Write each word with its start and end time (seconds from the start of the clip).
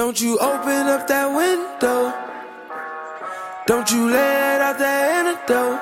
Don't 0.00 0.18
you 0.18 0.38
open 0.38 0.86
up 0.88 1.06
that 1.08 1.28
window. 1.28 2.08
Don't 3.66 3.84
you 3.92 4.08
let 4.08 4.58
out 4.62 4.78
that 4.78 5.12
antidote. 5.12 5.76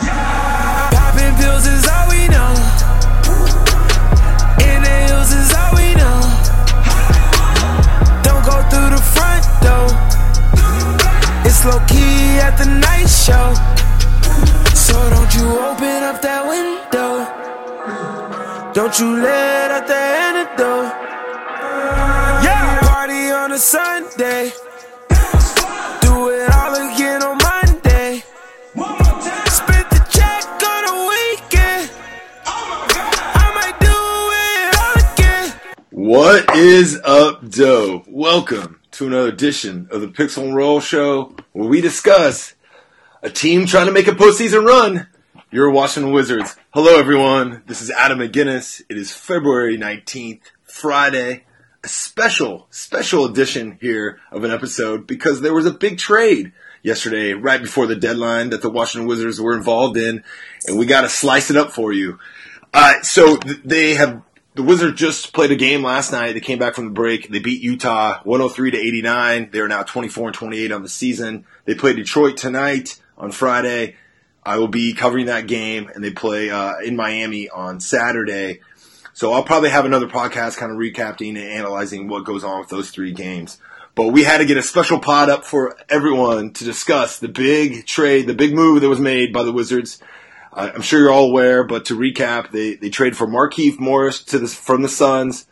Yeah. 0.00 0.88
Popping 0.88 1.36
pills 1.36 1.68
is 1.68 1.84
all 1.84 2.08
we 2.08 2.24
know. 2.32 2.52
In 4.64 4.80
the 4.80 4.96
hills 5.04 5.36
is 5.36 5.52
all 5.52 5.68
we 5.76 5.92
know. 6.00 6.18
Don't 8.24 8.40
go 8.40 8.56
through 8.72 8.88
the 8.96 9.02
front 9.12 9.44
door. 9.60 9.92
It's 11.44 11.60
low 11.68 11.76
key 11.92 12.40
at 12.40 12.56
the 12.56 12.72
night 12.72 13.04
show. 13.04 13.52
So 14.72 14.96
don't 14.96 15.32
you 15.36 15.44
open 15.68 16.08
up 16.08 16.24
that 16.24 16.48
window. 16.48 17.28
Don't 18.72 18.98
you 18.98 19.20
let 19.20 19.70
out 19.76 19.86
the 19.86 20.00
antidote. 20.24 21.19
Sunday. 23.60 24.50
Do 26.00 26.30
it 26.30 26.50
all 26.50 26.74
again 26.74 27.22
on 27.22 27.36
Monday. 27.36 28.22
Spent 29.50 29.90
the 29.90 30.06
check 30.10 30.44
on 30.62 30.88
a 30.88 31.08
weekend. 31.10 31.90
I 32.46 33.52
might 33.54 33.78
do 33.78 33.98
it 34.32 35.12
again. 35.12 35.76
What 35.90 36.56
is 36.56 36.98
up, 37.04 37.50
Doe? 37.50 38.02
Welcome 38.08 38.80
to 38.92 39.06
another 39.08 39.28
edition 39.28 39.88
of 39.90 40.00
the 40.00 40.08
Pixel 40.08 40.44
and 40.44 40.56
Roll 40.56 40.80
Show, 40.80 41.36
where 41.52 41.68
we 41.68 41.82
discuss 41.82 42.54
a 43.22 43.28
team 43.28 43.66
trying 43.66 43.86
to 43.86 43.92
make 43.92 44.08
a 44.08 44.12
postseason 44.12 44.64
run. 44.64 45.06
Your 45.50 45.70
Washington 45.70 46.12
Wizards. 46.14 46.56
Hello, 46.70 46.98
everyone. 46.98 47.62
This 47.66 47.82
is 47.82 47.90
Adam 47.90 48.20
McGinnis. 48.20 48.80
It 48.88 48.96
is 48.96 49.12
February 49.12 49.76
19th, 49.76 50.44
Friday. 50.62 51.44
A 51.82 51.88
special, 51.88 52.66
special 52.70 53.24
edition 53.24 53.78
here 53.80 54.20
of 54.30 54.44
an 54.44 54.50
episode 54.50 55.06
because 55.06 55.40
there 55.40 55.54
was 55.54 55.66
a 55.66 55.72
big 55.72 55.98
trade 55.98 56.52
yesterday, 56.82 57.32
right 57.32 57.60
before 57.60 57.86
the 57.86 57.96
deadline 57.96 58.50
that 58.50 58.62
the 58.62 58.70
Washington 58.70 59.08
Wizards 59.08 59.40
were 59.40 59.56
involved 59.56 59.96
in, 59.96 60.22
and 60.66 60.78
we 60.78 60.86
got 60.86 61.02
to 61.02 61.08
slice 61.08 61.50
it 61.50 61.56
up 61.56 61.72
for 61.72 61.92
you. 61.92 62.18
Uh, 62.72 63.00
so 63.02 63.36
th- 63.36 63.60
they 63.64 63.94
have 63.94 64.22
the 64.54 64.62
Wizards 64.62 64.98
just 64.98 65.32
played 65.32 65.52
a 65.52 65.56
game 65.56 65.82
last 65.82 66.12
night. 66.12 66.32
They 66.32 66.40
came 66.40 66.58
back 66.58 66.74
from 66.74 66.86
the 66.86 66.90
break. 66.90 67.28
They 67.28 67.38
beat 67.38 67.62
Utah 67.62 68.20
103 68.24 68.72
to 68.72 68.78
89. 68.78 69.50
They 69.52 69.60
are 69.60 69.68
now 69.68 69.82
24 69.82 70.28
and 70.28 70.34
28 70.34 70.72
on 70.72 70.82
the 70.82 70.88
season. 70.88 71.46
They 71.64 71.74
play 71.74 71.92
Detroit 71.92 72.36
tonight 72.36 73.00
on 73.16 73.32
Friday. 73.32 73.96
I 74.44 74.58
will 74.58 74.68
be 74.68 74.94
covering 74.94 75.26
that 75.26 75.46
game, 75.46 75.90
and 75.94 76.02
they 76.02 76.10
play 76.10 76.50
uh, 76.50 76.78
in 76.84 76.96
Miami 76.96 77.48
on 77.48 77.78
Saturday. 77.78 78.60
So 79.20 79.34
I'll 79.34 79.44
probably 79.44 79.68
have 79.68 79.84
another 79.84 80.06
podcast 80.06 80.56
kind 80.56 80.72
of 80.72 80.78
recapping 80.78 81.36
and 81.36 81.46
analyzing 81.46 82.08
what 82.08 82.24
goes 82.24 82.42
on 82.42 82.58
with 82.58 82.70
those 82.70 82.90
three 82.90 83.12
games. 83.12 83.58
But 83.94 84.14
we 84.14 84.24
had 84.24 84.38
to 84.38 84.46
get 84.46 84.56
a 84.56 84.62
special 84.62 84.98
pod 84.98 85.28
up 85.28 85.44
for 85.44 85.76
everyone 85.90 86.54
to 86.54 86.64
discuss 86.64 87.18
the 87.18 87.28
big 87.28 87.84
trade, 87.84 88.26
the 88.26 88.32
big 88.32 88.54
move 88.54 88.80
that 88.80 88.88
was 88.88 88.98
made 88.98 89.30
by 89.30 89.42
the 89.42 89.52
Wizards. 89.52 90.02
Uh, 90.54 90.70
I'm 90.74 90.80
sure 90.80 91.00
you're 91.00 91.10
all 91.10 91.28
aware, 91.28 91.64
but 91.64 91.84
to 91.84 91.98
recap, 91.98 92.50
they, 92.50 92.76
they 92.76 92.88
traded 92.88 93.14
for 93.14 93.26
Markieff 93.26 93.78
Morris 93.78 94.24
to 94.24 94.38
the, 94.38 94.48
from 94.48 94.80
the 94.80 94.88
Suns. 94.88 95.46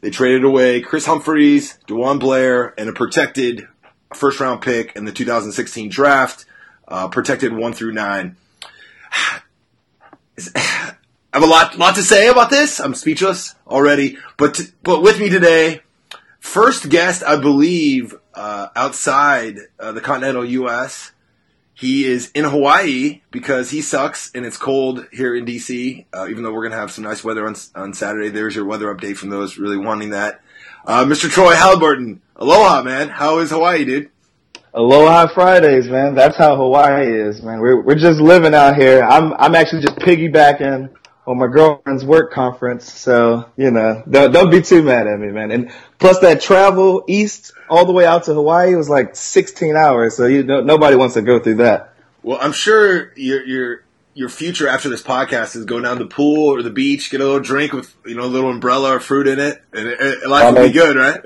They 0.00 0.10
traded 0.10 0.42
away 0.42 0.80
Kris 0.80 1.06
Humphries, 1.06 1.78
DeJuan 1.86 2.18
Blair, 2.18 2.74
and 2.76 2.88
a 2.88 2.92
protected 2.92 3.68
first 4.12 4.40
round 4.40 4.62
pick 4.62 4.96
in 4.96 5.04
the 5.04 5.12
2016 5.12 5.90
draft, 5.90 6.44
uh, 6.88 7.06
protected 7.06 7.52
one 7.52 7.72
through 7.72 7.92
nine. 7.92 8.34
Have 11.42 11.48
a 11.48 11.52
lot, 11.52 11.76
lot 11.76 11.94
to 11.96 12.04
say 12.04 12.28
about 12.28 12.50
this. 12.50 12.78
I'm 12.78 12.94
speechless 12.94 13.56
already. 13.66 14.16
But, 14.36 14.54
t- 14.54 14.66
but 14.84 15.02
with 15.02 15.18
me 15.18 15.28
today, 15.28 15.80
first 16.38 16.88
guest, 16.88 17.24
I 17.24 17.34
believe, 17.34 18.14
uh, 18.32 18.68
outside 18.76 19.58
uh, 19.80 19.90
the 19.90 20.00
continental 20.00 20.44
U.S. 20.44 21.10
He 21.74 22.04
is 22.04 22.30
in 22.30 22.44
Hawaii 22.44 23.22
because 23.32 23.70
he 23.72 23.82
sucks 23.82 24.30
and 24.36 24.46
it's 24.46 24.56
cold 24.56 25.04
here 25.10 25.34
in 25.34 25.44
DC. 25.44 26.04
Uh, 26.14 26.28
even 26.30 26.44
though 26.44 26.52
we're 26.52 26.62
gonna 26.62 26.80
have 26.80 26.92
some 26.92 27.02
nice 27.02 27.24
weather 27.24 27.44
on 27.44 27.56
on 27.74 27.92
Saturday, 27.92 28.28
there's 28.28 28.54
your 28.54 28.64
weather 28.64 28.94
update 28.94 29.16
from 29.16 29.30
those 29.30 29.58
really 29.58 29.78
wanting 29.78 30.10
that. 30.10 30.42
Uh, 30.86 31.04
Mr. 31.04 31.28
Troy 31.28 31.54
Haliburton, 31.54 32.20
aloha, 32.36 32.84
man. 32.84 33.08
How 33.08 33.40
is 33.40 33.50
Hawaii, 33.50 33.84
dude? 33.84 34.10
Aloha 34.74 35.26
Fridays, 35.34 35.88
man. 35.88 36.14
That's 36.14 36.36
how 36.36 36.54
Hawaii 36.54 37.12
is, 37.12 37.42
man. 37.42 37.58
We're 37.58 37.82
we're 37.82 37.96
just 37.96 38.20
living 38.20 38.54
out 38.54 38.76
here. 38.76 39.02
I'm 39.02 39.32
I'm 39.32 39.56
actually 39.56 39.82
just 39.82 39.96
piggybacking 39.96 40.88
on 41.26 41.38
my 41.38 41.46
girlfriend's 41.46 42.04
work 42.04 42.32
conference, 42.32 42.90
so 42.92 43.50
you 43.56 43.70
know, 43.70 44.02
don't 44.08 44.32
don't 44.32 44.50
be 44.50 44.60
too 44.60 44.82
mad 44.82 45.06
at 45.06 45.18
me, 45.18 45.28
man. 45.28 45.50
And 45.50 45.72
plus 45.98 46.18
that 46.20 46.40
travel 46.40 47.04
east 47.06 47.52
all 47.68 47.84
the 47.86 47.92
way 47.92 48.04
out 48.04 48.24
to 48.24 48.34
Hawaii 48.34 48.74
was 48.74 48.88
like 48.88 49.14
16 49.14 49.76
hours, 49.76 50.16
so 50.16 50.26
you 50.26 50.42
know, 50.42 50.60
nobody 50.60 50.96
wants 50.96 51.14
to 51.14 51.22
go 51.22 51.38
through 51.38 51.56
that. 51.56 51.94
Well, 52.22 52.38
I'm 52.40 52.52
sure 52.52 53.12
your 53.16 53.44
your 53.44 53.84
your 54.14 54.28
future 54.28 54.68
after 54.68 54.88
this 54.88 55.02
podcast 55.02 55.56
is 55.56 55.64
go 55.64 55.80
down 55.80 55.98
to 55.98 56.04
the 56.04 56.10
pool 56.10 56.48
or 56.54 56.62
the 56.62 56.70
beach, 56.70 57.10
get 57.10 57.20
a 57.20 57.24
little 57.24 57.40
drink 57.40 57.72
with 57.72 57.94
you 58.04 58.14
know 58.14 58.24
a 58.24 58.26
little 58.26 58.50
umbrella 58.50 58.96
or 58.96 59.00
fruit 59.00 59.26
in 59.28 59.38
it, 59.38 59.62
and 59.72 59.88
it, 59.88 60.00
it, 60.00 60.28
life 60.28 60.54
will 60.54 60.66
be 60.66 60.72
good, 60.72 60.96
right? 60.96 61.20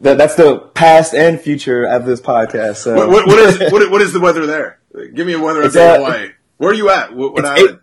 That 0.00 0.16
that's 0.16 0.36
the 0.36 0.58
past 0.58 1.14
and 1.14 1.40
future 1.40 1.84
of 1.84 2.06
this 2.06 2.20
podcast. 2.20 2.76
So 2.76 2.94
What, 2.94 3.08
what, 3.08 3.26
what 3.26 3.38
is 3.38 3.72
what, 3.72 3.90
what 3.90 4.00
is 4.00 4.12
the 4.12 4.20
weather 4.20 4.46
there? 4.46 4.78
Give 5.14 5.26
me 5.26 5.34
a 5.34 5.40
weather 5.40 5.62
update 5.64 5.96
in 5.96 6.02
uh, 6.02 6.04
Hawaii. 6.04 6.30
Where 6.56 6.70
are 6.70 6.74
you 6.74 6.90
at? 6.90 7.14
What, 7.14 7.34
what 7.34 7.44
island? 7.44 7.80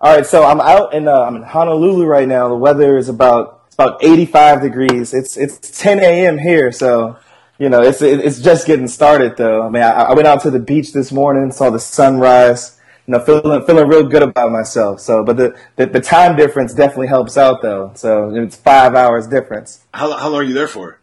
All 0.00 0.14
right, 0.14 0.24
so 0.24 0.44
I'm 0.44 0.60
out 0.60 0.94
in 0.94 1.08
uh, 1.08 1.22
I'm 1.22 1.34
in 1.34 1.42
Honolulu 1.42 2.06
right 2.06 2.28
now. 2.28 2.48
The 2.48 2.54
weather 2.54 2.98
is 2.98 3.08
about 3.08 3.64
it's 3.66 3.74
about 3.74 4.04
85 4.04 4.62
degrees. 4.62 5.12
It's 5.12 5.36
it's 5.36 5.58
10 5.80 5.98
a.m. 5.98 6.38
here, 6.38 6.70
so 6.70 7.16
you 7.58 7.68
know 7.68 7.82
it's 7.82 8.00
it's 8.00 8.40
just 8.40 8.68
getting 8.68 8.86
started 8.86 9.36
though. 9.36 9.66
I 9.66 9.68
mean, 9.70 9.82
I, 9.82 10.04
I 10.04 10.14
went 10.14 10.28
out 10.28 10.42
to 10.42 10.52
the 10.52 10.60
beach 10.60 10.92
this 10.92 11.10
morning, 11.10 11.50
saw 11.50 11.70
the 11.70 11.80
sunrise. 11.80 12.78
You 13.08 13.12
know, 13.12 13.20
feeling 13.24 13.66
feeling 13.66 13.88
real 13.88 14.06
good 14.06 14.22
about 14.22 14.52
myself. 14.52 15.00
So, 15.00 15.24
but 15.24 15.36
the 15.36 15.58
the, 15.74 15.86
the 15.86 16.00
time 16.00 16.36
difference 16.36 16.74
definitely 16.74 17.08
helps 17.08 17.36
out 17.36 17.60
though. 17.60 17.90
So 17.96 18.32
it's 18.36 18.54
five 18.54 18.94
hours 18.94 19.26
difference. 19.26 19.84
How, 19.92 20.16
how 20.16 20.28
long 20.28 20.42
are 20.42 20.44
you 20.44 20.54
there 20.54 20.68
for? 20.68 21.00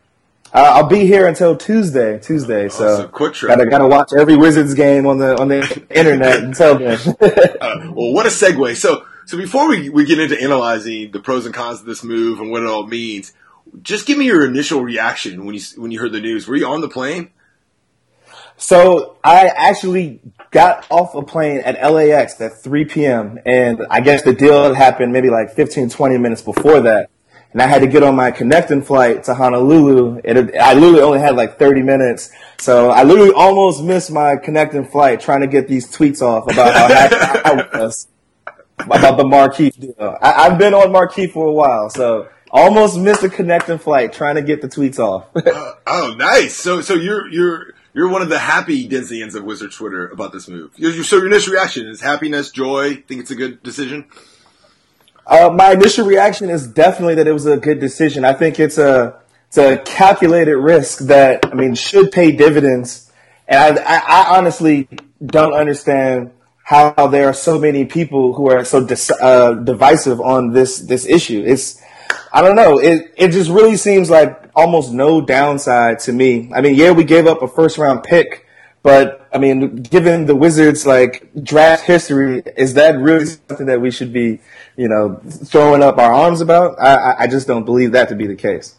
Uh, 0.55 0.71
I'll 0.75 0.88
be 0.88 1.05
here 1.05 1.27
until 1.27 1.57
Tuesday. 1.57 2.17
Tuesday, 2.17 2.69
so, 2.69 2.88
Oh, 2.88 2.97
so 2.99 3.07
quick 3.09 3.33
trip. 3.33 3.49
gotta 3.49 3.66
gotta 3.69 3.88
watch 3.88 4.11
every 4.17 4.38
Wizards 4.38 4.73
game 4.73 5.05
on 5.05 5.17
the 5.17 5.38
on 5.38 5.49
the 5.49 5.85
internet 5.89 6.43
until 6.43 6.77
then. 6.79 6.97
Uh, 7.66 7.91
well, 7.91 8.13
what 8.13 8.25
a 8.25 8.29
segue. 8.29 8.75
So, 8.75 9.05
so 9.25 9.38
before 9.38 9.67
we, 9.67 9.89
we 9.89 10.05
get 10.05 10.19
into 10.19 10.39
analyzing 10.41 11.11
the 11.11 11.19
pros 11.19 11.45
and 11.45 11.53
cons 11.53 11.79
of 11.81 11.85
this 11.85 12.03
move 12.03 12.39
and 12.39 12.51
what 12.51 12.61
it 12.63 12.67
all 12.69 12.85
means, 12.88 13.33
just 13.81 14.05
give 14.05 14.17
me 14.17 14.25
your 14.25 14.45
initial 14.45 14.81
reaction 14.81 15.45
when 15.45 15.55
you 15.55 15.61
when 15.75 15.91
you 15.91 15.99
heard 15.99 16.13
the 16.13 16.21
news. 16.21 16.47
Were 16.47 16.55
you 16.55 16.67
on 16.67 16.79
the 16.79 16.87
plane? 16.87 17.31
So 18.57 19.17
I 19.23 19.47
actually 19.47 20.22
got 20.51 20.85
off 20.89 21.16
a 21.16 21.22
plane 21.23 21.59
at 21.66 21.81
LAX 21.91 22.39
at 22.39 22.57
3 22.61 22.85
p.m. 22.85 23.39
and 23.45 23.85
I 23.89 23.99
guess 23.99 24.22
the 24.22 24.33
deal 24.33 24.63
had 24.63 24.75
happened 24.75 25.11
maybe 25.11 25.29
like 25.29 25.51
15, 25.53 25.89
20 25.89 26.17
minutes 26.17 26.41
before 26.41 26.79
that. 26.81 27.09
And 27.51 27.61
I 27.61 27.67
had 27.67 27.79
to 27.81 27.88
get 27.88 28.03
on 28.03 28.16
my 28.16 28.31
connecting 28.31 28.81
flight 28.81 29.23
to 29.25 29.33
Honolulu. 29.33 30.22
It, 30.23 30.56
I 30.57 30.73
literally 30.73 31.01
only 31.01 31.19
had 31.19 31.35
like 31.35 31.57
30 31.57 31.83
minutes. 31.83 32.29
So 32.59 32.89
I 32.89 33.03
literally 33.03 33.31
almost 33.31 33.81
missed 33.83 34.11
my 34.11 34.35
connecting 34.35 34.85
flight 34.85 35.22
trying 35.22 35.41
to 35.41 35.47
get 35.47 35.67
these 35.67 35.89
tweets 35.89 36.22
off 36.22 36.51
about 36.51 36.73
how 36.73 36.88
happy 36.88 37.16
I 37.73 37.79
was 37.79 38.07
about 38.79 39.17
the 39.17 39.23
Markieff 39.23 39.79
deal. 39.79 40.17
I, 40.22 40.47
I've 40.47 40.57
been 40.57 40.73
on 40.73 40.89
Markieff 40.89 41.31
for 41.31 41.47
a 41.47 41.53
while, 41.53 41.89
so 41.89 42.28
almost 42.51 42.97
missed 42.97 43.23
a 43.23 43.29
connecting 43.29 43.78
flight 43.78 44.13
trying 44.13 44.35
to 44.35 44.41
get 44.41 44.61
the 44.61 44.67
tweets 44.67 45.00
off. 45.00 45.28
Uh, 45.35 45.73
oh, 45.88 46.16
nice. 46.17 46.55
So, 46.55 46.81
so 46.81 46.94
you're 46.94 47.29
you're 47.29 47.73
you're 47.94 48.09
one 48.09 48.22
of 48.22 48.29
the 48.29 48.39
happy 48.39 48.88
Denzians 48.88 49.35
of 49.35 49.44
Wizard 49.44 49.72
Twitter 49.72 50.07
about 50.07 50.31
this 50.34 50.47
move. 50.47 50.72
So 50.75 51.17
your 51.17 51.28
initial 51.28 51.53
reaction 51.53 51.88
is 51.88 52.01
happiness, 52.01 52.51
joy. 52.51 52.95
Think 52.95 53.22
it's 53.22 53.31
a 53.31 53.35
good 53.35 53.63
decision. 53.63 54.05
Uh, 55.27 55.49
my 55.49 55.72
initial 55.72 56.05
reaction 56.05 56.49
is 56.49 56.67
definitely 56.67 57.16
that 57.16 57.27
it 57.27 57.33
was 57.33 57.45
a 57.45 57.57
good 57.57 57.79
decision. 57.79 58.23
I 58.23 58.33
think 58.33 58.59
it's 58.59 58.77
a 58.77 59.19
it's 59.47 59.57
a 59.57 59.77
calculated 59.79 60.57
risk 60.57 60.99
that 61.05 61.45
I 61.45 61.53
mean 61.55 61.75
should 61.75 62.11
pay 62.11 62.31
dividends. 62.31 63.11
And 63.47 63.79
I, 63.79 63.95
I, 63.95 63.97
I 63.97 64.37
honestly 64.37 64.87
don't 65.25 65.53
understand 65.53 66.31
how 66.63 67.07
there 67.07 67.27
are 67.27 67.33
so 67.33 67.59
many 67.59 67.85
people 67.85 68.33
who 68.33 68.49
are 68.49 68.66
so 68.66 68.83
dis, 68.83 69.11
uh, 69.22 69.53
divisive 69.53 70.19
on 70.19 70.51
this 70.51 70.79
this 70.79 71.05
issue. 71.05 71.43
It's 71.45 71.81
I 72.33 72.41
don't 72.41 72.55
know. 72.55 72.79
It 72.79 73.13
it 73.17 73.29
just 73.29 73.49
really 73.49 73.78
seems 73.78 74.09
like 74.09 74.49
almost 74.55 74.91
no 74.91 75.21
downside 75.21 75.99
to 75.99 76.13
me. 76.13 76.51
I 76.53 76.61
mean, 76.61 76.75
yeah, 76.75 76.91
we 76.91 77.03
gave 77.03 77.28
up 77.28 77.41
a 77.41 77.47
first 77.47 77.78
round 77.78 78.03
pick, 78.03 78.44
but 78.85 79.28
I 79.34 79.40
mean, 79.40 79.78
given 79.78 80.28
the 80.28 80.35
Wizards 80.35 80.85
like 80.85 81.28
draft 81.43 81.85
history, 81.85 82.43
is 82.55 82.76
that 82.76 82.99
really 82.99 83.26
something 83.26 83.66
that 83.66 83.82
we 83.82 83.90
should 83.90 84.14
be, 84.14 84.40
you 84.78 84.87
know, 84.87 85.20
throwing 85.28 85.82
up 85.82 85.97
our 85.97 86.14
arms 86.14 86.40
about? 86.40 86.79
I, 86.79 87.23
I- 87.23 87.28
just 87.28 87.47
don't 87.47 87.66
believe 87.66 87.93
that 87.93 88.09
to 88.09 88.16
be 88.16 88.28
the 88.28 88.35
case. 88.35 88.76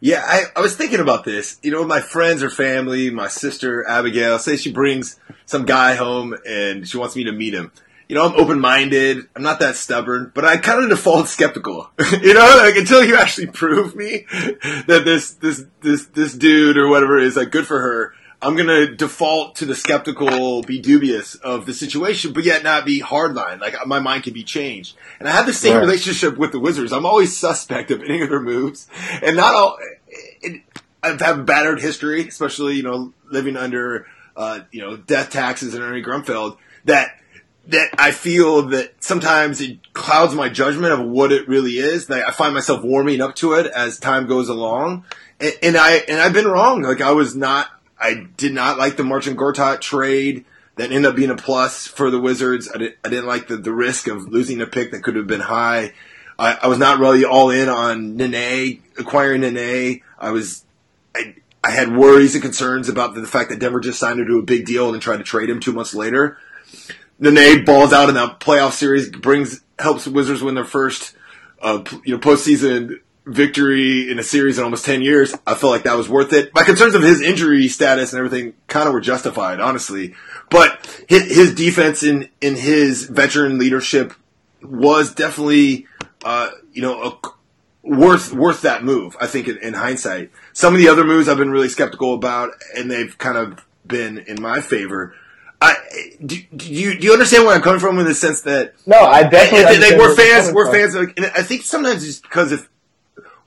Yeah, 0.00 0.22
I, 0.26 0.44
I 0.56 0.60
was 0.62 0.74
thinking 0.74 1.00
about 1.00 1.24
this. 1.24 1.58
You 1.62 1.70
know, 1.70 1.84
my 1.84 2.00
friends 2.00 2.42
or 2.42 2.48
family, 2.48 3.10
my 3.10 3.28
sister 3.28 3.86
Abigail, 3.86 4.38
say 4.38 4.56
she 4.56 4.72
brings 4.72 5.20
some 5.44 5.66
guy 5.66 5.96
home 5.96 6.34
and 6.48 6.88
she 6.88 6.96
wants 6.96 7.14
me 7.14 7.24
to 7.24 7.32
meet 7.32 7.52
him. 7.52 7.70
you 8.08 8.16
know, 8.16 8.24
I'm 8.26 8.40
open 8.40 8.58
minded. 8.58 9.18
I'm 9.36 9.42
not 9.42 9.60
that 9.60 9.76
stubborn, 9.76 10.32
but 10.34 10.46
I 10.46 10.56
kind 10.56 10.82
of 10.82 10.88
default 10.88 11.28
skeptical. 11.28 11.90
you 12.22 12.32
know, 12.32 12.62
like 12.64 12.76
until 12.76 13.04
you 13.04 13.16
actually 13.16 13.48
prove 13.48 13.94
me 13.94 14.24
that 14.32 15.02
this 15.04 15.34
this 15.34 15.64
this 15.82 16.06
this 16.06 16.32
dude 16.34 16.78
or 16.78 16.88
whatever 16.88 17.18
is 17.18 17.36
like 17.36 17.50
good 17.50 17.66
for 17.66 17.78
her. 17.78 18.14
I'm 18.42 18.56
gonna 18.56 18.94
default 18.94 19.56
to 19.56 19.66
the 19.66 19.74
skeptical, 19.74 20.62
be 20.62 20.80
dubious 20.80 21.34
of 21.34 21.66
the 21.66 21.74
situation, 21.74 22.32
but 22.32 22.44
yet 22.44 22.62
not 22.62 22.86
be 22.86 23.00
hardline. 23.00 23.60
Like 23.60 23.74
my 23.86 24.00
mind 24.00 24.24
can 24.24 24.32
be 24.32 24.44
changed. 24.44 24.96
And 25.18 25.28
I 25.28 25.32
have 25.32 25.46
the 25.46 25.52
same 25.52 25.74
Right. 25.74 25.80
relationship 25.80 26.38
with 26.38 26.52
the 26.52 26.58
Wizards. 26.58 26.92
I'm 26.92 27.04
always 27.04 27.36
suspect 27.36 27.90
of 27.90 28.02
any 28.02 28.22
of 28.22 28.30
their 28.30 28.40
moves, 28.40 28.86
and 29.22 29.36
not 29.36 29.54
all. 29.54 29.78
It, 30.40 30.62
I've 31.02 31.20
had 31.20 31.38
a 31.38 31.42
battered 31.42 31.80
history, 31.80 32.26
especially 32.26 32.76
you 32.76 32.82
know 32.82 33.12
living 33.30 33.56
under 33.56 34.06
uh, 34.36 34.60
you 34.72 34.80
know 34.80 34.96
death 34.96 35.30
taxes 35.30 35.74
and 35.74 35.82
Ernie 35.82 36.02
Grunfeld. 36.02 36.56
That 36.86 37.10
that 37.68 37.90
I 37.98 38.10
feel 38.12 38.62
that 38.68 38.94
sometimes 39.04 39.60
it 39.60 39.92
clouds 39.92 40.34
my 40.34 40.48
judgment 40.48 40.94
of 40.94 41.00
what 41.00 41.30
it 41.30 41.46
really 41.46 41.72
is. 41.72 42.06
That 42.06 42.26
I 42.26 42.30
find 42.30 42.54
myself 42.54 42.82
warming 42.82 43.20
up 43.20 43.34
to 43.36 43.52
it 43.52 43.66
as 43.66 43.98
time 43.98 44.26
goes 44.26 44.48
along, 44.48 45.04
and, 45.38 45.52
and 45.62 45.76
I 45.76 45.96
and 46.08 46.18
I've 46.20 46.32
been 46.32 46.48
wrong. 46.48 46.80
Like 46.82 47.00
I 47.02 47.12
was 47.12 47.36
not, 47.36 47.68
I 48.00 48.26
did 48.36 48.54
not 48.54 48.78
like 48.78 48.96
the 48.96 49.04
Marcin 49.04 49.36
Gortat 49.36 49.80
trade. 49.80 50.44
That 50.76 50.92
ended 50.92 51.10
up 51.10 51.16
being 51.16 51.30
a 51.30 51.36
plus 51.36 51.86
for 51.86 52.10
the 52.10 52.20
Wizards. 52.20 52.70
I, 52.74 52.78
did, 52.78 52.94
didn't 53.02 53.26
like 53.26 53.48
the, 53.48 53.58
the 53.58 53.72
risk 53.72 54.08
of 54.08 54.28
losing 54.28 54.62
a 54.62 54.66
pick 54.66 54.92
that 54.92 55.02
could 55.02 55.16
have 55.16 55.26
been 55.26 55.40
high. 55.40 55.92
I, 56.38 56.58
I 56.62 56.66
was 56.68 56.78
not 56.78 56.98
really 56.98 57.24
all 57.24 57.50
in 57.50 57.68
on 57.68 58.16
Nene 58.16 58.82
acquiring 58.98 59.42
Nene. 59.42 60.00
I 60.18 60.30
was 60.30 60.64
I, 61.14 61.34
I 61.62 61.70
had 61.70 61.94
worries 61.94 62.34
and 62.34 62.42
concerns 62.42 62.88
about 62.88 63.14
the, 63.14 63.20
the 63.20 63.26
fact 63.26 63.50
that 63.50 63.58
Denver 63.58 63.80
just 63.80 63.98
signed 63.98 64.20
him 64.20 64.26
to 64.26 64.38
a 64.38 64.42
big 64.42 64.64
deal 64.64 64.86
and 64.86 64.94
then 64.94 65.00
tried 65.00 65.18
to 65.18 65.22
trade 65.22 65.50
him 65.50 65.60
two 65.60 65.72
months 65.72 65.92
later. 65.92 66.38
Nene 67.18 67.64
balls 67.66 67.92
out 67.92 68.08
in 68.08 68.14
that 68.14 68.40
playoff 68.40 68.72
series, 68.72 69.10
brings 69.10 69.60
helps 69.78 70.06
Wizards 70.06 70.42
win 70.42 70.54
their 70.54 70.64
first 70.64 71.14
uh, 71.60 71.84
you 72.04 72.14
know 72.14 72.20
postseason 72.20 73.00
victory 73.26 74.10
in 74.10 74.18
a 74.18 74.22
series 74.22 74.58
in 74.58 74.64
almost 74.64 74.84
ten 74.84 75.02
years. 75.02 75.34
I 75.46 75.54
felt 75.54 75.72
like 75.72 75.84
that 75.84 75.96
was 75.96 76.08
worth 76.08 76.32
it. 76.32 76.54
My 76.54 76.64
concerns 76.64 76.94
of 76.94 77.02
his 77.02 77.20
injury 77.20 77.68
status 77.68 78.12
and 78.12 78.18
everything 78.18 78.54
kind 78.66 78.86
of 78.88 78.94
were 78.94 79.00
justified, 79.00 79.60
honestly. 79.60 80.14
But 80.50 81.04
his, 81.08 81.34
his 81.34 81.54
defense 81.54 82.02
in 82.02 82.28
in 82.40 82.56
his 82.56 83.04
veteran 83.04 83.58
leadership 83.58 84.14
was 84.62 85.14
definitely 85.14 85.86
uh, 86.24 86.50
you 86.72 86.82
know 86.82 87.02
a, 87.02 87.18
worth 87.82 88.32
worth 88.32 88.62
that 88.62 88.84
move. 88.84 89.16
I 89.20 89.26
think 89.26 89.48
in, 89.48 89.58
in 89.58 89.74
hindsight, 89.74 90.30
some 90.52 90.74
of 90.74 90.80
the 90.80 90.88
other 90.88 91.04
moves 91.04 91.28
I've 91.28 91.38
been 91.38 91.50
really 91.50 91.68
skeptical 91.68 92.14
about, 92.14 92.50
and 92.76 92.90
they've 92.90 93.16
kind 93.16 93.38
of 93.38 93.64
been 93.86 94.18
in 94.18 94.40
my 94.40 94.60
favor. 94.60 95.14
I 95.62 95.76
do, 96.24 96.36
do 96.56 96.72
you 96.72 96.98
do 96.98 97.06
you 97.06 97.12
understand 97.12 97.44
where 97.44 97.54
I'm 97.54 97.60
coming 97.60 97.80
from 97.80 97.98
in 97.98 98.06
the 98.06 98.14
sense 98.14 98.40
that 98.42 98.74
No, 98.86 98.98
I 98.98 99.24
definitely. 99.24 99.76
they, 99.76 99.90
they, 99.90 99.98
we're 99.98 100.16
fans. 100.16 100.52
We're 100.52 100.66
from. 100.66 100.74
fans. 100.74 100.94
Of, 100.94 101.12
and 101.16 101.26
I 101.26 101.42
think 101.42 101.62
sometimes 101.62 102.06
it's 102.06 102.18
because 102.18 102.52
if 102.52 102.68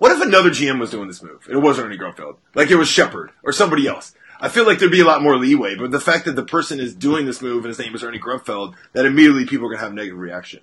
what 0.03 0.11
if 0.11 0.21
another 0.21 0.49
GM 0.49 0.81
was 0.81 0.91
doing 0.91 1.07
this 1.07 1.23
move? 1.23 1.47
It 1.49 1.55
wasn't 1.55 1.87
Ernie 1.87 1.97
Grunfeld. 1.97 2.35
Like 2.55 2.69
it 2.69 2.75
was 2.75 2.89
Shepard 2.89 3.31
or 3.41 3.53
somebody 3.53 3.87
else. 3.87 4.13
I 4.37 4.49
feel 4.49 4.65
like 4.65 4.77
there'd 4.77 4.91
be 4.91 4.99
a 4.99 5.05
lot 5.05 5.23
more 5.23 5.37
leeway. 5.37 5.75
But 5.77 5.91
the 5.91 5.99
fact 6.01 6.25
that 6.25 6.35
the 6.35 6.43
person 6.43 6.81
is 6.81 6.93
doing 6.93 7.25
this 7.25 7.41
move 7.41 7.63
and 7.63 7.67
his 7.67 7.79
name 7.79 7.95
is 7.95 8.03
Ernie 8.03 8.19
Grunfeld, 8.19 8.75
that 8.91 9.05
immediately 9.05 9.45
people 9.45 9.65
are 9.65 9.69
gonna 9.69 9.81
have 9.81 9.93
a 9.93 9.95
negative 9.95 10.19
reaction. 10.19 10.59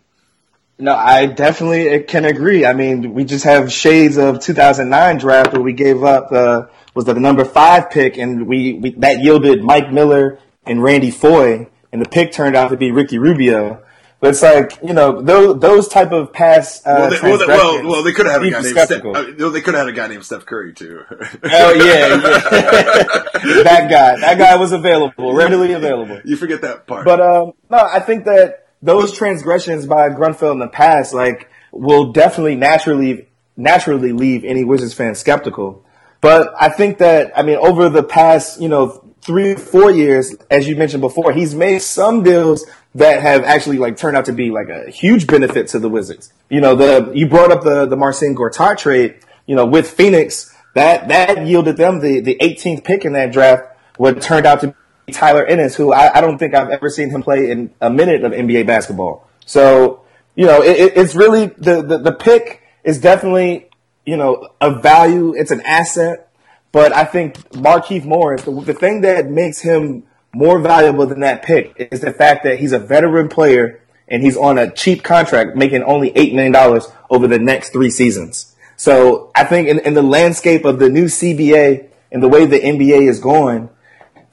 No, 0.78 0.94
I 0.94 1.24
definitely 1.24 2.02
can 2.02 2.26
agree. 2.26 2.66
I 2.66 2.74
mean, 2.74 3.14
we 3.14 3.24
just 3.24 3.44
have 3.44 3.72
shades 3.72 4.18
of 4.18 4.40
2009 4.40 5.16
draft 5.16 5.54
where 5.54 5.62
we 5.62 5.72
gave 5.72 6.04
up 6.04 6.30
uh, 6.32 6.66
was 6.92 7.06
the 7.06 7.14
number 7.14 7.46
five 7.46 7.90
pick, 7.90 8.18
and 8.18 8.46
we, 8.46 8.74
we 8.74 8.90
that 8.96 9.20
yielded 9.20 9.64
Mike 9.64 9.90
Miller 9.90 10.38
and 10.66 10.82
Randy 10.82 11.10
Foye, 11.10 11.66
and 11.90 12.04
the 12.04 12.08
pick 12.10 12.32
turned 12.32 12.56
out 12.56 12.68
to 12.72 12.76
be 12.76 12.92
Ricky 12.92 13.16
Rubio. 13.16 13.84
But 14.20 14.30
it's 14.30 14.42
like 14.42 14.78
you 14.82 14.92
know 14.92 15.22
those 15.22 15.58
those 15.60 15.88
type 15.88 16.12
of 16.12 16.30
past 16.30 16.86
uh, 16.86 16.94
Well, 16.98 17.10
they, 17.10 17.20
well, 17.22 17.38
they, 17.38 17.46
well, 17.46 17.88
well, 17.88 18.02
they 18.02 18.12
could 18.12 18.26
have 18.26 18.42
had 18.42 18.48
a 18.48 18.50
guy 18.50 18.60
named 18.60 18.76
Steph, 18.76 19.04
uh, 19.04 19.50
they 19.50 19.60
could 19.62 19.74
have 19.74 19.86
had 19.86 19.88
a 19.88 19.92
guy 19.92 20.08
named 20.08 20.24
Steph 20.24 20.44
Curry 20.44 20.74
too. 20.74 21.04
Oh 21.42 21.72
yeah, 21.72 21.84
yeah. 21.84 22.16
that 23.64 23.88
guy. 23.90 24.20
That 24.20 24.36
guy 24.38 24.56
was 24.56 24.72
available, 24.72 25.32
readily 25.34 25.72
available. 25.72 26.20
you 26.24 26.36
forget 26.36 26.60
that 26.62 26.86
part. 26.86 27.06
But 27.06 27.20
um, 27.20 27.52
no, 27.70 27.78
I 27.78 28.00
think 28.00 28.26
that 28.26 28.68
those 28.82 29.16
transgressions 29.16 29.86
by 29.86 30.10
Grunfeld 30.10 30.52
in 30.52 30.58
the 30.58 30.68
past, 30.68 31.14
like, 31.14 31.50
will 31.72 32.12
definitely 32.12 32.56
naturally 32.56 33.28
naturally 33.56 34.12
leave 34.12 34.44
any 34.44 34.64
Wizards 34.64 34.92
fan 34.94 35.14
skeptical. 35.14 35.84
But 36.20 36.52
I 36.60 36.68
think 36.68 36.98
that 36.98 37.32
I 37.38 37.42
mean, 37.42 37.56
over 37.56 37.88
the 37.88 38.02
past, 38.02 38.60
you 38.60 38.68
know, 38.68 39.02
three 39.22 39.54
four 39.54 39.90
years, 39.90 40.34
as 40.50 40.68
you 40.68 40.76
mentioned 40.76 41.00
before, 41.00 41.32
he's 41.32 41.54
made 41.54 41.80
some 41.80 42.22
deals 42.22 42.66
that 42.94 43.22
have 43.22 43.44
actually 43.44 43.78
like 43.78 43.96
turned 43.96 44.16
out 44.16 44.24
to 44.26 44.32
be 44.32 44.50
like 44.50 44.68
a 44.68 44.90
huge 44.90 45.26
benefit 45.26 45.68
to 45.68 45.78
the 45.78 45.88
Wizards. 45.88 46.32
You 46.48 46.60
know, 46.60 46.74
the 46.74 47.12
you 47.14 47.28
brought 47.28 47.52
up 47.52 47.62
the 47.62 47.86
the 47.86 47.96
Marcin 47.96 48.34
Gortat 48.34 48.78
trade. 48.78 49.16
You 49.46 49.56
know, 49.56 49.66
with 49.66 49.90
Phoenix, 49.90 50.54
that 50.74 51.08
that 51.08 51.46
yielded 51.46 51.76
them 51.76 52.00
the 52.00 52.20
the 52.20 52.36
18th 52.40 52.84
pick 52.84 53.04
in 53.04 53.12
that 53.14 53.32
draft. 53.32 53.64
What 53.96 54.20
turned 54.22 54.46
out 54.46 54.60
to 54.62 54.74
be 55.06 55.12
Tyler 55.12 55.44
Ennis, 55.44 55.74
who 55.76 55.92
I, 55.92 56.18
I 56.18 56.20
don't 56.20 56.38
think 56.38 56.54
I've 56.54 56.70
ever 56.70 56.88
seen 56.90 57.10
him 57.10 57.22
play 57.22 57.50
in 57.50 57.72
a 57.80 57.90
minute 57.90 58.24
of 58.24 58.32
NBA 58.32 58.66
basketball. 58.66 59.28
So 59.46 60.04
you 60.34 60.46
know, 60.46 60.62
it, 60.62 60.76
it- 60.78 60.96
it's 60.96 61.14
really 61.14 61.46
the, 61.46 61.82
the 61.82 61.98
the 61.98 62.12
pick 62.12 62.62
is 62.84 63.00
definitely 63.00 63.68
you 64.06 64.16
know 64.16 64.48
a 64.60 64.78
value. 64.80 65.34
It's 65.36 65.50
an 65.50 65.60
asset. 65.62 66.26
But 66.72 66.92
I 66.92 67.04
think 67.04 67.34
Markieff 67.50 68.04
Morris, 68.04 68.42
the, 68.44 68.52
the 68.52 68.74
thing 68.74 69.00
that 69.00 69.28
makes 69.28 69.58
him 69.60 70.04
more 70.32 70.60
valuable 70.60 71.06
than 71.06 71.20
that 71.20 71.42
pick 71.42 71.88
is 71.90 72.00
the 72.00 72.12
fact 72.12 72.44
that 72.44 72.58
he's 72.58 72.72
a 72.72 72.78
veteran 72.78 73.28
player 73.28 73.80
and 74.08 74.22
he's 74.22 74.36
on 74.36 74.58
a 74.58 74.70
cheap 74.70 75.02
contract, 75.02 75.56
making 75.56 75.82
only 75.84 76.10
$8 76.12 76.34
million 76.34 76.82
over 77.10 77.26
the 77.26 77.38
next 77.38 77.70
three 77.70 77.90
seasons. 77.90 78.54
So 78.76 79.30
I 79.34 79.44
think 79.44 79.68
in, 79.68 79.78
in 79.80 79.94
the 79.94 80.02
landscape 80.02 80.64
of 80.64 80.78
the 80.78 80.88
new 80.88 81.04
CBA 81.04 81.88
and 82.10 82.22
the 82.22 82.28
way 82.28 82.46
the 82.46 82.58
NBA 82.58 83.08
is 83.08 83.20
going, 83.20 83.70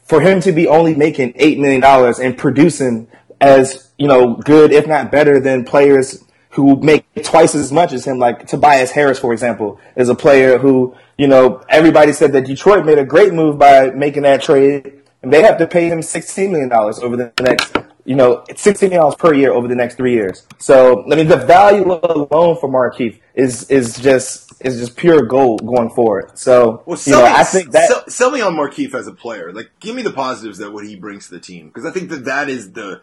for 0.03 0.21
him 0.21 0.39
to 0.41 0.51
be 0.51 0.67
only 0.67 0.95
making 0.95 1.33
$8 1.33 1.59
million 1.59 1.83
and 1.83 2.38
producing 2.38 3.07
as, 3.41 3.91
you 3.97 4.07
know, 4.07 4.35
good, 4.35 4.71
if 4.71 4.88
not 4.88 5.11
better 5.11 5.39
than 5.39 5.65
players 5.65 6.23
who 6.51 6.77
make 6.77 7.05
twice 7.23 7.53
as 7.53 7.71
much 7.71 7.94
as 7.94 8.05
him, 8.05 8.17
like 8.17 8.47
Tobias 8.47 8.89
Harris, 8.89 9.19
for 9.19 9.33
example, 9.33 9.79
is 9.95 10.09
a 10.09 10.15
player 10.15 10.57
who, 10.57 10.95
you 11.17 11.27
know, 11.27 11.61
everybody 11.69 12.13
said 12.13 12.31
that 12.33 12.45
Detroit 12.45 12.85
made 12.85 12.97
a 12.97 13.05
great 13.05 13.33
move 13.33 13.59
by 13.59 13.91
making 13.91 14.23
that 14.23 14.41
trade, 14.41 14.96
they 15.31 15.41
have 15.44 15.57
to 15.57 15.68
pay 15.68 15.88
him 15.88 16.00
$16 16.00 16.51
million 16.51 16.71
over 16.74 17.15
the 17.18 17.31
next, 17.41 17.75
you 18.06 18.15
know, 18.15 18.44
$16 18.50 18.89
million 18.89 19.13
per 19.18 19.33
year 19.33 19.51
over 19.51 19.68
the 19.68 19.75
next 19.75 19.95
three 19.95 20.13
years. 20.13 20.45
So, 20.57 21.03
I 21.12 21.15
mean, 21.15 21.27
the 21.27 21.38
value 21.38 21.83
alone 21.91 22.57
for 22.59 22.69
Markieff 22.69 23.19
is, 23.33 23.69
is 23.69 23.97
just, 23.99 24.54
is 24.66 24.80
just 24.80 24.95
pure 24.97 25.21
gold 25.23 25.66
going 25.66 25.90
forward. 25.92 26.37
So, 26.37 26.83
Well, 26.85 26.95
you 26.95 26.97
sell, 26.97 27.21
know, 27.21 27.25
me, 27.28 27.35
I 27.35 27.44
think 27.44 27.71
that, 27.71 27.87
sell, 27.87 28.04
sell 28.09 28.31
me 28.31 28.42
on 28.42 28.56
Markieff 28.56 28.94
as 28.94 29.07
a 29.07 29.13
player. 29.13 29.51
Like, 29.54 29.71
give 29.80 29.95
me 29.95 30.01
the 30.01 30.13
positives 30.13 30.57
that 30.59 30.71
what 30.71 30.85
he 30.85 30.95
brings 30.95 31.28
to 31.28 31.35
the 31.35 31.40
team 31.40 31.68
because 31.68 31.85
I 31.85 31.92
think 31.92 32.09
that 32.09 32.25
that 32.25 32.49
is 32.49 32.71
the 32.73 33.01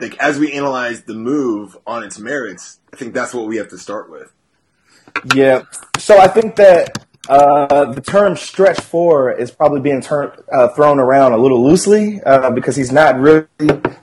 like 0.00 0.16
as 0.18 0.38
we 0.38 0.52
analyze 0.52 1.02
the 1.02 1.14
move 1.14 1.76
on 1.86 2.04
its 2.04 2.18
merits. 2.18 2.80
I 2.92 2.96
think 2.96 3.14
that's 3.14 3.34
what 3.34 3.46
we 3.46 3.56
have 3.56 3.68
to 3.68 3.78
start 3.78 4.10
with. 4.10 4.32
Yeah. 5.34 5.62
So 5.98 6.18
I 6.18 6.28
think 6.28 6.56
that 6.56 7.04
uh, 7.28 7.92
the 7.92 8.00
term 8.00 8.36
stretch 8.36 8.80
four 8.80 9.30
is 9.32 9.50
probably 9.50 9.80
being 9.80 10.00
tur- 10.00 10.44
uh, 10.50 10.68
thrown 10.68 10.98
around 10.98 11.32
a 11.32 11.36
little 11.36 11.62
loosely 11.62 12.22
uh, 12.22 12.50
because 12.50 12.74
he's 12.74 12.90
not 12.90 13.18
really 13.18 13.46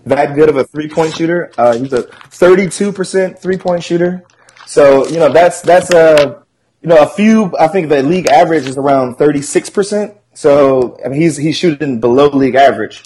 that 0.05 0.35
good 0.35 0.47
of 0.47 0.57
a 0.57 0.63
three 0.63 0.87
point 0.87 1.13
shooter. 1.15 1.51
Uh, 1.57 1.75
he's 1.75 1.91
a 1.91 2.03
32% 2.03 3.39
three 3.39 3.57
point 3.57 3.83
shooter. 3.83 4.23
So, 4.67 5.07
you 5.07 5.17
know, 5.17 5.31
that's, 5.31 5.61
that's 5.61 5.91
a, 5.91 6.43
you 6.81 6.89
know, 6.89 7.01
a 7.01 7.07
few, 7.07 7.51
I 7.59 7.67
think 7.67 7.89
the 7.89 8.03
league 8.03 8.27
average 8.27 8.65
is 8.65 8.77
around 8.77 9.15
36%. 9.15 10.15
So, 10.33 10.99
I 11.03 11.09
mean, 11.09 11.21
he's, 11.21 11.37
he's 11.37 11.57
shooting 11.57 11.99
below 11.99 12.27
league 12.27 12.55
average. 12.55 13.03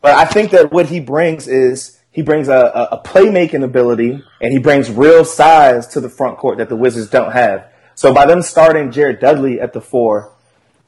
But 0.00 0.14
I 0.14 0.24
think 0.24 0.50
that 0.50 0.72
what 0.72 0.86
he 0.86 0.98
brings 0.98 1.46
is 1.46 2.00
he 2.10 2.22
brings 2.22 2.48
a, 2.48 2.88
a 2.90 3.00
playmaking 3.04 3.62
ability 3.62 4.22
and 4.40 4.52
he 4.52 4.58
brings 4.58 4.90
real 4.90 5.24
size 5.24 5.86
to 5.88 6.00
the 6.00 6.08
front 6.08 6.38
court 6.38 6.58
that 6.58 6.68
the 6.68 6.76
Wizards 6.76 7.08
don't 7.08 7.32
have. 7.32 7.71
So 8.02 8.12
by 8.12 8.26
them 8.26 8.42
starting 8.42 8.90
Jared 8.90 9.20
Dudley 9.20 9.60
at 9.60 9.72
the 9.72 9.80
four, 9.80 10.32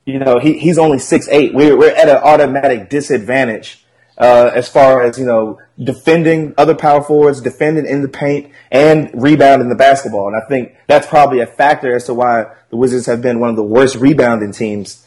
you 0.04 0.18
know, 0.18 0.40
he, 0.40 0.58
he's 0.58 0.78
only 0.78 0.98
six 0.98 1.28
eight. 1.28 1.54
We're, 1.54 1.78
we're 1.78 1.94
at 1.94 2.08
an 2.08 2.16
automatic 2.16 2.90
disadvantage 2.90 3.84
uh, 4.18 4.50
as 4.52 4.68
far 4.68 5.00
as, 5.00 5.16
you 5.16 5.24
know, 5.24 5.60
defending 5.78 6.54
other 6.58 6.74
power 6.74 7.02
forwards, 7.02 7.40
defending 7.40 7.86
in 7.86 8.02
the 8.02 8.08
paint, 8.08 8.50
and 8.72 9.10
rebounding 9.14 9.68
the 9.68 9.76
basketball. 9.76 10.26
And 10.26 10.36
I 10.36 10.44
think 10.48 10.74
that's 10.88 11.06
probably 11.06 11.38
a 11.38 11.46
factor 11.46 11.94
as 11.94 12.06
to 12.06 12.14
why 12.14 12.46
the 12.70 12.76
Wizards 12.76 13.06
have 13.06 13.22
been 13.22 13.38
one 13.38 13.48
of 13.48 13.54
the 13.54 13.62
worst 13.62 13.94
rebounding 13.94 14.50
teams 14.50 15.04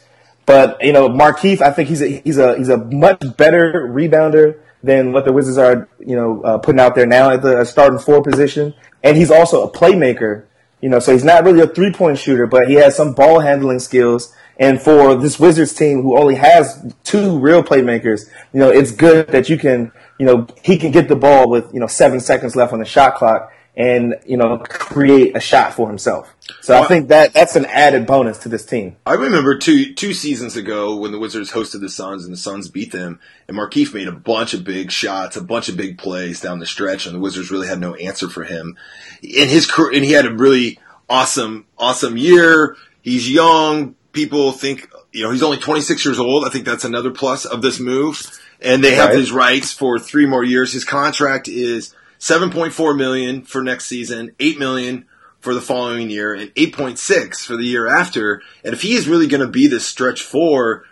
but 0.48 0.82
you 0.82 0.94
know, 0.94 1.10
Markieff, 1.10 1.60
I 1.60 1.72
think 1.72 1.90
he's 1.90 2.00
a 2.00 2.06
he's 2.20 2.38
a 2.38 2.56
he's 2.56 2.70
a 2.70 2.78
much 2.78 3.22
better 3.36 3.86
rebounder 3.86 4.58
than 4.82 5.12
what 5.12 5.26
the 5.26 5.32
Wizards 5.34 5.58
are 5.58 5.86
you 6.00 6.16
know 6.16 6.40
uh, 6.40 6.56
putting 6.56 6.80
out 6.80 6.94
there 6.94 7.04
now 7.04 7.28
at 7.28 7.42
the 7.42 7.66
starting 7.66 7.98
four 7.98 8.22
position, 8.22 8.72
and 9.04 9.14
he's 9.14 9.30
also 9.30 9.62
a 9.62 9.70
playmaker. 9.70 10.46
You 10.80 10.88
know, 10.88 11.00
so 11.00 11.12
he's 11.12 11.24
not 11.24 11.44
really 11.44 11.60
a 11.60 11.66
three 11.66 11.92
point 11.92 12.18
shooter, 12.18 12.46
but 12.46 12.68
he 12.68 12.74
has 12.74 12.96
some 12.96 13.14
ball 13.14 13.40
handling 13.40 13.80
skills. 13.80 14.32
And 14.60 14.80
for 14.80 15.14
this 15.14 15.38
Wizards 15.38 15.72
team, 15.72 16.02
who 16.02 16.18
only 16.18 16.34
has 16.34 16.92
two 17.04 17.38
real 17.38 17.62
playmakers, 17.62 18.28
you 18.52 18.60
know, 18.60 18.70
it's 18.70 18.90
good 18.90 19.28
that 19.28 19.48
you 19.48 19.56
can 19.56 19.92
you 20.18 20.26
know, 20.26 20.46
he 20.62 20.76
can 20.76 20.90
get 20.90 21.08
the 21.08 21.16
ball 21.16 21.48
with, 21.48 21.72
you 21.72 21.80
know, 21.80 21.86
seven 21.86 22.20
seconds 22.20 22.56
left 22.56 22.72
on 22.72 22.80
the 22.80 22.84
shot 22.84 23.14
clock 23.14 23.52
and, 23.78 24.16
you 24.26 24.36
know, 24.36 24.58
create 24.58 25.36
a 25.36 25.40
shot 25.40 25.72
for 25.72 25.88
himself. 25.88 26.34
So 26.60 26.74
well, 26.74 26.82
I 26.82 26.88
think 26.88 27.08
that 27.08 27.32
that's 27.32 27.54
an 27.54 27.64
added 27.66 28.06
bonus 28.06 28.38
to 28.38 28.48
this 28.48 28.66
team. 28.66 28.96
I 29.06 29.14
remember 29.14 29.56
two 29.56 29.94
two 29.94 30.12
seasons 30.14 30.56
ago 30.56 30.96
when 30.96 31.12
the 31.12 31.18
Wizards 31.18 31.52
hosted 31.52 31.80
the 31.80 31.88
Suns 31.88 32.24
and 32.24 32.32
the 32.32 32.38
Suns 32.38 32.68
beat 32.68 32.90
them, 32.90 33.20
and 33.46 33.56
Markieff 33.56 33.94
made 33.94 34.08
a 34.08 34.12
bunch 34.12 34.52
of 34.52 34.64
big 34.64 34.90
shots, 34.90 35.36
a 35.36 35.42
bunch 35.42 35.68
of 35.68 35.76
big 35.76 35.96
plays 35.96 36.40
down 36.40 36.58
the 36.58 36.66
stretch, 36.66 37.06
and 37.06 37.14
the 37.14 37.20
Wizards 37.20 37.52
really 37.52 37.68
had 37.68 37.78
no 37.78 37.94
answer 37.94 38.28
for 38.28 38.42
him. 38.42 38.76
In 39.22 39.48
his 39.48 39.70
career, 39.70 39.94
and 39.94 40.04
he 40.04 40.12
had 40.12 40.26
a 40.26 40.34
really 40.34 40.80
awesome, 41.08 41.66
awesome 41.78 42.16
year. 42.16 42.76
He's 43.02 43.30
young. 43.30 43.94
People 44.12 44.50
think, 44.52 44.90
you 45.12 45.22
know, 45.22 45.30
he's 45.30 45.42
only 45.42 45.58
26 45.58 46.04
years 46.04 46.18
old. 46.18 46.44
I 46.44 46.48
think 46.48 46.64
that's 46.64 46.84
another 46.84 47.12
plus 47.12 47.44
of 47.44 47.62
this 47.62 47.78
move. 47.78 48.20
And 48.60 48.82
they 48.82 48.96
have 48.96 49.10
right. 49.10 49.18
his 49.18 49.30
rights 49.30 49.72
for 49.72 50.00
three 50.00 50.26
more 50.26 50.42
years. 50.42 50.72
His 50.72 50.84
contract 50.84 51.46
is 51.46 51.94
7.4 52.18 52.96
million 52.96 53.42
for 53.42 53.62
next 53.62 53.86
season, 53.86 54.32
8 54.38 54.58
million 54.58 55.06
for 55.40 55.54
the 55.54 55.60
following 55.60 56.10
year, 56.10 56.34
and 56.34 56.52
8.6 56.54 57.44
for 57.44 57.56
the 57.56 57.64
year 57.64 57.86
after. 57.86 58.42
And 58.64 58.74
if 58.74 58.82
he 58.82 58.94
is 58.94 59.08
really 59.08 59.28
going 59.28 59.40
to 59.40 59.48
be 59.48 59.66
this 59.66 59.86
stretch 59.86 60.22
four 60.22 60.84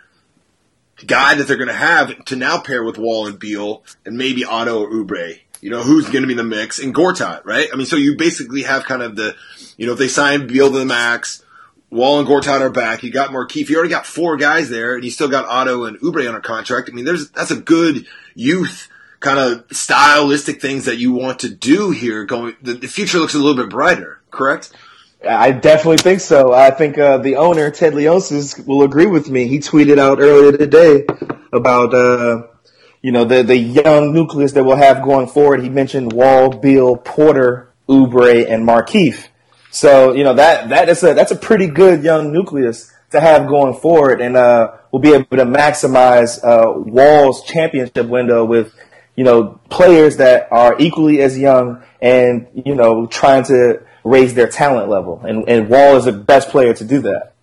guy 1.05 1.35
that 1.35 1.47
they're 1.47 1.57
going 1.57 1.67
to 1.67 1.73
have 1.73 2.25
to 2.25 2.35
now 2.35 2.59
pair 2.59 2.83
with 2.83 2.97
Wall 2.97 3.27
and 3.27 3.37
Beal 3.37 3.83
and 4.05 4.17
maybe 4.17 4.45
Otto 4.45 4.83
or 4.83 4.89
Oubre, 4.89 5.39
you 5.61 5.69
know, 5.69 5.83
who's 5.83 6.09
going 6.09 6.21
to 6.21 6.27
be 6.27 6.33
in 6.33 6.37
the 6.37 6.43
mix 6.43 6.79
and 6.79 6.95
Gortat, 6.95 7.43
right? 7.45 7.67
I 7.71 7.75
mean, 7.75 7.87
so 7.87 7.95
you 7.95 8.15
basically 8.15 8.63
have 8.63 8.85
kind 8.85 9.01
of 9.01 9.15
the, 9.15 9.35
you 9.75 9.85
know, 9.85 9.93
if 9.93 9.99
they 9.99 10.07
sign 10.07 10.47
Beal 10.47 10.71
to 10.71 10.79
the 10.79 10.85
max, 10.85 11.43
Wall 11.89 12.19
and 12.19 12.27
Gortat 12.27 12.61
are 12.61 12.69
back. 12.69 13.03
You 13.03 13.11
got 13.11 13.29
Markieff. 13.29 13.69
You 13.69 13.77
already 13.77 13.89
got 13.89 14.05
four 14.05 14.37
guys 14.37 14.69
there, 14.69 14.95
and 14.95 15.03
you 15.03 15.11
still 15.11 15.29
got 15.29 15.45
Otto 15.45 15.85
and 15.85 15.99
Oubre 15.99 16.27
on 16.27 16.35
a 16.35 16.41
contract. 16.41 16.89
I 16.89 16.93
mean, 16.93 17.05
there's 17.05 17.29
that's 17.29 17.51
a 17.51 17.55
good 17.55 18.05
youth 18.35 18.89
kind 19.19 19.39
of 19.39 19.65
stylistic 19.71 20.61
things 20.61 20.85
that 20.85 20.97
you 20.97 21.11
want 21.13 21.39
to 21.39 21.49
do 21.49 21.91
here. 21.91 22.25
Going, 22.25 22.55
the, 22.61 22.73
the 22.73 22.87
future 22.87 23.19
looks 23.19 23.33
a 23.33 23.39
little 23.39 23.55
bit 23.55 23.69
brighter. 23.69 24.21
Correct? 24.29 24.73
I 25.27 25.51
definitely 25.51 25.97
think 25.97 26.19
so. 26.19 26.53
I 26.53 26.69
think 26.71 26.97
uh, 26.97 27.17
the 27.17 27.37
owner 27.37 27.71
Ted 27.71 27.93
Leonsis 27.93 28.65
will 28.65 28.83
agree 28.83 29.07
with 29.07 29.29
me. 29.29 29.47
He 29.47 29.59
tweeted 29.59 29.97
out 29.97 30.19
earlier 30.19 30.55
today 30.55 31.05
about 31.51 31.93
uh, 31.93 32.47
you 33.01 33.11
know 33.11 33.25
the 33.25 33.41
the 33.41 33.57
young 33.57 34.13
nucleus 34.13 34.51
that 34.53 34.63
we'll 34.63 34.77
have 34.77 35.03
going 35.03 35.27
forward. 35.27 35.63
He 35.63 35.69
mentioned 35.69 36.13
Wall, 36.13 36.49
Beal 36.49 36.97
Porter, 36.97 37.73
Oubre, 37.89 38.47
and 38.47 38.67
Markieff. 38.67 39.27
So 39.71 40.13
you 40.13 40.23
know 40.23 40.35
that 40.35 40.69
that 40.69 40.87
is 40.87 41.03
a 41.03 41.13
that's 41.13 41.31
a 41.31 41.35
pretty 41.35 41.67
good 41.67 42.03
young 42.03 42.31
nucleus 42.31 42.93
to 43.11 43.19
have 43.19 43.47
going 43.47 43.73
forward, 43.73 44.21
and 44.21 44.37
uh, 44.37 44.73
we'll 44.91 45.01
be 45.01 45.13
able 45.13 45.37
to 45.37 45.45
maximize 45.45 46.43
uh, 46.43 46.73
Wall's 46.79 47.43
championship 47.43 48.07
window 48.07 48.45
with 48.45 48.73
you 49.17 49.25
know 49.25 49.59
players 49.69 50.17
that 50.17 50.47
are 50.51 50.79
equally 50.79 51.21
as 51.21 51.37
young 51.37 51.83
and 52.01 52.47
you 52.53 52.75
know 52.75 53.05
trying 53.07 53.43
to 53.45 53.81
raise 54.07 54.33
their 54.33 54.47
talent 54.47 54.89
level. 54.89 55.21
And, 55.23 55.47
and 55.49 55.69
Wall 55.69 55.97
is 55.97 56.05
the 56.05 56.13
best 56.13 56.49
player 56.49 56.73
to 56.73 56.85
do 56.85 57.01
that. 57.01 57.33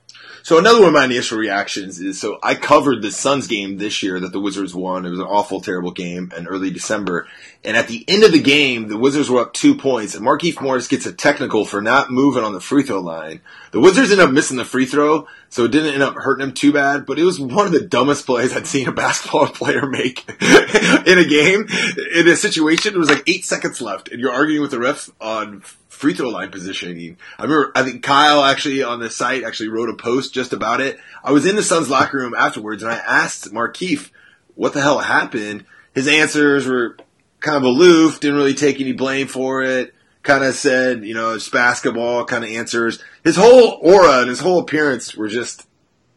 So 0.44 0.58
another 0.58 0.80
one 0.80 0.88
of 0.88 0.92
my 0.92 1.06
initial 1.06 1.38
reactions 1.38 1.98
is 1.98 2.20
so 2.20 2.38
I 2.42 2.54
covered 2.54 3.00
the 3.00 3.10
Suns 3.10 3.46
game 3.46 3.78
this 3.78 4.02
year 4.02 4.20
that 4.20 4.32
the 4.32 4.40
Wizards 4.40 4.74
won. 4.74 5.06
It 5.06 5.10
was 5.10 5.18
an 5.18 5.24
awful, 5.24 5.62
terrible 5.62 5.90
game 5.90 6.30
in 6.36 6.46
early 6.46 6.70
December. 6.70 7.26
And 7.64 7.78
at 7.78 7.88
the 7.88 8.04
end 8.06 8.24
of 8.24 8.32
the 8.32 8.42
game, 8.42 8.88
the 8.88 8.98
Wizards 8.98 9.30
were 9.30 9.40
up 9.40 9.54
two 9.54 9.74
points, 9.74 10.14
and 10.14 10.22
Markieff 10.22 10.60
Morris 10.60 10.86
gets 10.86 11.06
a 11.06 11.14
technical 11.14 11.64
for 11.64 11.80
not 11.80 12.10
moving 12.10 12.44
on 12.44 12.52
the 12.52 12.60
free 12.60 12.82
throw 12.82 13.00
line. 13.00 13.40
The 13.70 13.80
Wizards 13.80 14.12
end 14.12 14.20
up 14.20 14.32
missing 14.32 14.58
the 14.58 14.66
free 14.66 14.84
throw, 14.84 15.26
so 15.48 15.64
it 15.64 15.72
didn't 15.72 15.94
end 15.94 16.02
up 16.02 16.14
hurting 16.14 16.44
them 16.44 16.54
too 16.54 16.74
bad. 16.74 17.06
But 17.06 17.18
it 17.18 17.24
was 17.24 17.40
one 17.40 17.64
of 17.64 17.72
the 17.72 17.80
dumbest 17.80 18.26
plays 18.26 18.54
I'd 18.54 18.66
seen 18.66 18.86
a 18.86 18.92
basketball 18.92 19.46
player 19.48 19.86
make 19.86 20.28
in 21.08 21.18
a 21.18 21.24
game. 21.24 21.66
In 22.14 22.28
a 22.28 22.36
situation, 22.36 22.92
it 22.92 22.98
was 22.98 23.08
like 23.08 23.26
eight 23.26 23.46
seconds 23.46 23.80
left, 23.80 24.10
and 24.10 24.20
you're 24.20 24.30
arguing 24.30 24.60
with 24.60 24.72
the 24.72 24.78
ref 24.78 25.08
on 25.22 25.62
free 25.94 26.14
throw 26.14 26.28
line 26.28 26.50
positioning. 26.50 27.16
I 27.38 27.44
remember, 27.44 27.72
I 27.74 27.82
think 27.82 28.02
Kyle 28.02 28.44
actually 28.44 28.82
on 28.82 29.00
the 29.00 29.10
site 29.10 29.44
actually 29.44 29.68
wrote 29.68 29.88
a 29.88 29.94
post 29.94 30.34
just 30.34 30.52
about 30.52 30.80
it. 30.80 30.98
I 31.22 31.32
was 31.32 31.46
in 31.46 31.56
the 31.56 31.62
Suns 31.62 31.88
locker 31.88 32.18
room 32.18 32.34
afterwards 32.36 32.82
and 32.82 32.92
I 32.92 32.96
asked 32.96 33.52
Markieff 33.52 34.10
what 34.54 34.72
the 34.72 34.80
hell 34.80 34.98
happened. 34.98 35.64
His 35.94 36.08
answers 36.08 36.66
were 36.66 36.96
kind 37.40 37.56
of 37.56 37.62
aloof, 37.62 38.20
didn't 38.20 38.36
really 38.36 38.54
take 38.54 38.80
any 38.80 38.92
blame 38.92 39.28
for 39.28 39.62
it. 39.62 39.94
Kind 40.22 40.42
of 40.42 40.54
said, 40.54 41.04
you 41.04 41.14
know, 41.14 41.34
it's 41.34 41.48
basketball 41.48 42.24
kind 42.24 42.44
of 42.44 42.50
answers. 42.50 43.02
His 43.22 43.36
whole 43.36 43.78
aura 43.82 44.20
and 44.20 44.28
his 44.28 44.40
whole 44.40 44.58
appearance 44.58 45.14
were 45.14 45.28
just 45.28 45.66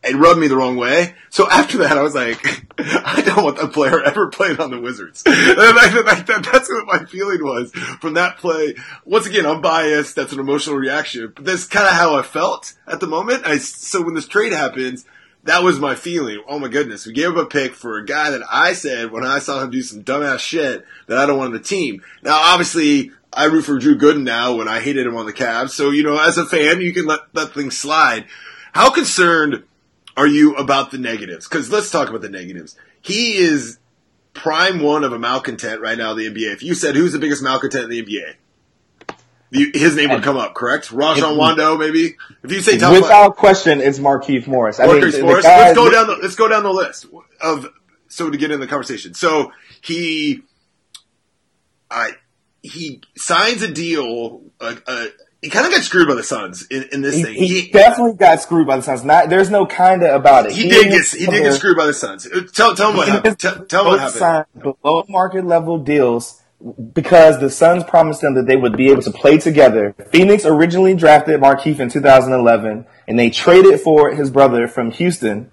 it 0.10 0.16
rubbed 0.16 0.40
me 0.40 0.48
the 0.48 0.58
wrong 0.58 0.78
way. 0.78 1.16
So 1.30 1.50
after 1.50 1.80
that, 1.80 1.98
I 1.98 2.02
was 2.02 2.16
like, 2.16 2.40
I 2.80 3.22
don't 3.22 3.44
want 3.44 3.58
that 3.58 3.74
player 3.74 4.02
ever 4.02 4.28
playing 4.28 4.60
on 4.60 4.72
the 4.72 4.80
Wizards. 4.80 5.24
that, 5.24 6.50
that's 6.52 6.70
what 6.70 6.86
my 6.86 7.06
feeling 7.06 7.44
was 7.44 7.72
from 8.00 8.14
that 8.16 8.38
play. 8.38 8.76
Once 9.06 9.28
again, 9.28 9.46
I'm 9.46 9.62
biased. 9.62 10.16
That's 10.16 10.34
an 10.34 10.40
emotional 10.40 10.78
reaction, 10.78 11.32
but 11.36 11.46
that's 11.46 11.66
kind 11.66 11.88
of 11.88 11.94
how 11.94 12.16
I 12.16 12.24
felt 12.24 12.74
at 12.88 13.00
the 13.00 13.08
moment. 13.08 13.46
I, 13.46 13.58
so 13.58 14.02
when 14.02 14.16
this 14.16 14.28
trade 14.28 14.54
happens, 14.54 15.06
that 15.44 15.64
was 15.64 15.80
my 15.80 15.96
feeling. 15.96 16.44
Oh 16.48 16.60
my 16.60 16.68
goodness, 16.68 17.06
we 17.06 17.14
gave 17.14 17.30
up 17.30 17.38
a 17.38 17.46
pick 17.46 17.74
for 17.74 17.98
a 17.98 18.06
guy 18.06 18.32
that 18.32 18.42
I 18.52 18.74
said 18.74 19.12
when 19.12 19.26
I 19.26 19.40
saw 19.40 19.64
him 19.64 19.72
do 19.72 19.82
some 19.82 20.04
dumbass 20.04 20.40
shit 20.40 20.86
that 21.08 21.18
I 21.18 21.26
don't 21.26 21.38
want 21.38 21.54
on 21.54 21.54
the 21.54 21.60
team. 21.60 22.04
Now, 22.22 22.36
obviously, 22.36 23.12
I 23.32 23.46
root 23.46 23.64
for 23.64 23.78
Drew 23.78 23.98
Gooden 23.98 24.24
now 24.24 24.56
when 24.56 24.68
I 24.68 24.80
hated 24.80 25.06
him 25.06 25.16
on 25.16 25.26
the 25.26 25.34
Cavs. 25.34 25.70
So, 25.70 25.92
you 25.92 26.04
know, 26.04 26.20
as 26.20 26.38
a 26.38 26.46
fan, 26.46 26.82
you 26.82 26.94
can 26.94 27.06
let 27.06 27.32
that 27.34 27.54
thing 27.54 27.72
slide. 27.72 28.26
How 28.74 28.90
concerned 28.90 29.64
are 30.18 30.28
you 30.28 30.56
about 30.56 30.92
the 30.92 30.98
negatives? 30.98 31.48
Because 31.48 31.72
let's 31.72 31.90
talk 31.90 32.10
about 32.10 32.22
the 32.22 32.30
negatives. 32.30 32.76
He 33.02 33.38
is 33.38 33.78
prime 34.34 34.82
one 34.82 35.04
of 35.04 35.14
a 35.14 35.20
malcontent 35.20 35.80
right 35.80 35.98
now 35.98 36.12
in 36.12 36.18
the 36.18 36.30
NBA. 36.30 36.54
If 36.54 36.64
you 36.64 36.74
said 36.74 36.96
who's 36.96 37.14
the 37.14 37.20
biggest 37.20 37.44
malcontent 37.44 37.86
in 37.86 37.90
the 37.90 38.04
NBA, 38.04 38.36
his 39.52 39.96
name 39.96 40.10
would 40.10 40.24
come 40.24 40.36
up, 40.36 40.56
correct? 40.56 40.92
Rajon 40.92 41.38
Rondo, 41.38 41.78
maybe. 41.78 42.18
If 42.44 42.52
you 42.52 42.62
say 42.62 42.78
top 42.78 42.92
without 42.92 43.30
five. 43.30 43.36
question, 43.38 43.80
it's 43.80 44.00
Markieff 44.00 44.48
Morris. 44.48 44.80
I 44.80 44.88
mean, 44.88 45.00
Morris. 45.00 45.46
let's 45.46 45.76
go 45.76 45.90
down. 45.90 46.08
The, 46.08 46.18
let's 46.22 46.36
go 46.36 46.50
down 46.50 46.64
the 46.64 46.74
list 46.74 47.06
of 47.42 47.68
so 48.10 48.30
to 48.30 48.38
get 48.38 48.52
in 48.52 48.60
the 48.60 48.68
conversation. 48.68 49.14
So 49.14 49.54
he, 49.82 50.42
I, 51.90 52.12
he 52.62 53.02
signs 53.16 53.62
a 53.62 53.72
deal, 53.72 54.42
a, 54.60 54.78
a, 54.88 55.08
he 55.42 55.50
kind 55.50 55.66
of 55.66 55.72
got 55.72 55.84
screwed 55.84 56.08
by 56.08 56.16
the 56.16 56.24
Suns 56.24 56.66
in, 56.68 56.84
in 56.92 57.02
this 57.02 57.16
he, 57.16 57.24
thing. 57.24 57.36
He, 57.36 57.48
he, 57.48 57.72
definitely 57.72 58.16
got 58.16 58.42
screwed 58.42 58.66
by 58.66 58.78
the 58.78 58.84
Suns. 58.84 59.04
Not 59.04 59.30
there's 59.30 59.50
no 59.50 59.66
kinda 59.66 60.16
about 60.16 60.48
it. 60.48 60.54
He, 60.54 60.68
did 60.68 60.90
get 60.90 61.06
he 61.06 61.26
did 61.26 61.44
get 61.44 61.54
screwed 61.54 61.78
by 61.78 61.86
the 61.86 61.94
Suns. 61.94 62.26
Uh, 62.26 62.42
tell 62.54 62.76
tell 62.76 62.92
him 62.92 62.98
what 62.98 63.08
happened. 63.08 63.38
Tell, 63.40 63.66
tell 63.66 63.82
him 63.84 63.88
what 63.88 64.00
happened. 64.00 64.20
Signed 64.20 64.46
below 64.82 65.06
market 65.08 65.46
level 65.46 65.78
deals 65.78 66.42
because 66.94 67.40
the 67.40 67.52
Suns 67.52 67.84
promised 67.84 68.22
them 68.22 68.34
that 68.34 68.48
they 68.48 68.56
would 68.56 68.76
be 68.76 68.90
able 68.90 69.04
to 69.04 69.12
play 69.12 69.38
together. 69.38 69.94
Phoenix 70.12 70.44
originally 70.44 70.96
drafted 70.96 71.40
Markieff 71.40 71.80
in 71.80 71.90
2011, 71.90 72.86
and 73.08 73.20
they 73.20 73.30
traded 73.30 73.80
for 73.82 74.12
his 74.16 74.32
brother 74.32 74.68
from 74.68 74.92
Houston. 74.92 75.52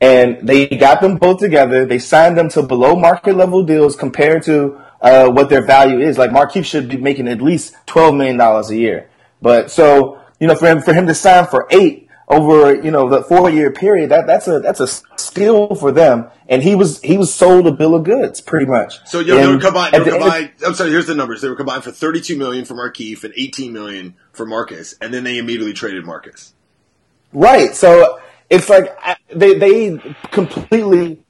And 0.00 0.46
they 0.46 0.66
got 0.66 1.00
them 1.00 1.16
both 1.16 1.38
together. 1.38 1.86
They 1.86 1.98
signed 1.98 2.36
them 2.36 2.50
to 2.50 2.62
below 2.62 2.96
market 2.96 3.34
level 3.34 3.62
deals 3.64 3.96
compared 3.96 4.42
to 4.44 4.78
uh, 5.00 5.30
what 5.30 5.48
their 5.48 5.64
value 5.64 6.00
is. 6.00 6.18
Like 6.18 6.30
Markieff 6.30 6.66
should 6.66 6.88
be 6.88 6.98
making 6.98 7.28
at 7.28 7.40
least 7.40 7.74
twelve 7.86 8.14
million 8.14 8.36
dollars 8.36 8.70
a 8.70 8.76
year. 8.76 9.08
But 9.40 9.70
so 9.70 10.20
you 10.40 10.46
know, 10.46 10.54
for 10.54 10.66
him 10.66 10.82
for 10.82 10.92
him 10.92 11.06
to 11.06 11.14
sign 11.14 11.46
for 11.46 11.66
eight 11.70 12.08
over 12.28 12.74
you 12.74 12.90
know 12.90 13.08
the 13.08 13.22
four 13.22 13.50
year 13.50 13.70
period, 13.70 14.10
that 14.10 14.26
that's 14.26 14.48
a 14.48 14.60
that's 14.60 14.80
a 14.80 14.86
steal 14.86 15.74
for 15.74 15.92
them. 15.92 16.28
And 16.48 16.62
he 16.62 16.74
was 16.74 17.00
he 17.02 17.18
was 17.18 17.34
sold 17.34 17.66
a 17.66 17.72
bill 17.72 17.94
of 17.94 18.04
goods 18.04 18.40
pretty 18.40 18.66
much. 18.66 19.06
So 19.06 19.20
you 19.20 19.34
they 19.34 19.46
were 19.46 19.58
combined. 19.58 19.94
They 19.94 20.00
were 20.00 20.10
combined 20.10 20.52
I'm 20.64 20.74
sorry. 20.74 20.90
Here's 20.90 21.06
the 21.06 21.14
numbers. 21.14 21.40
They 21.40 21.48
were 21.48 21.56
combined 21.56 21.84
for 21.84 21.92
32 21.92 22.36
million 22.36 22.64
for 22.64 22.74
Markieff 22.74 23.24
and 23.24 23.32
18 23.36 23.72
million 23.72 24.14
for 24.32 24.46
Marcus, 24.46 24.94
and 25.00 25.12
then 25.12 25.24
they 25.24 25.38
immediately 25.38 25.72
traded 25.72 26.04
Marcus. 26.04 26.52
Right. 27.32 27.74
So 27.74 28.20
it's 28.50 28.68
like 28.68 28.96
they 29.34 29.54
they 29.54 30.16
completely 30.30 31.22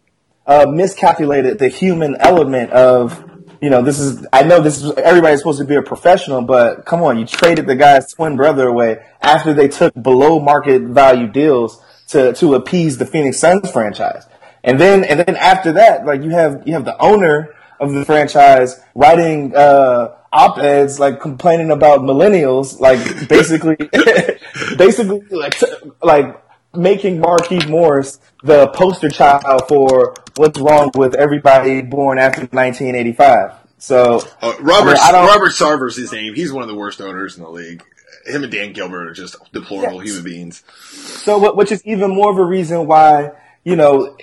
uh, 0.46 0.66
miscalculated 0.68 1.58
the 1.58 1.68
human 1.68 2.16
element 2.16 2.70
of 2.72 3.25
you 3.60 3.70
know, 3.70 3.82
this 3.82 3.98
is, 3.98 4.26
I 4.32 4.42
know 4.42 4.60
this 4.60 4.82
is, 4.82 4.92
everybody's 4.96 5.40
supposed 5.40 5.58
to 5.60 5.64
be 5.64 5.74
a 5.74 5.82
professional, 5.82 6.42
but 6.42 6.84
come 6.84 7.02
on, 7.02 7.18
you 7.18 7.26
traded 7.26 7.66
the 7.66 7.76
guy's 7.76 8.12
twin 8.12 8.36
brother 8.36 8.68
away 8.68 8.98
after 9.20 9.52
they 9.54 9.68
took 9.68 9.94
below 10.00 10.40
market 10.40 10.82
value 10.82 11.26
deals 11.26 11.82
to, 12.08 12.32
to 12.34 12.54
appease 12.54 12.98
the 12.98 13.06
Phoenix 13.06 13.38
Suns 13.38 13.70
franchise. 13.70 14.26
And 14.62 14.80
then, 14.80 15.04
and 15.04 15.20
then 15.20 15.36
after 15.36 15.72
that, 15.72 16.04
like 16.06 16.22
you 16.22 16.30
have, 16.30 16.62
you 16.66 16.74
have 16.74 16.84
the 16.84 17.00
owner 17.00 17.54
of 17.80 17.92
the 17.92 18.04
franchise 18.04 18.80
writing, 18.94 19.54
uh, 19.54 20.16
op-eds 20.32 21.00
like 21.00 21.20
complaining 21.20 21.70
about 21.70 22.00
millennials, 22.00 22.78
like 22.80 22.98
basically, 23.28 23.76
basically 24.76 25.22
like, 25.30 25.60
like 26.02 26.45
making 26.76 27.18
Markieff 27.20 27.68
Morris 27.68 28.18
the 28.42 28.68
poster 28.68 29.08
child 29.08 29.68
for 29.68 30.14
what's 30.36 30.58
wrong 30.58 30.90
with 30.94 31.14
everybody 31.14 31.82
born 31.82 32.18
after 32.18 32.42
1985. 32.42 33.52
So 33.78 34.22
uh, 34.40 34.54
Robert 34.60 34.96
I 35.00 35.12
mean, 35.12 35.26
Robert 35.26 35.52
Sarver's 35.52 35.96
his 35.96 36.12
name. 36.12 36.34
He's 36.34 36.52
one 36.52 36.62
of 36.62 36.68
the 36.68 36.74
worst 36.74 37.00
owners 37.00 37.36
in 37.36 37.42
the 37.42 37.50
league. 37.50 37.82
Him 38.24 38.42
and 38.42 38.50
Dan 38.50 38.72
Gilbert 38.72 39.08
are 39.08 39.12
just 39.12 39.36
deplorable 39.52 40.00
human 40.00 40.24
beings. 40.24 40.64
So, 40.80 41.54
which 41.54 41.70
is 41.70 41.84
even 41.86 42.14
more 42.14 42.30
of 42.30 42.38
a 42.38 42.44
reason 42.44 42.86
why 42.86 43.32
you 43.64 43.76
know 43.76 44.16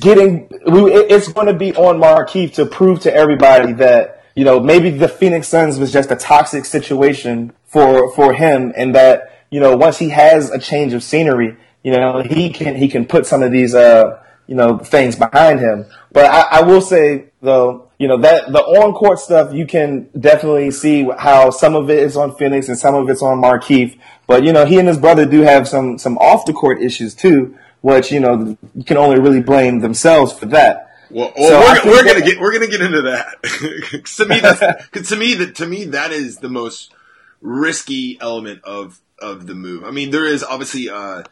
getting 0.00 0.48
it's 0.50 1.28
going 1.32 1.46
to 1.46 1.54
be 1.54 1.74
on 1.74 1.98
Markieff 1.98 2.54
to 2.54 2.66
prove 2.66 3.00
to 3.00 3.14
everybody 3.14 3.72
that 3.74 4.24
you 4.34 4.44
know 4.44 4.60
maybe 4.60 4.90
the 4.90 5.08
Phoenix 5.08 5.48
Suns 5.48 5.78
was 5.78 5.92
just 5.92 6.10
a 6.10 6.16
toxic 6.16 6.64
situation 6.64 7.52
for 7.66 8.12
for 8.14 8.32
him, 8.32 8.72
and 8.76 8.94
that 8.94 9.44
you 9.50 9.60
know 9.60 9.76
once 9.76 9.98
he 9.98 10.10
has 10.10 10.50
a 10.50 10.58
change 10.58 10.92
of 10.92 11.02
scenery, 11.02 11.56
you 11.88 11.96
know 11.96 12.22
he 12.22 12.50
can 12.50 12.76
he 12.76 12.88
can 12.88 13.06
put 13.06 13.26
some 13.26 13.42
of 13.42 13.50
these 13.50 13.74
uh 13.74 14.22
you 14.46 14.54
know 14.54 14.78
things 14.78 15.16
behind 15.16 15.60
him. 15.60 15.86
But 16.12 16.26
I, 16.26 16.58
I 16.58 16.62
will 16.62 16.80
say 16.80 17.26
though, 17.40 17.90
you 17.98 18.08
know 18.08 18.18
that 18.18 18.52
the 18.52 18.58
on 18.58 18.92
court 18.92 19.18
stuff 19.18 19.54
you 19.54 19.66
can 19.66 20.08
definitely 20.18 20.70
see 20.70 21.08
how 21.18 21.50
some 21.50 21.74
of 21.74 21.88
it 21.90 21.98
is 21.98 22.16
on 22.16 22.36
Phoenix 22.36 22.68
and 22.68 22.78
some 22.78 22.94
of 22.94 23.08
it's 23.08 23.22
on 23.22 23.40
Markieff. 23.40 23.98
But 24.26 24.44
you 24.44 24.52
know 24.52 24.66
he 24.66 24.78
and 24.78 24.86
his 24.86 24.98
brother 24.98 25.24
do 25.24 25.40
have 25.40 25.66
some 25.66 25.98
some 25.98 26.18
off 26.18 26.44
the 26.44 26.52
court 26.52 26.82
issues 26.82 27.14
too 27.14 27.56
which 27.80 28.10
you 28.10 28.20
know 28.20 28.56
you 28.74 28.84
can 28.84 28.96
only 28.96 29.18
really 29.18 29.40
blame 29.40 29.80
themselves 29.80 30.32
for 30.32 30.46
that. 30.46 30.90
Well, 31.10 31.32
well 31.36 31.48
so 31.48 31.84
we're, 31.84 31.92
we're 31.92 32.04
gonna 32.04 32.24
get 32.24 32.40
we're 32.40 32.52
gonna 32.52 32.68
get 32.68 32.80
into 32.80 33.02
that. 33.02 33.42
to 34.16 34.26
me, 34.26 34.40
that's, 34.40 35.08
to 35.08 35.16
me 35.16 35.34
that 35.34 35.54
to 35.56 35.66
me 35.66 35.84
that 35.86 36.12
is 36.12 36.38
the 36.38 36.48
most 36.48 36.92
risky 37.40 38.18
element 38.20 38.62
of 38.64 39.00
of 39.20 39.46
the 39.46 39.54
move. 39.54 39.84
I 39.84 39.90
mean, 39.90 40.10
there 40.10 40.26
is 40.26 40.42
obviously 40.42 40.88
uh, 40.90 41.22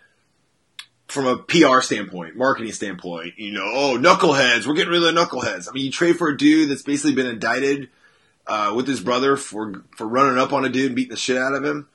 from 1.08 1.26
a 1.26 1.38
PR 1.38 1.80
standpoint, 1.80 2.36
marketing 2.36 2.72
standpoint, 2.72 3.34
you 3.36 3.52
know, 3.52 3.64
oh 3.64 3.98
knuckleheads, 3.98 4.66
we're 4.66 4.74
getting 4.74 4.92
rid 4.92 5.02
of 5.02 5.14
the 5.14 5.20
knuckleheads. 5.20 5.68
I 5.68 5.72
mean, 5.72 5.84
you 5.84 5.90
trade 5.90 6.16
for 6.16 6.28
a 6.28 6.36
dude 6.36 6.70
that's 6.70 6.82
basically 6.82 7.14
been 7.14 7.26
indicted 7.26 7.88
uh, 8.46 8.72
with 8.74 8.86
his 8.86 9.00
brother 9.00 9.36
for 9.36 9.84
for 9.96 10.06
running 10.06 10.38
up 10.38 10.52
on 10.52 10.64
a 10.64 10.68
dude 10.68 10.86
and 10.86 10.96
beating 10.96 11.10
the 11.10 11.16
shit 11.16 11.36
out 11.36 11.54
of 11.54 11.64
him. 11.64 11.88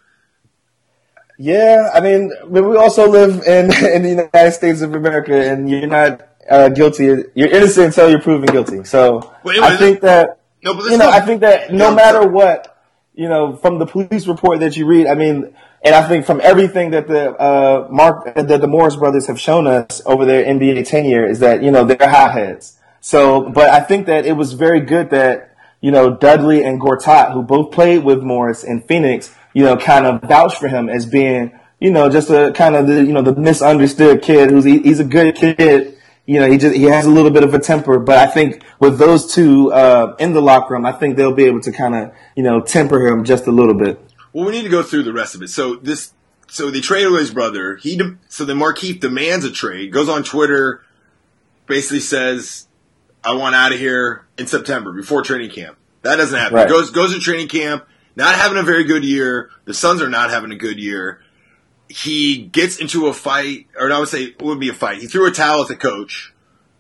Yeah, 1.38 1.89
I 1.94 2.01
mean, 2.01 2.32
we 2.48 2.60
also 2.77 3.10
live 3.10 3.41
in 3.48 3.65
in 3.86 4.03
the 4.03 4.10
United 4.10 4.51
States 4.51 4.82
of 4.82 4.94
America, 4.94 5.34
and 5.34 5.70
you're 5.70 5.88
not 5.88 6.27
uh, 6.50 6.70
guilty. 6.70 7.06
You're 7.06 7.50
innocent 7.50 7.88
until 7.88 8.10
you're 8.10 8.22
proven 8.22 8.46
guilty. 8.48 8.84
So 8.84 9.34
I 9.46 9.75
think 9.77 10.01
that 10.01 10.39
no, 10.63 10.80
you 10.84 10.98
know, 10.98 11.10
I 11.10 11.22
think 11.22 11.41
that 11.41 11.74
no 11.74 11.94
matter 11.94 12.27
what, 12.27 12.77
you 13.13 13.27
know, 13.27 13.56
from 13.56 13.80
the 13.80 13.86
police 13.86 14.27
report 14.27 14.60
that 14.60 14.77
you 14.77 14.86
read, 14.86 15.08
I 15.08 15.15
mean, 15.15 15.56
and 15.83 15.95
I 15.95 16.07
think 16.07 16.25
from 16.25 16.41
everything 16.41 16.91
that 16.91 17.07
the 17.07 17.33
uh, 17.33 17.88
Mark 17.91 18.35
that 18.35 18.47
the 18.47 18.67
Morris 18.67 18.95
brothers 18.95 19.27
have 19.27 19.39
shown 19.39 19.67
us 19.67 20.01
over 20.05 20.25
their 20.25 20.43
NBA 20.45 20.88
tenure 20.88 21.25
is 21.25 21.39
that 21.39 21.63
you 21.63 21.71
know 21.71 21.83
they're 21.85 22.09
hotheads. 22.09 22.77
So, 23.00 23.50
but 23.50 23.69
I 23.69 23.79
think 23.79 24.05
that 24.05 24.25
it 24.25 24.33
was 24.33 24.53
very 24.53 24.81
good 24.81 25.09
that 25.09 25.55
you 25.81 25.91
know 25.91 26.15
Dudley 26.15 26.63
and 26.63 26.79
Gortat, 26.79 27.33
who 27.33 27.41
both 27.41 27.71
played 27.71 28.03
with 28.03 28.21
Morris 28.21 28.63
in 28.63 28.81
Phoenix 28.81 29.35
you 29.53 29.63
know, 29.63 29.77
kind 29.77 30.05
of 30.05 30.21
vouched 30.21 30.57
for 30.57 30.67
him 30.67 30.89
as 30.89 31.05
being, 31.05 31.57
you 31.79 31.91
know, 31.91 32.09
just 32.09 32.29
a 32.29 32.51
kind 32.53 32.75
of 32.75 32.88
the, 32.88 33.03
you 33.03 33.13
know, 33.13 33.21
the 33.21 33.35
misunderstood 33.35 34.21
kid 34.21 34.50
who's, 34.50 34.63
he, 34.63 34.79
he's 34.79 35.00
a 35.00 35.05
good 35.05 35.35
kid. 35.35 35.97
You 36.25 36.39
know, 36.39 36.50
he 36.50 36.57
just, 36.57 36.75
he 36.75 36.83
has 36.83 37.05
a 37.05 37.09
little 37.09 37.31
bit 37.31 37.43
of 37.43 37.53
a 37.53 37.59
temper, 37.59 38.00
but 38.00 38.17
I 38.17 38.27
think 38.27 38.63
with 38.79 38.97
those 38.97 39.33
two, 39.33 39.71
uh, 39.73 40.15
in 40.19 40.33
the 40.33 40.41
locker 40.41 40.73
room, 40.73 40.85
I 40.85 40.91
think 40.91 41.17
they'll 41.17 41.33
be 41.33 41.45
able 41.45 41.61
to 41.61 41.71
kind 41.71 41.95
of, 41.95 42.13
you 42.35 42.43
know, 42.43 42.61
temper 42.61 43.07
him 43.07 43.23
just 43.23 43.47
a 43.47 43.51
little 43.51 43.73
bit. 43.73 44.00
Well, 44.33 44.45
we 44.45 44.51
need 44.51 44.63
to 44.63 44.69
go 44.69 44.83
through 44.83 45.03
the 45.03 45.13
rest 45.13 45.35
of 45.35 45.41
it. 45.41 45.50
So 45.50 45.75
this, 45.75 46.13
so 46.47 46.71
they 46.71 46.81
trade 46.81 47.05
away 47.05 47.19
his 47.19 47.33
brother. 47.33 47.75
He, 47.77 47.97
de- 47.97 48.17
so 48.29 48.45
then 48.45 48.57
Markieff 48.57 49.00
demands 49.00 49.45
a 49.45 49.51
trade, 49.51 49.91
goes 49.91 50.09
on 50.09 50.23
Twitter, 50.23 50.83
basically 51.67 52.00
says, 52.00 52.67
I 53.23 53.33
want 53.35 53.55
out 53.55 53.73
of 53.73 53.79
here 53.79 54.25
in 54.38 54.47
September 54.47 54.93
before 54.93 55.21
training 55.21 55.51
camp. 55.51 55.77
That 56.01 56.15
doesn't 56.15 56.38
happen. 56.38 56.55
Right. 56.55 56.69
Goes, 56.69 56.91
goes 56.91 57.13
to 57.13 57.19
training 57.19 57.50
camp 57.50 57.85
not 58.15 58.35
having 58.35 58.57
a 58.57 58.63
very 58.63 58.83
good 58.83 59.03
year. 59.03 59.50
The 59.65 59.73
Suns 59.73 60.01
are 60.01 60.09
not 60.09 60.29
having 60.29 60.51
a 60.51 60.55
good 60.55 60.79
year. 60.79 61.21
He 61.88 62.38
gets 62.38 62.77
into 62.77 63.07
a 63.07 63.13
fight, 63.13 63.67
or 63.77 63.91
I 63.91 64.00
would 64.00 64.07
say 64.07 64.23
it 64.23 64.41
would 64.41 64.59
be 64.59 64.69
a 64.69 64.73
fight. 64.73 65.00
He 65.00 65.07
threw 65.07 65.27
a 65.27 65.31
towel 65.31 65.61
at 65.61 65.67
the 65.67 65.75
coach. 65.75 66.33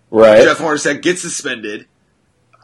Right. 0.09 0.43
Jeff 0.43 0.57
Hornacek 0.57 1.01
gets 1.01 1.21
suspended. 1.21 1.87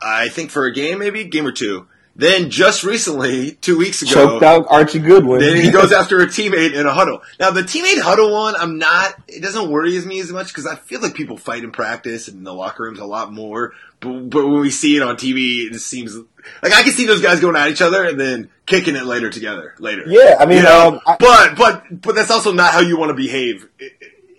I 0.01 0.29
think 0.29 0.51
for 0.51 0.65
a 0.65 0.73
game, 0.73 0.99
maybe 0.99 1.23
game 1.25 1.47
or 1.47 1.51
two. 1.51 1.87
Then 2.17 2.49
just 2.49 2.83
recently, 2.83 3.51
two 3.51 3.77
weeks 3.77 4.01
ago, 4.01 4.11
choked 4.11 4.43
out 4.43 4.65
Archie 4.71 4.97
Goodwin. 4.97 5.39
Then 5.39 5.55
he 5.55 5.69
goes 5.69 5.91
after 5.93 6.19
a 6.19 6.25
teammate 6.25 6.73
in 6.73 6.87
a 6.87 6.91
huddle. 6.91 7.21
Now 7.39 7.51
the 7.51 7.61
teammate 7.61 8.01
huddle 8.01 8.33
one, 8.33 8.55
I'm 8.55 8.79
not. 8.79 9.13
It 9.27 9.43
doesn't 9.43 9.69
worry 9.69 10.01
me 10.01 10.19
as 10.19 10.31
much 10.31 10.47
because 10.47 10.65
I 10.65 10.75
feel 10.75 10.99
like 10.99 11.13
people 11.13 11.37
fight 11.37 11.63
in 11.63 11.71
practice 11.71 12.27
and 12.27 12.37
in 12.39 12.43
the 12.43 12.55
locker 12.55 12.83
rooms 12.83 12.97
a 12.97 13.05
lot 13.05 13.31
more. 13.31 13.73
But, 13.99 14.31
but 14.31 14.47
when 14.47 14.61
we 14.61 14.71
see 14.71 14.97
it 14.97 15.03
on 15.03 15.15
TV, 15.15 15.67
it 15.67 15.73
just 15.73 15.85
seems 15.85 16.15
like 16.15 16.73
I 16.73 16.81
can 16.81 16.91
see 16.91 17.05
those 17.05 17.21
guys 17.21 17.39
going 17.39 17.55
at 17.55 17.69
each 17.69 17.83
other 17.83 18.03
and 18.03 18.19
then 18.19 18.49
kicking 18.65 18.95
it 18.95 19.05
later 19.05 19.29
together 19.29 19.75
later. 19.77 20.03
Yeah, 20.07 20.37
I 20.39 20.47
mean, 20.47 20.57
you 20.57 20.63
know? 20.63 20.87
um, 20.87 20.99
I, 21.05 21.17
but 21.19 21.55
but 21.55 22.01
but 22.01 22.15
that's 22.15 22.31
also 22.31 22.51
not 22.51 22.73
how 22.73 22.79
you 22.79 22.97
want 22.97 23.09
to 23.09 23.15
behave 23.15 23.69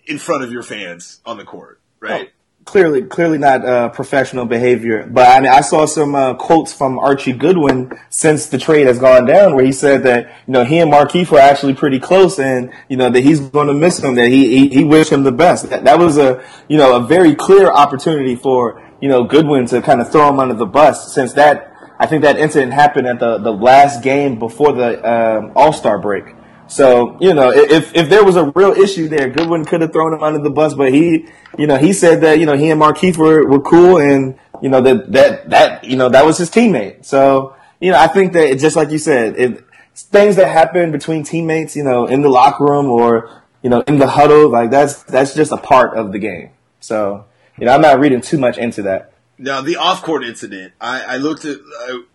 in 0.05 0.18
front 0.18 0.42
of 0.42 0.50
your 0.50 0.64
fans 0.64 1.20
on 1.24 1.37
the 1.37 1.44
court, 1.44 1.81
right? 2.00 2.33
Clearly 2.68 3.02
clearly 3.02 3.38
not 3.38 3.64
uh, 3.64 3.88
professional 3.88 4.44
behavior. 4.44 5.07
But 5.11 5.26
I 5.26 5.40
mean, 5.40 5.50
I 5.50 5.62
saw 5.62 5.87
some 5.87 6.14
uh, 6.14 6.35
quotes 6.35 6.72
from 6.72 6.98
Archie 6.98 7.33
Goodwin 7.33 7.98
since 8.11 8.46
the 8.46 8.59
trade 8.59 8.87
has 8.87 8.98
gone 8.98 9.24
down, 9.24 9.54
where 9.54 9.64
he 9.64 9.72
said 9.72 10.02
that 10.02 10.26
you 10.46 10.52
know 10.52 10.64
he 10.64 10.78
and 10.78 10.92
Markieff 10.92 11.31
were 11.31 11.38
actually 11.38 11.74
pretty 11.74 11.98
close, 11.98 12.38
and 12.38 12.70
you 12.88 12.96
know 12.96 13.09
that 13.09 13.22
he's 13.22 13.40
going 13.40 13.68
to 13.68 13.74
miss 13.74 13.98
him. 13.98 14.14
That 14.16 14.28
he 14.28 14.48
he, 14.59 14.68
he 14.68 14.85
wished 14.85 15.11
him 15.11 15.22
the 15.22 15.33
best. 15.33 15.70
That, 15.70 15.85
that 15.85 15.98
was 15.98 16.18
a 16.18 16.44
you 16.68 16.76
know 16.76 16.96
a 16.96 17.07
very 17.07 17.35
clear 17.35 17.72
opportunity 17.72 18.37
for 18.37 18.83
you 19.00 19.09
know 19.09 19.24
Goodwin 19.24 19.66
to 19.66 19.81
kind 19.81 20.00
of 20.00 20.12
throw 20.12 20.28
him 20.28 20.38
under 20.38 20.54
the 20.54 20.66
bus, 20.66 21.14
since 21.14 21.33
that 21.33 21.74
I 21.98 22.07
think 22.07 22.22
that 22.22 22.38
incident 22.38 22.74
happened 22.74 23.07
at 23.07 23.18
the 23.18 23.38
the 23.38 23.52
last 23.52 24.02
game 24.02 24.38
before 24.38 24.72
the 24.72 24.90
um, 25.11 25.52
All 25.57 25.72
Star 25.72 25.98
break. 25.98 26.24
So, 26.68 27.16
you 27.20 27.33
know, 27.33 27.50
if, 27.50 27.94
if 27.94 28.11
there 28.11 28.24
was 28.24 28.37
a 28.37 28.52
real 28.54 28.72
issue 28.72 29.09
there, 29.09 29.31
Goodwin 29.31 29.64
could 29.64 29.81
have 29.81 29.92
thrown 29.92 30.12
him 30.12 30.22
under 30.22 30.38
the 30.38 30.50
bus, 30.50 30.74
but 30.74 30.92
he, 30.92 31.26
you 31.59 31.66
know, 31.66 31.76
he 31.76 31.92
said 31.92 32.20
that, 32.20 32.38
you 32.38 32.46
know, 32.46 32.57
he 32.57 32.70
and 32.70 32.81
Markieff 32.81 33.16
were, 33.16 33.46
were 33.48 33.61
cool 33.61 33.98
and, 33.98 34.38
you 34.61 34.68
know, 34.68 34.81
that, 34.83 35.11
that, 35.12 35.50
that, 35.50 35.85
you 35.85 35.96
know, 35.96 36.11
that 36.11 36.26
was 36.26 36.37
his 36.37 36.50
teammate. 36.50 37.04
So, 37.07 37.57
you 37.81 37.90
know, 37.90 37.98
I 37.98 38.07
think 38.07 38.35
that 38.35 38.59
just 38.59 38.76
like 38.76 38.90
you 38.90 38.98
said, 38.98 39.38
it, 39.38 39.64
things 39.94 40.37
that 40.37 40.48
happen 40.48 40.92
between 40.92 41.24
teammates, 41.24 41.74
you 41.74 41.85
know, 41.85 42.07
in 42.07 42.20
the 42.20 42.28
locker 42.28 42.64
room 42.64 42.87
or, 42.87 43.42
you 43.62 43.70
know, 43.70 43.81
in 43.81 43.98
the 43.98 44.07
huddle, 44.07 44.48
like 44.50 44.70
that's, 44.70 45.02
that's 45.04 45.35
just 45.35 45.52
a 45.52 45.57
part 45.57 45.96
of 45.96 46.12
the 46.12 46.18
game. 46.18 46.50
So, 46.81 47.24
you 47.59 47.64
know, 47.64 47.72
I'm 47.72 47.81
not 47.81 47.98
reading 47.98 48.20
too 48.20 48.38
much 48.38 48.59
into 48.59 48.83
that. 48.83 49.12
Now, 49.38 49.61
the 49.61 49.76
off-court 49.76 50.24
incident, 50.24 50.72
I, 50.81 51.14
I 51.14 51.16
looked 51.16 51.44
at, 51.44 51.59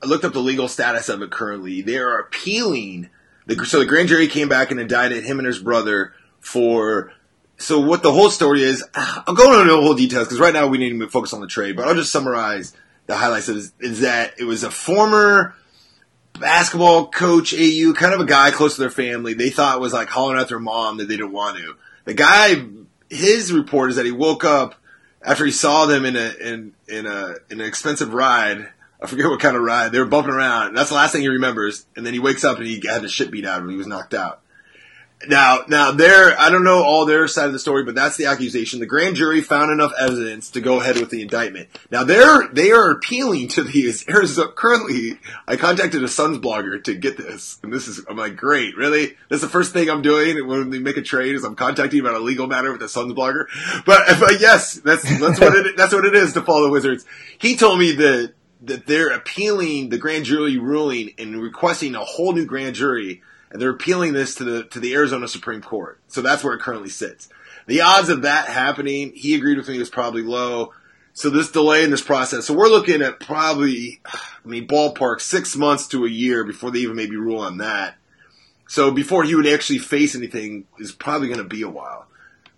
I 0.03 0.05
looked 0.05 0.25
up 0.25 0.33
the 0.33 0.39
legal 0.39 0.67
status 0.67 1.09
of 1.09 1.21
it 1.21 1.31
currently. 1.31 1.81
They 1.81 1.97
are 1.97 2.19
appealing 2.19 3.09
the, 3.45 3.65
so 3.65 3.79
the 3.79 3.85
grand 3.85 4.09
jury 4.09 4.27
came 4.27 4.49
back 4.49 4.71
and 4.71 4.79
indicted 4.79 5.23
him 5.23 5.39
and 5.39 5.47
his 5.47 5.59
brother 5.59 6.13
for. 6.39 7.11
So 7.57 7.79
what 7.79 8.03
the 8.03 8.11
whole 8.11 8.29
story 8.29 8.63
is, 8.63 8.83
I'll 8.95 9.35
go 9.35 9.59
into 9.59 9.71
the 9.73 9.81
whole 9.81 9.93
details 9.93 10.27
because 10.27 10.39
right 10.39 10.53
now 10.53 10.67
we 10.67 10.77
need 10.77 10.97
to 10.99 11.07
focus 11.07 11.33
on 11.33 11.41
the 11.41 11.47
trade. 11.47 11.75
But 11.75 11.87
I'll 11.87 11.95
just 11.95 12.11
summarize 12.11 12.75
the 13.05 13.15
highlights. 13.15 13.49
Is, 13.49 13.73
is 13.79 14.01
that 14.01 14.33
it 14.39 14.45
was 14.45 14.63
a 14.63 14.71
former 14.71 15.55
basketball 16.39 17.07
coach, 17.07 17.53
AU, 17.53 17.93
kind 17.93 18.13
of 18.13 18.19
a 18.19 18.25
guy 18.25 18.51
close 18.51 18.75
to 18.75 18.81
their 18.81 18.89
family. 18.89 19.33
They 19.33 19.49
thought 19.49 19.79
was 19.79 19.93
like 19.93 20.09
hollering 20.09 20.41
at 20.41 20.49
their 20.49 20.59
mom 20.59 20.97
that 20.97 21.07
they 21.07 21.17
didn't 21.17 21.31
want 21.31 21.57
to. 21.57 21.75
The 22.05 22.13
guy, 22.13 22.65
his 23.09 23.53
report 23.53 23.91
is 23.91 23.95
that 23.97 24.05
he 24.05 24.11
woke 24.11 24.43
up 24.43 24.75
after 25.21 25.45
he 25.45 25.51
saw 25.51 25.85
them 25.85 26.05
in 26.05 26.15
a 26.15 26.33
in 26.41 26.73
in 26.87 27.05
a 27.05 27.35
in 27.49 27.61
an 27.61 27.67
expensive 27.67 28.13
ride 28.13 28.69
I 29.03 29.07
forget 29.07 29.25
what 29.25 29.41
kind 29.41 29.57
of 29.57 29.63
ride. 29.63 29.91
They 29.91 29.99
were 29.99 30.05
bumping 30.05 30.33
around. 30.33 30.75
That's 30.75 30.89
the 30.89 30.95
last 30.95 31.11
thing 31.11 31.21
he 31.21 31.27
remembers. 31.27 31.85
And 31.97 32.05
then 32.05 32.13
he 32.13 32.19
wakes 32.19 32.45
up 32.45 32.57
and 32.57 32.65
he 32.65 32.81
had 32.87 33.01
the 33.01 33.09
shit 33.09 33.31
beat 33.31 33.45
out 33.45 33.59
of 33.59 33.65
him. 33.65 33.69
He 33.69 33.75
was 33.75 33.87
knocked 33.87 34.13
out. 34.13 34.39
Now, 35.27 35.59
now 35.67 35.91
there, 35.91 36.37
I 36.37 36.49
don't 36.49 36.63
know 36.63 36.83
all 36.83 37.05
their 37.05 37.27
side 37.27 37.45
of 37.45 37.53
the 37.53 37.59
story, 37.59 37.83
but 37.83 37.95
that's 37.95 38.17
the 38.17 38.25
accusation. 38.25 38.79
The 38.79 38.85
grand 38.85 39.15
jury 39.15 39.41
found 39.41 39.71
enough 39.71 39.93
evidence 39.99 40.49
to 40.51 40.61
go 40.61 40.81
ahead 40.81 40.97
with 40.97 41.09
the 41.09 41.21
indictment. 41.21 41.69
Now 41.91 42.03
they're, 42.03 42.47
they 42.47 42.71
are 42.71 42.91
appealing 42.91 43.47
to 43.49 43.63
these. 43.63 44.03
Currently, 44.55 45.19
I 45.47 45.55
contacted 45.55 46.03
a 46.03 46.07
Suns 46.07 46.39
blogger 46.39 46.83
to 46.83 46.93
get 46.93 47.15
this, 47.17 47.59
and 47.63 47.71
this 47.71 47.87
is, 47.87 48.03
I'm 48.09 48.17
like, 48.17 48.35
great, 48.35 48.75
really? 48.75 49.15
That's 49.29 49.41
the 49.41 49.49
first 49.49 49.71
thing 49.71 49.89
I'm 49.89 50.01
doing 50.01 50.45
when 50.45 50.69
we 50.69 50.79
make 50.79 50.97
a 50.97 51.01
trade 51.01 51.35
is 51.35 51.43
I'm 51.43 51.55
contacting 51.55 52.01
about 52.01 52.15
a 52.15 52.19
legal 52.19 52.47
matter 52.47 52.71
with 52.71 52.81
a 52.81 52.89
Suns 52.89 53.13
blogger. 53.13 53.45
But, 53.85 54.01
but 54.19 54.41
yes, 54.41 54.75
that's, 54.75 55.03
that's 55.19 55.39
what 55.39 55.55
it, 55.55 55.77
that's 55.77 55.93
what 55.93 56.05
it 56.05 56.15
is 56.15 56.33
to 56.33 56.41
follow 56.41 56.63
the 56.63 56.71
Wizards. 56.71 57.05
He 57.37 57.55
told 57.55 57.79
me 57.79 57.93
that 57.93 58.33
that 58.63 58.87
they're 58.87 59.11
appealing 59.11 59.89
the 59.89 59.97
grand 59.97 60.25
jury 60.25 60.57
ruling 60.57 61.11
and 61.17 61.41
requesting 61.41 61.95
a 61.95 62.03
whole 62.03 62.33
new 62.33 62.45
grand 62.45 62.75
jury, 62.75 63.21
and 63.51 63.61
they're 63.61 63.69
appealing 63.69 64.13
this 64.13 64.35
to 64.35 64.43
the 64.43 64.63
to 64.65 64.79
the 64.79 64.93
Arizona 64.93 65.27
Supreme 65.27 65.61
Court. 65.61 65.99
So 66.07 66.21
that's 66.21 66.43
where 66.43 66.53
it 66.53 66.61
currently 66.61 66.89
sits. 66.89 67.29
The 67.67 67.81
odds 67.81 68.09
of 68.09 68.23
that 68.23 68.47
happening, 68.47 69.13
he 69.13 69.35
agreed 69.35 69.57
with 69.57 69.69
me, 69.69 69.79
is 69.79 69.89
probably 69.89 70.21
low. 70.21 70.73
So 71.13 71.29
this 71.29 71.51
delay 71.51 71.83
in 71.83 71.91
this 71.91 72.01
process, 72.01 72.45
so 72.45 72.55
we're 72.55 72.69
looking 72.69 73.03
at 73.03 73.19
probably, 73.19 74.01
I 74.03 74.47
mean, 74.47 74.67
ballpark 74.67 75.21
six 75.21 75.55
months 75.55 75.87
to 75.89 76.05
a 76.05 76.09
year 76.09 76.43
before 76.43 76.71
they 76.71 76.79
even 76.79 76.95
maybe 76.95 77.15
rule 77.15 77.39
on 77.39 77.59
that. 77.59 77.95
So 78.67 78.89
before 78.89 79.23
he 79.23 79.35
would 79.35 79.45
actually 79.45 79.77
face 79.77 80.15
anything 80.15 80.65
is 80.79 80.91
probably 80.91 81.27
going 81.27 81.37
to 81.37 81.43
be 81.43 81.61
a 81.61 81.69
while. 81.69 82.07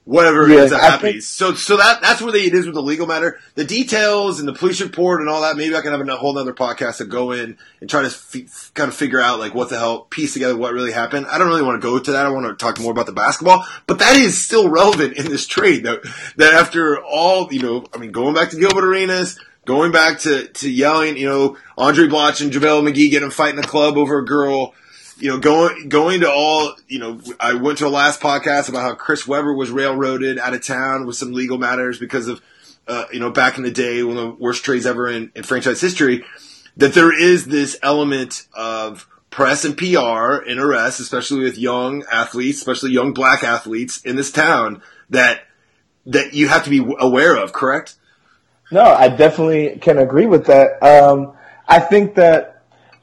Whatever 0.05 0.47
Yeah, 0.47 0.61
ends 0.61 0.71
up 0.71 0.81
I 0.81 0.85
happening. 0.91 1.11
think- 1.13 1.23
so, 1.23 1.55
so 1.55 1.77
that 1.77 1.99
that's 1.99 2.21
where 2.21 2.31
they, 2.31 2.43
it 2.43 2.53
is 2.53 2.67
with 2.67 2.75
the 2.75 2.81
legal 2.81 3.07
matter. 3.07 3.39
The 3.55 3.63
details 3.63 4.39
and 4.39 4.47
the 4.47 4.53
police 4.53 4.79
report 4.79 5.19
and 5.19 5.27
all 5.27 5.41
that. 5.41 5.57
Maybe 5.57 5.75
I 5.75 5.81
can 5.81 5.91
have 5.91 6.07
a 6.07 6.15
whole 6.15 6.37
other 6.37 6.53
podcast 6.53 6.97
to 6.97 7.05
go 7.05 7.31
in 7.31 7.57
and 7.81 7.89
try 7.89 8.01
to 8.03 8.07
f- 8.07 8.71
kind 8.75 8.87
of 8.87 8.95
figure 8.95 9.19
out 9.19 9.39
like 9.39 9.55
what 9.55 9.69
the 9.69 9.79
hell, 9.79 10.01
piece 10.01 10.33
together 10.33 10.55
what 10.55 10.73
really 10.73 10.91
happened. 10.91 11.25
I 11.25 11.39
don't 11.39 11.47
really 11.47 11.63
want 11.63 11.81
to 11.81 11.85
go 11.87 11.97
to 11.97 12.11
that. 12.11 12.25
I 12.25 12.29
want 12.29 12.45
to 12.45 12.53
talk 12.53 12.79
more 12.79 12.91
about 12.91 13.07
the 13.07 13.13
basketball, 13.13 13.65
but 13.87 13.97
that 13.97 14.15
is 14.15 14.43
still 14.45 14.69
relevant 14.69 15.17
in 15.17 15.25
this 15.25 15.47
trade. 15.47 15.85
That 15.85 16.03
that 16.37 16.53
after 16.53 17.03
all, 17.03 17.51
you 17.51 17.61
know, 17.63 17.85
I 17.91 17.97
mean, 17.97 18.11
going 18.11 18.35
back 18.35 18.51
to 18.51 18.59
Gilbert 18.59 18.85
Arenas. 18.85 19.39
Going 19.65 19.91
back 19.91 20.19
to, 20.19 20.47
to 20.47 20.69
yelling, 20.69 21.17
you 21.17 21.27
know, 21.27 21.57
Andray 21.75 22.07
Blatche 22.07 22.41
and 22.43 22.51
JaVale 22.53 22.87
McGee 22.87 23.09
getting 23.09 23.31
fighting 23.31 23.57
a 23.57 23.63
club 23.63 23.97
over 23.97 24.19
a 24.19 24.23
girl, 24.23 24.75
you 25.17 25.29
know, 25.29 25.39
going 25.39 25.89
going 25.89 26.21
to 26.21 26.31
all, 26.31 26.75
you 26.87 26.99
know, 26.99 27.21
I 27.39 27.53
went 27.53 27.77
to 27.79 27.87
a 27.87 27.89
last 27.89 28.19
podcast 28.19 28.69
about 28.69 28.81
how 28.81 28.95
Chris 28.95 29.27
Webber 29.27 29.53
was 29.53 29.71
railroaded 29.71 30.37
out 30.37 30.53
of 30.53 30.65
town 30.65 31.05
with 31.05 31.15
some 31.15 31.33
legal 31.33 31.57
matters 31.57 31.97
because 31.97 32.27
of, 32.27 32.41
uh, 32.87 33.05
you 33.11 33.19
know, 33.19 33.31
back 33.31 33.57
in 33.57 33.63
the 33.63 33.71
day, 33.71 34.03
one 34.03 34.17
of 34.17 34.23
the 34.23 34.31
worst 34.31 34.63
trades 34.63 34.85
ever 34.85 35.07
in, 35.07 35.31
in 35.35 35.43
franchise 35.43 35.81
history. 35.81 36.23
That 36.77 36.93
there 36.93 37.17
is 37.17 37.45
this 37.45 37.77
element 37.81 38.45
of 38.53 39.07
press 39.29 39.63
and 39.63 39.77
PR 39.77 40.43
arrest, 40.47 40.99
especially 40.99 41.41
with 41.41 41.57
young 41.57 42.03
athletes, 42.11 42.57
especially 42.57 42.91
young 42.91 43.13
black 43.13 43.43
athletes 43.43 44.01
in 44.01 44.15
this 44.15 44.31
town 44.31 44.81
that 45.09 45.41
that 46.05 46.33
you 46.33 46.47
have 46.47 46.63
to 46.65 46.69
be 46.69 46.85
aware 46.99 47.35
of. 47.35 47.53
Correct? 47.53 47.95
No, 48.71 48.83
I 48.83 49.09
definitely 49.09 49.77
can 49.79 49.97
agree 49.97 50.25
with 50.25 50.47
that. 50.47 50.81
Um, 50.83 51.33
I 51.67 51.79
think 51.79 52.15
that 52.15 52.54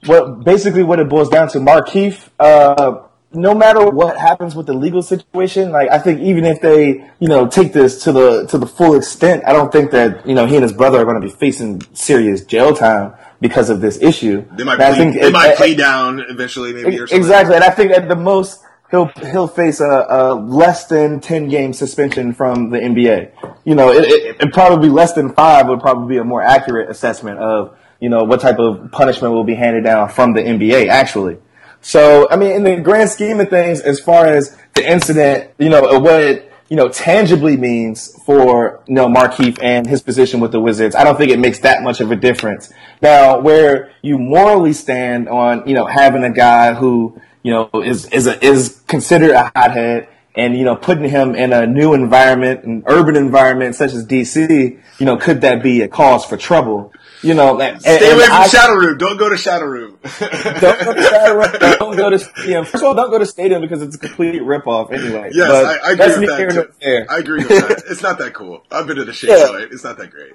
what 0.07 0.45
basically 0.45 0.83
what 0.83 0.99
it 1.01 1.09
boils 1.09 1.29
down 1.29 1.49
to, 1.49 1.59
Markieff, 1.59 2.29
uh, 2.41 3.03
no 3.35 3.55
matter 3.55 3.89
what 3.89 4.19
happens 4.19 4.55
with 4.55 4.67
the 4.67 4.75
legal 4.75 5.01
situation, 5.03 5.71
like 5.73 5.89
I 5.91 5.99
think 5.99 6.21
even 6.21 6.45
if 6.45 6.61
they, 6.61 7.09
you 7.19 7.29
know, 7.29 7.47
take 7.47 7.73
this 7.73 8.03
to 8.05 8.13
the 8.13 8.47
to 8.49 8.59
the 8.59 8.67
full 8.67 8.95
extent, 8.95 9.45
I 9.47 9.53
don't 9.53 9.73
think 9.73 9.91
that 9.93 10.27
you 10.27 10.35
know 10.35 10.45
he 10.47 10.57
and 10.57 10.63
his 10.63 10.73
brother 10.73 10.99
are 11.01 11.05
going 11.05 11.21
to 11.21 11.27
be 11.27 11.33
facing 11.33 11.81
serious 11.95 12.45
jail 12.45 12.75
time 12.75 13.15
because 13.41 13.71
of 13.71 13.81
this 13.81 14.01
issue. 14.03 14.45
They 14.57 14.65
might 14.65 14.75
And 14.75 14.83
I 14.83 14.89
plead, 14.91 14.99
think 14.99 15.15
they 15.15 15.27
it- 15.29 15.33
might 15.33 15.51
it- 15.53 15.57
plead 15.57 15.79
down 15.79 16.21
eventually, 16.29 16.73
maybe 16.75 16.97
or 16.99 17.07
something. 17.07 17.17
Exactly, 17.19 17.55
and 17.55 17.65
I 17.65 17.71
think 17.71 17.93
at 17.93 18.09
the 18.09 18.17
most 18.17 18.61
he'll 18.91 19.07
he'll 19.31 19.49
face 19.49 19.81
a, 19.81 20.07
a 20.11 20.35
less 20.35 20.87
than 20.87 21.21
ten 21.21 21.49
game 21.49 21.73
suspension 21.73 22.35
from 22.35 22.69
the 22.71 22.79
NBA. 22.79 23.31
You 23.65 23.77
know, 23.77 23.91
it, 23.93 24.05
it, 24.05 24.37
it 24.43 24.53
probably 24.53 24.91
less 24.91 25.15
than 25.15 25.33
five 25.33 25.69
would 25.69 25.81
probably 25.81 26.17
be 26.17 26.19
a 26.19 26.25
more 26.25 26.43
accurate 26.43 26.91
assessment 26.91 27.39
of 27.39 27.79
you 28.03 28.09
know 28.09 28.25
what 28.25 28.41
type 28.41 28.59
of 28.59 28.91
punishment 28.91 29.33
will 29.33 29.45
be 29.45 29.55
handed 29.55 29.85
down 29.85 30.09
from 30.09 30.33
the 30.33 30.41
NBA 30.41 30.89
actually. 30.89 31.39
So 31.81 32.29
I 32.29 32.37
mean, 32.37 32.51
in 32.51 32.65
the 32.65 32.77
grand 32.81 33.11
scheme 33.11 33.39
of 33.39 33.49
things, 33.49 33.81
as 33.81 34.01
far 34.01 34.27
as 34.27 34.59
the 34.75 34.91
incident, 34.91 35.53
you 35.59 35.69
know 35.69 36.01
what 36.01 36.21
it 36.21 36.53
you 36.69 36.75
know 36.75 36.89
tangibly 36.89 37.57
means 37.57 38.13
for 38.25 38.83
you 38.89 38.95
know 38.95 39.07
Markieff 39.07 39.63
and 39.63 39.87
his 39.87 40.03
position 40.03 40.41
with 40.41 40.51
the 40.51 40.61
Wizards, 40.61 40.97
I 40.97 41.05
don't 41.05 41.17
think 41.17 41.31
it 41.31 41.39
makes 41.39 41.61
that 41.61 41.85
much 41.85 42.01
of 42.01 42.11
a 42.11 42.17
difference. 42.17 42.73
Now, 43.01 43.39
where 43.39 43.93
you 44.03 44.19
morally 44.19 44.73
stand 44.73 45.29
on 45.29 45.69
you 45.69 45.75
know 45.75 45.87
having 45.87 46.25
a 46.25 46.33
guy 46.33 46.75
who 46.75 47.21
you 47.45 47.53
know 47.53 47.71
is 47.85 48.07
is 48.07 48.27
a, 48.27 48.45
is 48.45 48.83
considered 48.89 49.31
a 49.31 49.53
hothead 49.55 50.09
and 50.35 50.57
you 50.57 50.65
know 50.65 50.75
putting 50.75 51.09
him 51.09 51.37
in 51.37 51.53
a 51.53 51.69
new 51.69 51.95
environment, 51.95 52.65
an 52.65 52.83
urban 52.87 53.15
environment 53.15 53.77
such 53.77 53.93
as 53.93 54.05
DC, 54.05 54.81
you 54.99 55.07
know, 55.07 55.17
could 55.17 55.43
that 55.43 55.63
be 55.63 55.83
a 55.83 55.89
cause 55.89 56.25
for 56.25 56.37
trouble? 56.37 56.93
You 57.23 57.35
know, 57.35 57.61
and, 57.61 57.81
Stay 57.81 57.95
and 58.11 58.17
away 58.19 58.27
from 58.27 58.35
I- 58.37 58.47
Shadow 58.49 58.75
Room. 58.75 58.99
Don't 58.99 59.17
go 59.17 59.29
to 59.29 59.37
Shadow 59.37 59.67
Room. 59.67 59.99
don't 60.03 60.85
go 60.85 60.93
to 60.95 61.03
Saturday, 61.03 61.77
don't 61.79 61.97
go 61.97 62.11
to 62.11 62.19
stadium. 62.19 62.65
First 62.65 62.83
of 62.83 62.89
all, 62.89 62.95
don't 62.95 63.11
go 63.11 63.19
to 63.19 63.27
stadium 63.27 63.61
because 63.61 63.81
it's 63.83 63.95
a 63.95 63.99
complete 63.99 64.43
ripoff 64.43 64.93
anyway. 64.93 65.31
yes, 65.33 65.51
I, 65.51 65.91
I 65.91 65.93
agree 65.93 66.27
with 66.27 66.29
that. 66.29 66.55
nor 66.55 66.65
too. 66.65 66.73
there. 66.81 67.07
I 67.09 67.19
agree 67.19 67.45
with 67.45 67.49
that. 67.49 67.83
It's 67.93 68.03
not 68.03 68.19
that 68.19 68.35
cool. 68.35 68.65
I've 68.71 68.87
been 68.87 68.97
to 68.97 69.05
the 69.05 69.13
shade 69.13 69.31
Yeah. 69.31 69.47
joint. 69.47 69.73
It's 69.73 69.85
not 69.85 69.99
that 69.99 70.11
great. 70.11 70.33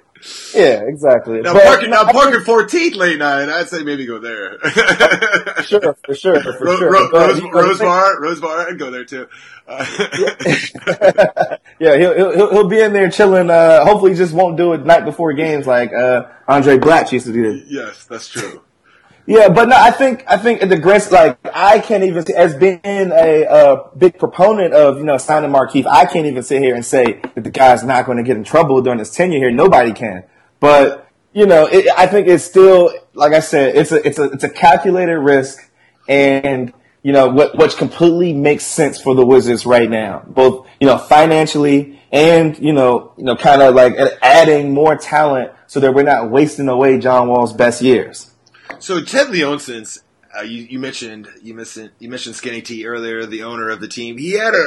Yeah, 0.54 0.82
exactly. 0.86 1.40
Now, 1.40 1.52
But, 1.54 1.64
parking, 1.64 1.90
now 1.90 2.04
parking 2.10 2.40
14th 2.40 2.94
late 2.96 3.18
night. 3.18 3.48
I'd 3.48 3.68
say 3.68 3.82
maybe 3.82 4.06
go 4.06 4.18
there. 4.18 4.58
Sure, 5.64 5.94
for 6.04 6.14
sure, 6.14 6.40
for 6.40 6.64
Ro- 6.64 6.76
sure. 6.78 6.90
Ro- 6.92 7.10
Rose, 7.10 7.40
you 7.40 7.50
Rose 7.52 7.78
Bar, 7.78 8.20
Rose 8.22 8.40
Bar. 8.40 8.68
I'd 8.70 8.78
go 8.78 8.90
there 8.90 9.04
too. 9.04 9.28
Uh, 9.66 9.84
yeah, 11.78 11.96
he'll, 11.96 12.14
he'll 12.14 12.50
he'll 12.50 12.68
be 12.68 12.80
in 12.80 12.92
there 12.92 13.10
chilling. 13.10 13.50
Uh, 13.50 13.84
hopefully, 13.84 14.14
just 14.14 14.32
won't 14.32 14.56
do 14.56 14.72
it 14.72 14.86
night 14.86 15.04
before 15.04 15.32
games 15.34 15.66
like 15.66 15.92
uh, 15.92 16.26
Andray 16.48 16.78
Blatche 16.78 17.12
used 17.12 17.26
to 17.26 17.32
do. 17.32 17.62
yes, 17.66 18.04
that's 18.06 18.28
true. 18.28 18.62
Yeah, 19.28 19.50
but 19.50 19.68
no, 19.68 19.76
I 19.76 19.90
think 19.90 20.24
I 20.26 20.38
think 20.38 20.66
the 20.66 20.78
grand 20.78 21.10
like 21.10 21.38
I 21.54 21.80
can't 21.80 22.02
even 22.02 22.24
as 22.34 22.54
being 22.56 22.80
a, 22.82 23.44
uh 23.44 23.88
big 23.94 24.18
proponent 24.18 24.72
of 24.72 24.96
you 24.96 25.04
know 25.04 25.18
signing 25.18 25.50
Markieff, 25.50 25.84
I 25.84 26.06
can't 26.06 26.24
even 26.24 26.42
sit 26.42 26.62
here 26.62 26.74
and 26.74 26.82
say 26.82 27.20
that 27.34 27.44
the 27.44 27.50
guy's 27.50 27.84
not 27.84 28.06
going 28.06 28.16
to 28.16 28.24
get 28.24 28.38
in 28.38 28.44
trouble 28.44 28.80
during 28.80 29.00
his 29.00 29.10
tenure 29.10 29.38
here. 29.38 29.50
Nobody 29.50 29.92
can, 29.92 30.24
but 30.60 31.10
you 31.34 31.44
know, 31.44 31.66
it, 31.66 31.88
I 31.94 32.06
think 32.06 32.26
it's 32.26 32.42
still 32.42 32.90
like 33.12 33.34
I 33.34 33.40
said, 33.40 33.76
it's 33.76 33.92
a 33.92 34.06
it's 34.06 34.18
a 34.18 34.24
it's 34.30 34.44
a 34.44 34.48
calculated 34.48 35.18
risk, 35.18 35.58
and 36.08 36.72
you 37.02 37.12
know 37.12 37.28
what 37.28 37.54
what 37.54 37.76
completely 37.76 38.32
makes 38.32 38.64
sense 38.64 38.98
for 38.98 39.14
the 39.14 39.26
Wizards 39.26 39.66
right 39.66 39.90
now, 39.90 40.22
both 40.26 40.66
you 40.80 40.86
know 40.86 40.96
financially 40.96 42.00
and 42.10 42.58
you 42.58 42.72
know 42.72 43.12
you 43.18 43.24
know 43.24 43.36
kind 43.36 43.60
of 43.60 43.74
like 43.74 43.92
adding 44.22 44.72
more 44.72 44.96
talent 44.96 45.52
so 45.66 45.80
that 45.80 45.92
we're 45.92 46.02
not 46.02 46.30
wasting 46.30 46.70
away 46.70 46.98
John 46.98 47.28
Wall's 47.28 47.52
best 47.52 47.82
years. 47.82 48.32
So 48.78 49.02
Ted 49.02 49.28
Leonsis's, 49.28 50.02
uh, 50.36 50.42
you, 50.42 50.62
you 50.62 50.78
mentioned 50.78 51.28
you 51.42 51.54
mentioned 51.54 51.90
you 51.98 52.08
mentioned 52.08 52.36
Skinny 52.36 52.62
T 52.62 52.86
earlier, 52.86 53.26
the 53.26 53.42
owner 53.42 53.68
of 53.70 53.80
the 53.80 53.88
team. 53.88 54.18
He 54.18 54.32
had 54.32 54.54
a, 54.54 54.64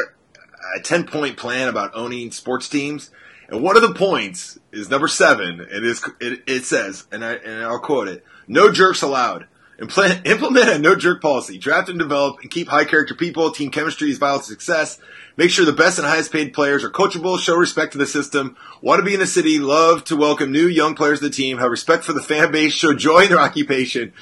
a 0.77 0.81
ten 0.81 1.05
point 1.05 1.37
plan 1.37 1.67
about 1.67 1.91
owning 1.93 2.31
sports 2.31 2.67
teams, 2.67 3.11
and 3.47 3.61
one 3.61 3.75
of 3.75 3.81
the 3.81 3.93
points 3.93 4.59
is 4.71 4.89
number 4.89 5.07
seven. 5.07 5.61
It 5.61 5.85
is 5.85 6.03
it, 6.19 6.43
it 6.47 6.65
says, 6.65 7.05
and 7.11 7.23
I 7.23 7.33
and 7.33 7.63
I'll 7.63 7.79
quote 7.79 8.07
it: 8.07 8.25
"No 8.47 8.71
jerks 8.71 9.01
allowed." 9.01 9.47
Implement 10.25 10.69
a 10.69 10.77
no 10.77 10.95
jerk 10.95 11.23
policy. 11.23 11.57
Draft 11.57 11.89
and 11.89 11.97
develop 11.97 12.39
and 12.41 12.51
keep 12.51 12.67
high 12.67 12.85
character 12.85 13.15
people. 13.15 13.49
Team 13.49 13.71
chemistry 13.71 14.11
is 14.11 14.19
vital 14.19 14.37
to 14.37 14.45
success. 14.45 14.99
Make 15.41 15.49
sure 15.49 15.65
the 15.65 15.73
best 15.73 15.97
and 15.97 16.07
highest 16.07 16.31
paid 16.31 16.53
players 16.53 16.83
are 16.83 16.91
coachable. 16.91 17.39
Show 17.39 17.55
respect 17.55 17.93
to 17.93 17.97
the 17.97 18.05
system. 18.05 18.55
Want 18.79 18.99
to 18.99 19.03
be 19.03 19.15
in 19.15 19.19
the 19.19 19.25
city. 19.25 19.57
Love 19.57 20.03
to 20.03 20.15
welcome 20.15 20.51
new 20.51 20.67
young 20.67 20.93
players 20.93 21.17
to 21.17 21.29
the 21.29 21.33
team. 21.33 21.57
Have 21.57 21.71
respect 21.71 22.03
for 22.03 22.13
the 22.13 22.21
fan 22.21 22.51
base. 22.51 22.73
Show 22.73 22.93
joy 22.93 23.21
in 23.21 23.29
their 23.29 23.39
occupation. 23.49 24.13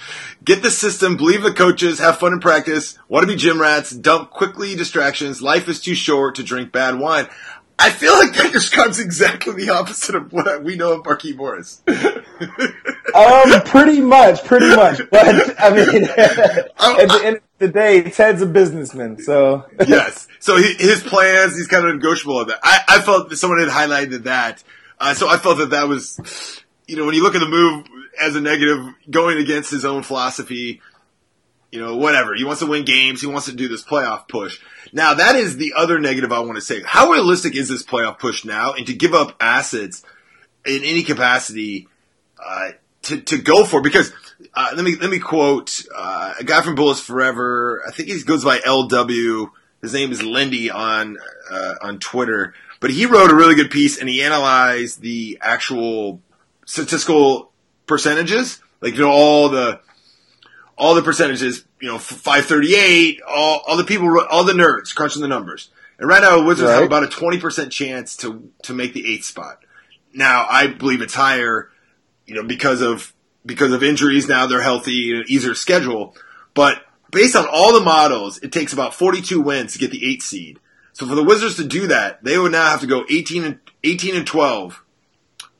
Get 0.45 0.63
the 0.63 0.71
system. 0.71 1.17
Believe 1.17 1.43
the 1.43 1.51
coaches. 1.51 1.99
Have 1.99 2.19
fun 2.19 2.31
in 2.31 2.39
practice. 2.39 2.97
Want 3.09 3.23
to 3.23 3.27
be 3.27 3.35
gym 3.35 3.59
rats. 3.59 3.91
Dump 3.91 4.29
quickly 4.29 4.75
distractions. 4.75 5.41
Life 5.41 5.67
is 5.67 5.81
too 5.81 5.93
short 5.93 6.35
to 6.35 6.43
drink 6.43 6.71
bad 6.71 6.97
wine. 6.97 7.27
I 7.81 7.91
feel 7.91 8.13
like 8.13 8.33
that 8.33 8.51
describes 8.51 8.99
exactly 8.99 9.53
the 9.53 9.71
opposite 9.71 10.15
of 10.15 10.33
what 10.33 10.63
we 10.63 10.75
know 10.75 10.93
of 10.93 11.03
Markieff 11.03 11.37
Morris. 11.37 11.81
Um, 13.13 13.61
pretty 13.63 14.01
much, 14.01 14.43
pretty 14.43 14.67
much. 14.75 15.01
But 15.09 15.59
I 15.59 15.69
mean, 15.71 16.03
at 16.05 16.75
the 16.77 17.21
end 17.23 17.37
of 17.37 17.43
the 17.57 17.67
day, 17.67 18.03
Ted's 18.03 18.43
a 18.43 18.45
businessman, 18.45 19.19
so 19.19 19.65
yes. 19.87 20.27
So 20.39 20.57
he, 20.57 20.75
his 20.75 21.01
plans, 21.01 21.57
he's 21.57 21.65
kind 21.65 21.87
of 21.87 21.95
negotiable 21.95 22.37
on 22.37 22.47
that. 22.49 22.59
I, 22.63 22.81
I 22.87 23.01
felt 23.01 23.29
that 23.29 23.37
someone 23.37 23.59
had 23.59 23.69
highlighted 23.69 24.25
that. 24.25 24.63
Uh, 24.99 25.15
so 25.15 25.27
I 25.27 25.37
felt 25.37 25.57
that 25.57 25.71
that 25.71 25.87
was, 25.87 26.61
you 26.87 26.97
know, 26.97 27.05
when 27.05 27.15
you 27.15 27.23
look 27.23 27.33
at 27.33 27.39
the 27.39 27.49
move 27.49 27.87
as 28.21 28.35
a 28.35 28.41
negative, 28.41 28.85
going 29.09 29.39
against 29.39 29.71
his 29.71 29.83
own 29.83 30.03
philosophy, 30.03 30.81
you 31.71 31.79
know, 31.79 31.95
whatever. 31.95 32.33
He 32.35 32.43
wants 32.43 32.61
to 32.61 32.67
win 32.67 32.85
games. 32.85 33.21
He 33.21 33.27
wants 33.27 33.45
to 33.45 33.53
do 33.53 33.67
this 33.67 33.83
playoff 33.83 34.27
push. 34.27 34.59
Now 34.91 35.13
that 35.13 35.35
is 35.35 35.57
the 35.57 35.73
other 35.75 35.99
negative 35.99 36.31
I 36.31 36.39
want 36.39 36.55
to 36.55 36.61
say. 36.61 36.81
How 36.83 37.11
realistic 37.11 37.55
is 37.55 37.69
this 37.69 37.83
playoff 37.83 38.19
push 38.19 38.45
now? 38.45 38.73
And 38.73 38.87
to 38.87 38.93
give 38.93 39.13
up 39.13 39.35
assets 39.39 40.03
in 40.65 40.83
any 40.83 41.03
capacity, 41.03 41.87
uh, 42.43 42.69
to, 43.03 43.21
to 43.21 43.37
go 43.37 43.65
for 43.65 43.81
because 43.81 44.11
uh, 44.53 44.71
let 44.75 44.83
me 44.83 44.95
let 44.95 45.09
me 45.09 45.19
quote 45.19 45.83
uh, 45.95 46.33
a 46.39 46.43
guy 46.43 46.61
from 46.61 46.75
Bullets 46.75 47.01
Forever. 47.01 47.81
I 47.87 47.91
think 47.91 48.09
he 48.09 48.21
goes 48.23 48.43
by 48.43 48.59
LW. 48.59 49.51
His 49.81 49.93
name 49.93 50.11
is 50.11 50.21
Lindy 50.21 50.69
on 50.69 51.17
uh, 51.51 51.75
on 51.81 51.99
Twitter, 51.99 52.53
but 52.79 52.91
he 52.91 53.05
wrote 53.05 53.31
a 53.31 53.35
really 53.35 53.55
good 53.55 53.71
piece 53.71 53.97
and 53.99 54.09
he 54.09 54.23
analyzed 54.23 55.01
the 55.01 55.37
actual 55.41 56.21
statistical 56.65 57.51
percentages, 57.85 58.61
like 58.81 58.95
you 58.95 59.01
know 59.01 59.11
all 59.11 59.49
the 59.49 59.79
all 60.79 60.95
the 60.95 61.03
percentages. 61.03 61.65
You 61.79 61.89
know, 61.89 61.99
five 61.99 62.45
thirty 62.45 62.75
eight. 62.75 63.21
All 63.21 63.61
all 63.67 63.77
the 63.77 63.83
people, 63.83 64.19
all 64.29 64.43
the 64.43 64.53
nerds 64.53 64.95
crunching 64.95 65.21
the 65.21 65.27
numbers. 65.27 65.69
And 65.99 66.07
right 66.07 66.21
now, 66.21 66.43
Wizards 66.43 66.71
have 66.71 66.83
about 66.83 67.03
a 67.03 67.07
twenty 67.07 67.39
percent 67.39 67.71
chance 67.71 68.17
to 68.17 68.51
to 68.63 68.73
make 68.73 68.93
the 68.93 69.13
eighth 69.13 69.25
spot. 69.25 69.63
Now, 70.13 70.47
I 70.49 70.67
believe 70.67 71.01
it's 71.01 71.13
higher 71.13 71.69
you 72.29 72.35
know, 72.35 72.43
because 72.43 72.81
of 72.81 73.13
because 73.45 73.73
of 73.73 73.83
injuries. 73.83 74.29
Now 74.29 74.45
they're 74.45 74.61
healthy 74.61 75.11
and 75.11 75.21
an 75.21 75.25
easier 75.27 75.55
schedule. 75.55 76.15
But 76.53 76.83
based 77.11 77.35
on 77.35 77.47
all 77.51 77.73
the 77.73 77.83
models, 77.83 78.37
it 78.37 78.51
takes 78.51 78.71
about 78.71 78.93
42 78.93 79.41
wins 79.41 79.73
to 79.73 79.79
get 79.79 79.91
the 79.91 80.07
eight 80.07 80.21
seed. 80.21 80.59
So 80.93 81.07
for 81.07 81.15
the 81.15 81.23
Wizards 81.23 81.55
to 81.55 81.65
do 81.65 81.87
that, 81.87 82.23
they 82.23 82.37
would 82.37 82.51
now 82.51 82.69
have 82.69 82.81
to 82.81 82.87
go 82.87 83.03
18 83.09 83.43
and 83.43 83.59
18 83.83 84.15
and 84.15 84.27
12. 84.27 84.83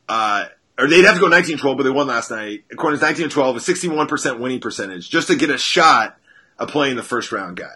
Uh, 0.08 0.46
or 0.80 0.88
they'd 0.88 1.04
have 1.06 1.16
to 1.16 1.22
go 1.22 1.28
19-12, 1.30 1.78
but 1.78 1.84
they 1.84 1.90
won 1.90 2.08
last 2.08 2.32
night. 2.32 2.64
According 2.72 3.00
to 3.00 3.06
19-12, 3.06 3.56
a 3.56 3.60
61% 3.60 4.40
winning 4.40 4.60
percentage 4.60 5.10
just 5.10 5.28
to 5.28 5.36
get 5.36 5.50
a 5.50 5.58
shot 5.58 6.18
of 6.58 6.70
playing 6.70 6.96
the 6.96 7.04
first 7.04 7.32
round 7.32 7.58
guy. 7.58 7.76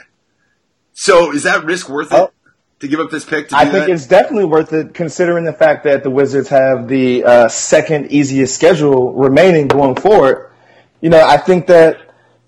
So 0.94 1.32
is 1.34 1.44
that 1.44 1.63
risk 1.66 1.89
worth 1.89 2.12
it 2.12 2.18
Oh. 2.18 2.32
to 2.80 2.88
give 2.88 3.00
up 3.00 3.10
this 3.12 3.26
pick? 3.26 3.50
To 3.50 3.56
I 3.58 3.63
think 3.66 3.86
that? 3.86 3.89
it's 3.89 4.06
definitely 4.08 4.46
worth 4.46 4.72
it, 4.74 4.94
considering 4.94 5.44
the 5.44 5.54
fact 5.54 5.84
that 5.86 6.04
the 6.04 6.10
Wizards 6.10 6.50
have 6.50 6.88
the 6.88 7.24
uh, 7.24 7.48
second 7.50 8.12
easiest 8.12 8.56
schedule 8.56 9.13
remaining 9.13 9.68
going 9.68 9.96
forward. 9.96 10.52
You 11.02 11.10
know, 11.10 11.26
I 11.26 11.38
think 11.38 11.68
that 11.68 11.98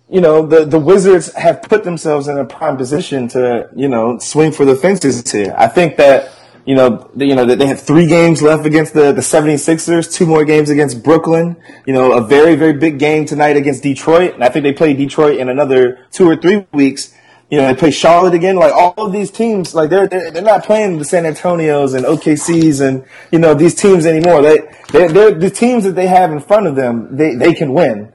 you 0.08 0.22
know 0.22 0.46
the 0.46 0.66
the 0.66 0.80
Wizards 0.80 1.34
have 1.34 1.64
put 1.64 1.84
themselves 1.84 2.28
in 2.28 2.38
a 2.38 2.46
prime 2.46 2.78
position 2.78 3.28
to 3.30 3.70
you 3.76 3.88
know 3.90 4.20
swing 4.20 4.52
for 4.52 4.64
the 4.66 4.76
fences 4.76 5.30
here. 5.32 5.56
I 5.58 5.68
think 5.68 5.98
that 5.98 6.32
you 6.66 6.74
know, 6.74 7.10
they, 7.16 7.28
you 7.28 7.36
know, 7.36 7.46
they 7.46 7.68
have 7.68 7.80
three 7.80 8.08
games 8.08 8.42
left 8.42 8.66
against 8.66 8.94
the, 8.94 9.12
the 9.12 9.22
76ers, 9.22 10.12
two 10.12 10.26
more 10.26 10.44
games 10.44 10.72
against 10.72 11.04
Brooklyn, 11.04 11.56
you 11.86 11.94
know, 11.94 12.14
a 12.14 12.22
very, 12.22 12.56
very 12.56 12.74
big 12.74 12.98
game 12.98 13.26
tonight 13.26 13.56
against 13.56 13.84
Detroit. 13.84 14.34
And 14.34 14.44
I 14.44 14.50
think 14.50 14.64
they 14.64 14.74
play 14.74 14.94
Detroit 14.94 15.40
in 15.40 15.48
another 15.48 16.00
two 16.12 16.28
or 16.28 16.36
three 16.36 16.66
weeks. 16.74 17.14
You 17.52 17.60
know, 17.60 17.68
they 17.68 17.76
play 17.76 17.92
Charlotte 17.92 18.34
again. 18.34 18.56
Like 18.56 18.74
all 18.74 18.96
of 18.98 19.12
these 19.12 19.30
teams, 19.30 19.76
like 19.76 19.92
they're, 19.92 20.08
they're, 20.08 20.32
they're 20.32 20.42
not 20.42 20.66
playing 20.66 20.98
the 20.98 21.06
San 21.06 21.24
Antonios 21.24 21.96
and 21.96 22.04
OKCs 22.04 22.82
and, 22.82 23.06
you 23.32 23.38
know, 23.38 23.54
these 23.54 23.76
teams 23.76 24.08
anymore. 24.08 24.42
They, 24.42 24.58
they're, 24.92 25.10
they're 25.10 25.36
the 25.36 25.52
teams 25.52 25.84
that 25.84 25.94
they 25.94 26.08
have 26.08 26.32
in 26.32 26.40
front 26.40 26.66
of 26.66 26.76
them, 26.76 27.16
they, 27.16 27.36
they 27.36 27.54
can 27.54 27.74
win. 27.74 28.12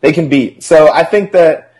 They 0.00 0.12
can 0.12 0.28
beat. 0.28 0.64
So 0.64 0.90
I 0.92 1.04
think 1.04 1.30
that, 1.32 1.72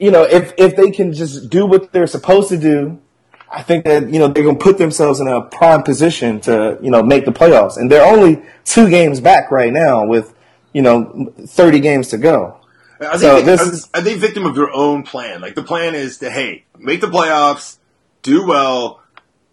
you 0.00 0.10
know, 0.10 0.24
if, 0.24 0.52
if 0.58 0.74
they 0.74 0.90
can 0.90 1.12
just 1.12 1.48
do 1.48 1.64
what 1.64 1.92
they're 1.92 2.08
supposed 2.08 2.48
to 2.48 2.58
do, 2.58 3.00
I 3.50 3.62
think 3.62 3.84
that 3.84 4.12
you 4.12 4.18
know 4.18 4.28
they're 4.28 4.44
going 4.44 4.58
to 4.58 4.62
put 4.62 4.78
themselves 4.78 5.20
in 5.20 5.28
a 5.28 5.42
prime 5.42 5.82
position 5.82 6.40
to 6.40 6.78
you 6.82 6.90
know 6.90 7.02
make 7.02 7.24
the 7.24 7.32
playoffs, 7.32 7.76
and 7.76 7.90
they're 7.90 8.04
only 8.04 8.42
two 8.64 8.88
games 8.90 9.20
back 9.20 9.50
right 9.50 9.72
now 9.72 10.06
with 10.06 10.34
you 10.72 10.82
know 10.82 11.32
thirty 11.46 11.80
games 11.80 12.08
to 12.08 12.18
go. 12.18 12.60
I 13.00 13.16
think, 13.16 13.20
so 13.20 13.42
they, 13.42 13.52
is, 13.52 13.88
are 13.94 14.00
they 14.00 14.16
victim 14.16 14.44
of 14.44 14.56
their 14.56 14.70
own 14.72 15.04
plan? 15.04 15.40
Like 15.40 15.54
the 15.54 15.62
plan 15.62 15.94
is 15.94 16.18
to 16.18 16.30
hey 16.30 16.64
make 16.78 17.00
the 17.00 17.06
playoffs, 17.06 17.78
do 18.22 18.46
well, 18.46 19.00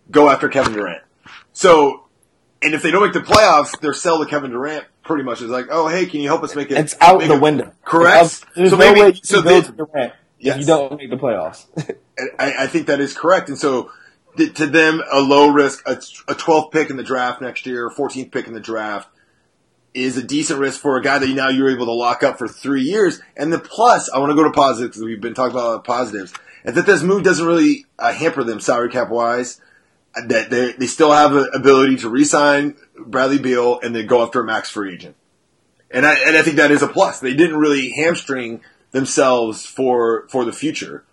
go 0.10 0.30
after 0.30 0.50
Kevin 0.50 0.74
Durant. 0.74 1.04
So, 1.54 2.06
and 2.62 2.74
if 2.74 2.82
they 2.82 2.92
don't 2.92 3.04
make 3.04 3.14
the 3.14 3.20
playoffs, 3.20 3.80
they're 3.80 3.94
sell 3.94 4.24
to 4.24 4.30
Kevin 4.30 4.52
Durant 4.52 4.86
pretty 5.04 5.24
much 5.24 5.42
is 5.42 5.52
like, 5.52 5.68
oh 5.70 5.88
hey, 5.88 6.06
can 6.08 6.20
you 6.20 6.28
help 6.28 6.44
us 6.44 6.56
make 6.56 6.72
it? 6.72 6.78
It's 6.78 6.96
out 7.00 7.22
the 7.22 7.40
window. 7.40 7.72
Correct. 7.84 8.44
There's 8.56 8.72
so 8.72 8.78
no 8.78 8.80
maybe, 8.80 9.02
way 9.02 9.08
you 9.10 9.20
so 9.24 9.42
go 9.42 9.50
they, 9.50 9.62
to 9.62 9.72
Durant 9.72 10.14
yes. 10.40 10.60
you 10.60 10.66
don't 10.66 10.98
make 10.98 11.10
the 11.10 11.18
playoffs. 11.18 11.66
I, 12.39 12.63
I, 12.63 12.67
think 12.67 12.88
that 12.88 12.99
is 12.99 13.13
correct. 13.13 13.49
And 13.49 13.58
so 13.58 13.91
to 14.38 14.65
them, 14.65 15.01
a 15.12 15.19
low 15.19 15.49
risk, 15.49 15.88
a, 15.88 15.93
a 16.28 16.36
12th 16.36 16.71
pick 16.71 16.89
in 16.89 16.97
the 16.97 17.04
draft 17.04 17.41
next 17.41 17.65
year, 17.65 17.89
14th 17.89 18.32
pick 18.32 18.47
in 18.47 18.54
the 18.54 18.60
draft 18.60 19.10
is 19.95 20.17
a 20.17 20.23
decent 20.23 20.60
risk 20.60 20.82
for 20.82 20.97
a 20.97 21.01
guy 21.01 21.17
that 21.17 21.30
now 21.30 21.47
you're 21.47 21.71
able 21.71 21.86
to 21.86 21.93
lock 21.93 22.21
up 22.21 22.38
for 22.38 22.47
three 22.47 22.82
years. 22.82 23.21
And 23.36 23.51
the 23.51 23.60
plus, 23.60 24.10
I 24.10 24.19
want 24.19 24.30
to 24.30 24.36
go 24.36 24.43
to 24.43 24.51
positives 24.51 24.97
because 24.97 25.06
we've 25.06 25.21
been 25.21 25.34
talking 25.34 25.56
about 25.56 25.71
the 25.84 25.88
positives, 25.88 26.34
and 26.65 26.75
that 26.75 26.86
this 26.86 27.01
move 27.01 27.23
doesn't 27.23 27.45
really 27.45 27.86
uh, 27.97 28.12
hamper 28.12 28.43
them 28.43 28.60
salary 28.60 28.89
cap 28.89 29.10
wise. 29.10 29.62
That 30.28 30.49
they 30.49 30.73
they 30.73 30.88
still 30.88 31.12
have 31.12 31.34
the 31.34 31.49
ability 31.49 31.97
to 31.97 32.10
re-sign 32.10 32.75
Bradley 32.97 33.39
Beal 33.39 33.80
and 33.82 33.95
then 33.95 34.06
go 34.06 34.23
after 34.23 34.41
a 34.41 34.45
max 34.45 34.69
free 34.69 34.93
agent. 34.93 35.15
And 35.91 36.06
I 36.06 36.15
and 36.25 36.38
I 36.38 36.41
think 36.41 36.58
that 36.58 36.71
is 36.71 36.82
a 36.82 36.88
plus. 36.88 37.19
They 37.19 37.34
didn't 37.34 37.58
really 37.58 37.91
hamstring 37.91 38.62
themselves 38.91 39.65
for 39.65 40.28
for 40.30 40.45
the 40.45 40.54
future. 40.54 41.04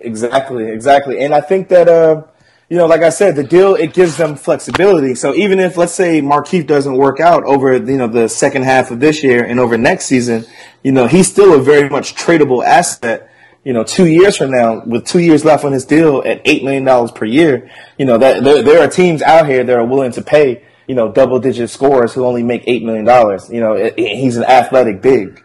Exactly, 0.00 0.70
exactly. 0.70 1.20
And 1.20 1.34
I 1.34 1.40
think 1.40 1.68
that 1.68 1.88
uh, 1.88 2.22
you 2.68 2.76
know, 2.76 2.86
like 2.86 3.02
I 3.02 3.08
said, 3.08 3.34
the 3.34 3.42
deal 3.42 3.74
it 3.74 3.94
gives 3.94 4.16
them 4.16 4.36
flexibility. 4.36 5.14
So 5.14 5.34
even 5.34 5.58
if 5.58 5.76
let's 5.76 5.92
say 5.92 6.20
Markieff 6.20 6.66
doesn't 6.66 6.96
work 6.96 7.18
out 7.18 7.44
over 7.44 7.76
you 7.76 7.96
know 7.96 8.06
the 8.06 8.28
second 8.28 8.62
half 8.62 8.90
of 8.90 9.00
this 9.00 9.24
year 9.24 9.44
and 9.44 9.58
over 9.58 9.76
next 9.76 10.04
season, 10.04 10.44
you 10.82 10.92
know, 10.92 11.06
he's 11.06 11.28
still 11.30 11.54
a 11.54 11.62
very 11.62 11.88
much 11.88 12.14
tradable 12.14 12.64
asset. 12.64 13.30
You 13.64 13.72
know, 13.72 13.82
two 13.82 14.06
years 14.06 14.36
from 14.36 14.50
now, 14.52 14.82
with 14.84 15.04
two 15.04 15.18
years 15.18 15.44
left 15.44 15.64
on 15.64 15.72
his 15.72 15.84
deal 15.84 16.22
at 16.24 16.40
eight 16.44 16.62
million 16.62 16.84
dollars 16.84 17.10
per 17.10 17.24
year, 17.24 17.70
you 17.98 18.04
know 18.04 18.18
that 18.18 18.44
there, 18.44 18.62
there 18.62 18.80
are 18.82 18.88
teams 18.88 19.20
out 19.22 19.48
here 19.48 19.64
that 19.64 19.76
are 19.76 19.84
willing 19.84 20.12
to 20.12 20.22
pay 20.22 20.62
you 20.86 20.94
know 20.94 21.10
double 21.10 21.40
digit 21.40 21.70
scorers 21.70 22.12
who 22.14 22.24
only 22.24 22.42
make 22.44 22.62
eight 22.66 22.84
million 22.84 23.04
dollars. 23.04 23.50
You 23.50 23.60
know, 23.60 23.72
it, 23.72 23.94
it, 23.96 24.16
he's 24.16 24.36
an 24.36 24.44
athletic 24.44 25.02
big. 25.02 25.42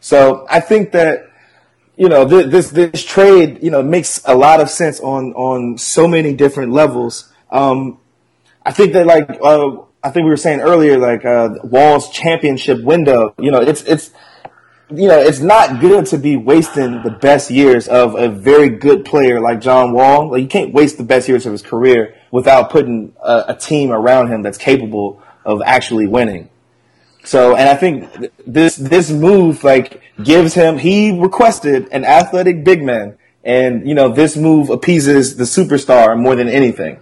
So 0.00 0.46
I 0.50 0.60
think 0.60 0.92
that 0.92 1.30
you 1.96 2.08
know 2.08 2.24
this, 2.24 2.70
this, 2.70 2.70
this 2.70 3.04
trade 3.04 3.62
you 3.62 3.70
know 3.70 3.82
makes 3.82 4.20
a 4.24 4.34
lot 4.34 4.60
of 4.60 4.70
sense 4.70 5.00
on 5.00 5.32
on 5.34 5.78
so 5.78 6.08
many 6.08 6.34
different 6.34 6.72
levels. 6.72 7.32
Um, 7.50 7.98
I 8.64 8.72
think 8.72 8.92
that 8.94 9.06
like 9.06 9.28
uh, 9.42 9.76
I 10.02 10.10
think 10.10 10.24
we 10.24 10.30
were 10.30 10.36
saying 10.36 10.60
earlier, 10.60 10.98
like 10.98 11.24
uh, 11.24 11.50
Wall's 11.62 12.10
championship 12.10 12.82
window. 12.82 13.34
You 13.38 13.50
know, 13.50 13.60
it's 13.60 13.82
it's 13.82 14.10
you 14.90 15.08
know 15.08 15.18
it's 15.18 15.40
not 15.40 15.80
good 15.80 16.06
to 16.06 16.18
be 16.18 16.36
wasting 16.36 17.02
the 17.02 17.10
best 17.10 17.50
years 17.50 17.88
of 17.88 18.14
a 18.16 18.28
very 18.28 18.68
good 18.68 19.04
player 19.04 19.40
like 19.40 19.60
John 19.60 19.92
Wall. 19.92 20.30
Like 20.30 20.42
you 20.42 20.48
can't 20.48 20.72
waste 20.72 20.98
the 20.98 21.04
best 21.04 21.28
years 21.28 21.46
of 21.46 21.52
his 21.52 21.62
career 21.62 22.14
without 22.30 22.70
putting 22.70 23.14
a, 23.22 23.44
a 23.48 23.56
team 23.56 23.92
around 23.92 24.28
him 24.28 24.42
that's 24.42 24.58
capable 24.58 25.22
of 25.44 25.62
actually 25.64 26.06
winning. 26.06 26.50
So, 27.24 27.56
and 27.56 27.68
I 27.68 27.74
think 27.74 28.30
this 28.46 28.76
this 28.76 29.10
move 29.10 29.64
like 29.64 30.02
gives 30.22 30.54
him. 30.54 30.78
He 30.78 31.18
requested 31.18 31.88
an 31.90 32.04
athletic 32.04 32.64
big 32.64 32.82
man, 32.82 33.16
and 33.42 33.88
you 33.88 33.94
know 33.94 34.10
this 34.10 34.36
move 34.36 34.70
appeases 34.70 35.36
the 35.36 35.44
superstar 35.44 36.18
more 36.18 36.36
than 36.36 36.48
anything. 36.48 37.00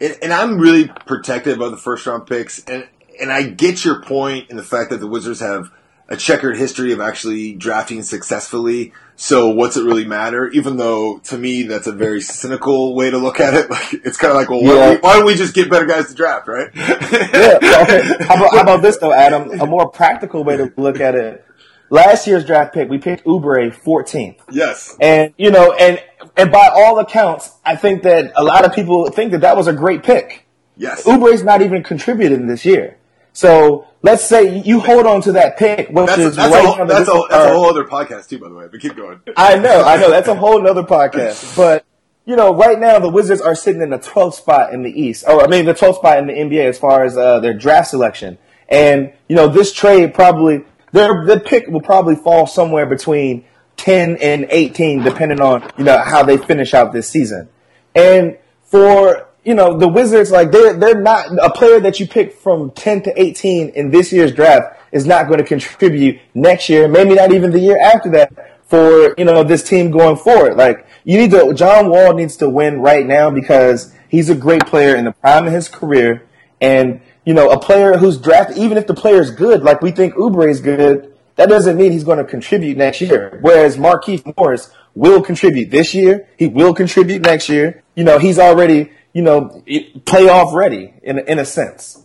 And, 0.00 0.16
and 0.22 0.32
I'm 0.32 0.58
really 0.58 0.88
protective 1.06 1.60
of 1.60 1.70
the 1.70 1.78
first 1.78 2.06
round 2.06 2.26
picks, 2.26 2.62
and 2.64 2.86
and 3.20 3.32
I 3.32 3.44
get 3.44 3.84
your 3.84 4.02
point 4.02 4.50
in 4.50 4.56
the 4.56 4.62
fact 4.62 4.90
that 4.90 4.98
the 4.98 5.06
Wizards 5.06 5.40
have 5.40 5.70
a 6.08 6.16
checkered 6.16 6.56
history 6.56 6.92
of 6.92 7.00
actually 7.00 7.54
drafting 7.54 8.02
successfully. 8.02 8.92
So 9.16 9.50
what's 9.50 9.76
it 9.76 9.84
really 9.84 10.04
matter? 10.04 10.48
Even 10.48 10.76
though 10.76 11.18
to 11.24 11.38
me 11.38 11.62
that's 11.62 11.86
a 11.86 11.92
very 11.92 12.20
cynical 12.20 12.94
way 12.94 13.10
to 13.10 13.18
look 13.18 13.40
at 13.40 13.54
it. 13.54 13.70
Like 13.74 13.94
it's 14.04 14.16
kind 14.16 14.30
of 14.30 14.36
like, 14.36 14.50
well, 14.50 14.62
yeah. 14.62 14.90
why, 14.90 14.96
why, 14.96 15.16
don't 15.16 15.26
we 15.26 15.34
just 15.34 15.54
get 15.54 15.70
better 15.70 15.86
guys 15.86 16.08
to 16.08 16.14
draft, 16.14 16.46
right? 16.46 16.70
yeah. 16.74 17.58
Okay. 17.82 18.24
How 18.24 18.36
about, 18.36 18.52
how 18.52 18.60
about 18.60 18.82
this 18.82 18.98
though, 18.98 19.12
Adam? 19.12 19.60
A 19.60 19.66
more 19.66 19.88
practical 19.88 20.44
way 20.44 20.56
to 20.56 20.72
look 20.76 21.00
at 21.00 21.14
it. 21.14 21.44
Last 21.90 22.26
year's 22.26 22.44
draft 22.44 22.74
pick, 22.74 22.88
we 22.88 22.98
picked 22.98 23.24
Oubre 23.24 23.74
14th. 23.74 24.40
Yes. 24.50 24.96
And 25.00 25.34
you 25.36 25.50
know, 25.50 25.72
and 25.72 26.00
and 26.36 26.52
by 26.52 26.70
all 26.72 26.98
accounts, 26.98 27.56
I 27.64 27.76
think 27.76 28.02
that 28.02 28.32
a 28.36 28.44
lot 28.44 28.64
of 28.64 28.74
people 28.74 29.10
think 29.10 29.32
that 29.32 29.40
that 29.40 29.56
was 29.56 29.66
a 29.66 29.72
great 29.72 30.02
pick. 30.02 30.46
Yes. 30.76 31.04
Oubre's 31.04 31.42
not 31.42 31.62
even 31.62 31.82
contributing 31.82 32.46
this 32.46 32.64
year. 32.64 32.98
So 33.34 33.88
let's 34.00 34.24
say 34.24 34.60
you 34.60 34.80
hold 34.80 35.06
on 35.06 35.20
to 35.22 35.32
that 35.32 35.58
pick, 35.58 35.88
which 35.88 36.06
that's 36.06 36.18
is 36.18 36.34
a, 36.34 36.36
that's, 36.36 36.52
right 36.52 36.80
a, 36.80 36.86
that's, 36.86 37.08
a, 37.08 37.22
that's 37.28 37.46
a 37.46 37.52
whole 37.52 37.66
other 37.66 37.84
podcast 37.84 38.28
too, 38.28 38.38
by 38.38 38.48
the 38.48 38.54
way. 38.54 38.68
But 38.70 38.80
keep 38.80 38.96
going. 38.96 39.20
I 39.36 39.58
know, 39.58 39.82
I 39.82 39.96
know, 39.96 40.08
that's 40.08 40.28
a 40.28 40.36
whole 40.36 40.66
other 40.66 40.84
podcast. 40.84 41.56
But 41.64 41.84
you 42.24 42.36
know, 42.36 42.54
right 42.54 42.78
now 42.78 43.00
the 43.00 43.10
Wizards 43.10 43.40
are 43.40 43.56
sitting 43.56 43.82
in 43.82 43.90
the 43.90 43.98
12th 43.98 44.34
spot 44.34 44.72
in 44.72 44.82
the 44.82 44.90
East, 44.90 45.24
or 45.26 45.42
I 45.42 45.48
mean 45.48 45.66
the 45.66 45.74
12th 45.74 45.96
spot 45.96 46.18
in 46.18 46.28
the 46.28 46.32
NBA 46.32 46.64
as 46.64 46.78
far 46.78 47.04
as 47.04 47.16
uh, 47.16 47.40
their 47.40 47.54
draft 47.54 47.90
selection. 47.90 48.38
And 48.68 49.12
you 49.28 49.34
know, 49.34 49.48
this 49.48 49.72
trade 49.72 50.14
probably 50.14 50.64
their 50.92 51.26
the 51.26 51.40
pick 51.40 51.66
will 51.66 51.82
probably 51.82 52.14
fall 52.14 52.46
somewhere 52.46 52.86
between 52.86 53.44
10 53.78 54.18
and 54.18 54.46
18, 54.48 55.02
depending 55.02 55.40
on 55.40 55.68
you 55.76 55.82
know 55.82 55.98
how 55.98 56.22
they 56.22 56.36
finish 56.36 56.72
out 56.72 56.92
this 56.92 57.10
season. 57.10 57.48
And 57.96 58.38
for 58.62 59.28
you 59.44 59.54
know, 59.54 59.78
the 59.78 59.88
Wizards, 59.88 60.30
like 60.30 60.50
they're 60.50 60.74
they're 60.74 61.00
not 61.00 61.26
a 61.42 61.50
player 61.50 61.80
that 61.80 62.00
you 62.00 62.08
pick 62.08 62.32
from 62.32 62.70
ten 62.72 63.02
to 63.02 63.20
eighteen 63.20 63.68
in 63.70 63.90
this 63.90 64.12
year's 64.12 64.32
draft 64.32 64.80
is 64.90 65.06
not 65.06 65.26
going 65.26 65.38
to 65.38 65.44
contribute 65.44 66.20
next 66.34 66.68
year, 66.68 66.88
maybe 66.88 67.14
not 67.14 67.32
even 67.32 67.50
the 67.50 67.60
year 67.60 67.78
after 67.78 68.10
that 68.10 68.54
for 68.66 69.14
you 69.18 69.24
know 69.24 69.44
this 69.44 69.62
team 69.62 69.90
going 69.90 70.16
forward. 70.16 70.56
Like 70.56 70.86
you 71.04 71.18
need 71.18 71.30
to, 71.32 71.52
John 71.54 71.90
Wall 71.90 72.14
needs 72.14 72.36
to 72.38 72.48
win 72.48 72.80
right 72.80 73.06
now 73.06 73.30
because 73.30 73.94
he's 74.08 74.30
a 74.30 74.34
great 74.34 74.66
player 74.66 74.96
in 74.96 75.04
the 75.04 75.12
prime 75.12 75.46
of 75.46 75.52
his 75.52 75.68
career, 75.68 76.26
and 76.60 77.00
you 77.26 77.34
know 77.34 77.50
a 77.50 77.58
player 77.58 77.98
who's 77.98 78.18
drafted, 78.18 78.56
even 78.56 78.78
if 78.78 78.86
the 78.86 78.94
player 78.94 79.20
is 79.20 79.30
good, 79.30 79.62
like 79.62 79.82
we 79.82 79.90
think 79.90 80.14
Oubre 80.14 80.48
is 80.48 80.60
good, 80.60 81.14
that 81.36 81.48
doesn't 81.48 81.76
mean 81.76 81.92
he's 81.92 82.04
going 82.04 82.18
to 82.18 82.24
contribute 82.24 82.76
next 82.76 83.00
year. 83.00 83.38
Whereas 83.42 83.76
Markieff 83.76 84.36
Morris 84.36 84.70
will 84.94 85.20
contribute 85.20 85.70
this 85.70 85.94
year, 85.94 86.28
he 86.38 86.46
will 86.46 86.72
contribute 86.72 87.22
next 87.22 87.48
year. 87.48 87.82
You 87.94 88.04
know, 88.04 88.18
he's 88.18 88.38
already 88.38 88.90
you 89.14 89.22
know, 89.22 89.62
playoff 90.04 90.52
ready 90.52 90.92
in 91.02 91.18
in 91.20 91.38
a 91.38 91.46
sense. 91.46 92.04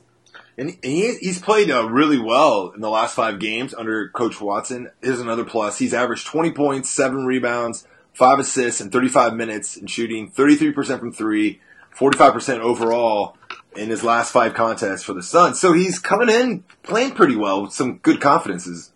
And 0.58 0.78
he, 0.84 1.16
he's 1.22 1.40
played 1.40 1.72
uh, 1.72 1.90
really 1.90 2.20
well 2.20 2.72
in 2.76 2.82
the 2.82 2.90
last 2.90 3.16
five 3.16 3.40
games 3.40 3.74
under 3.74 4.10
Coach 4.10 4.42
Watson. 4.42 4.90
Here's 5.02 5.22
another 5.22 5.46
plus. 5.46 5.80
He's 5.80 5.94
averaged 5.94 6.28
20 6.28 6.52
points, 6.52 6.90
seven 6.90 7.26
rebounds, 7.26 7.88
five 8.14 8.40
assists 8.40 8.82
in 8.82 8.90
35 8.90 9.36
minutes, 9.36 9.78
and 9.78 9.90
shooting 9.90 10.30
33% 10.30 11.00
from 11.00 11.14
three, 11.14 11.62
45% 11.98 12.60
overall 12.60 13.38
in 13.76 13.90
his 13.90 14.04
last 14.04 14.34
five 14.34 14.54
contests 14.54 15.04
for 15.04 15.14
the 15.14 15.24
Suns. 15.24 15.62
So 15.62 15.72
he's 15.72 15.98
coming 15.98 16.30
in 16.30 16.66
playing 16.84 17.12
pretty 17.12 17.38
well 17.38 17.62
with 17.62 17.74
some 17.74 17.98
good 18.00 18.20
confidences. 18.20 18.92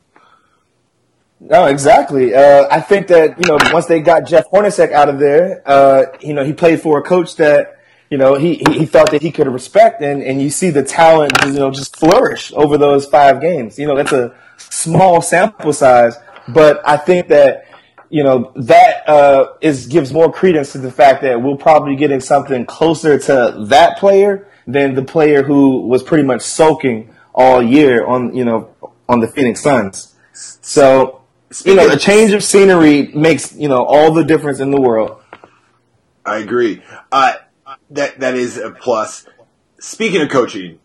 No, 1.39 1.65
exactly. 1.65 2.35
Uh, 2.35 2.67
I 2.69 2.81
think 2.81 3.07
that 3.07 3.37
you 3.37 3.47
know 3.47 3.57
once 3.73 3.85
they 3.85 4.01
got 4.01 4.25
Jeff 4.25 4.49
Hornacek 4.49 4.91
out 4.91 5.09
of 5.09 5.19
there, 5.19 5.61
uh, 5.65 6.05
you 6.21 6.33
know 6.33 6.43
he 6.43 6.53
played 6.53 6.81
for 6.81 6.99
a 6.99 7.01
coach 7.01 7.35
that 7.37 7.79
you 8.13 8.19
know, 8.19 8.35
he, 8.35 8.61
he 8.69 8.85
felt 8.85 9.09
that 9.09 9.23
he 9.23 9.31
could 9.31 9.47
respect 9.47 10.03
and, 10.03 10.21
and 10.21 10.39
you 10.39 10.51
see 10.51 10.69
the 10.69 10.83
talent, 10.83 11.33
you 11.47 11.53
know, 11.53 11.71
just 11.71 11.95
flourish 11.95 12.53
over 12.53 12.77
those 12.77 13.07
five 13.07 13.41
games. 13.41 13.79
You 13.79 13.87
know, 13.87 13.95
that's 13.95 14.11
a 14.11 14.35
small 14.57 15.19
sample 15.19 15.73
size, 15.73 16.15
but 16.47 16.87
I 16.87 16.97
think 16.97 17.29
that, 17.29 17.65
you 18.11 18.23
know 18.23 18.51
that 18.55 19.09
uh, 19.09 19.53
is 19.59 19.87
gives 19.87 20.13
more 20.13 20.31
credence 20.31 20.73
to 20.73 20.77
the 20.77 20.91
fact 20.91 21.23
that 21.23 21.41
we'll 21.41 21.57
probably 21.57 21.95
getting 21.95 22.19
something 22.19 22.63
closer 22.67 23.17
to 23.17 23.65
that 23.69 23.97
player 23.97 24.47
than 24.67 24.93
the 24.93 25.01
player 25.01 25.41
who 25.41 25.87
was 25.87 26.03
pretty 26.03 26.23
much 26.23 26.43
sulking 26.43 27.11
all 27.33 27.63
year 27.63 28.05
on 28.05 28.35
you 28.35 28.45
know 28.45 28.69
on 29.09 29.19
the 29.19 29.27
Phoenix 29.27 29.61
Suns. 29.61 30.13
So 30.33 31.23
you 31.65 31.73
know, 31.73 31.89
a 31.89 31.97
change 31.97 32.33
of 32.33 32.43
scenery 32.43 33.07
makes 33.15 33.55
you 33.55 33.67
know 33.67 33.83
all 33.83 34.13
the 34.13 34.23
difference 34.23 34.59
in 34.59 34.69
the 34.69 34.79
world. 34.79 35.19
I 36.23 36.37
agree. 36.37 36.83
Uh, 37.11 37.33
that 37.93 38.19
that 38.19 38.35
is 38.35 38.57
a 38.57 38.71
plus. 38.71 39.25
Speaking 39.79 40.21
of 40.21 40.29
coaching, 40.29 40.79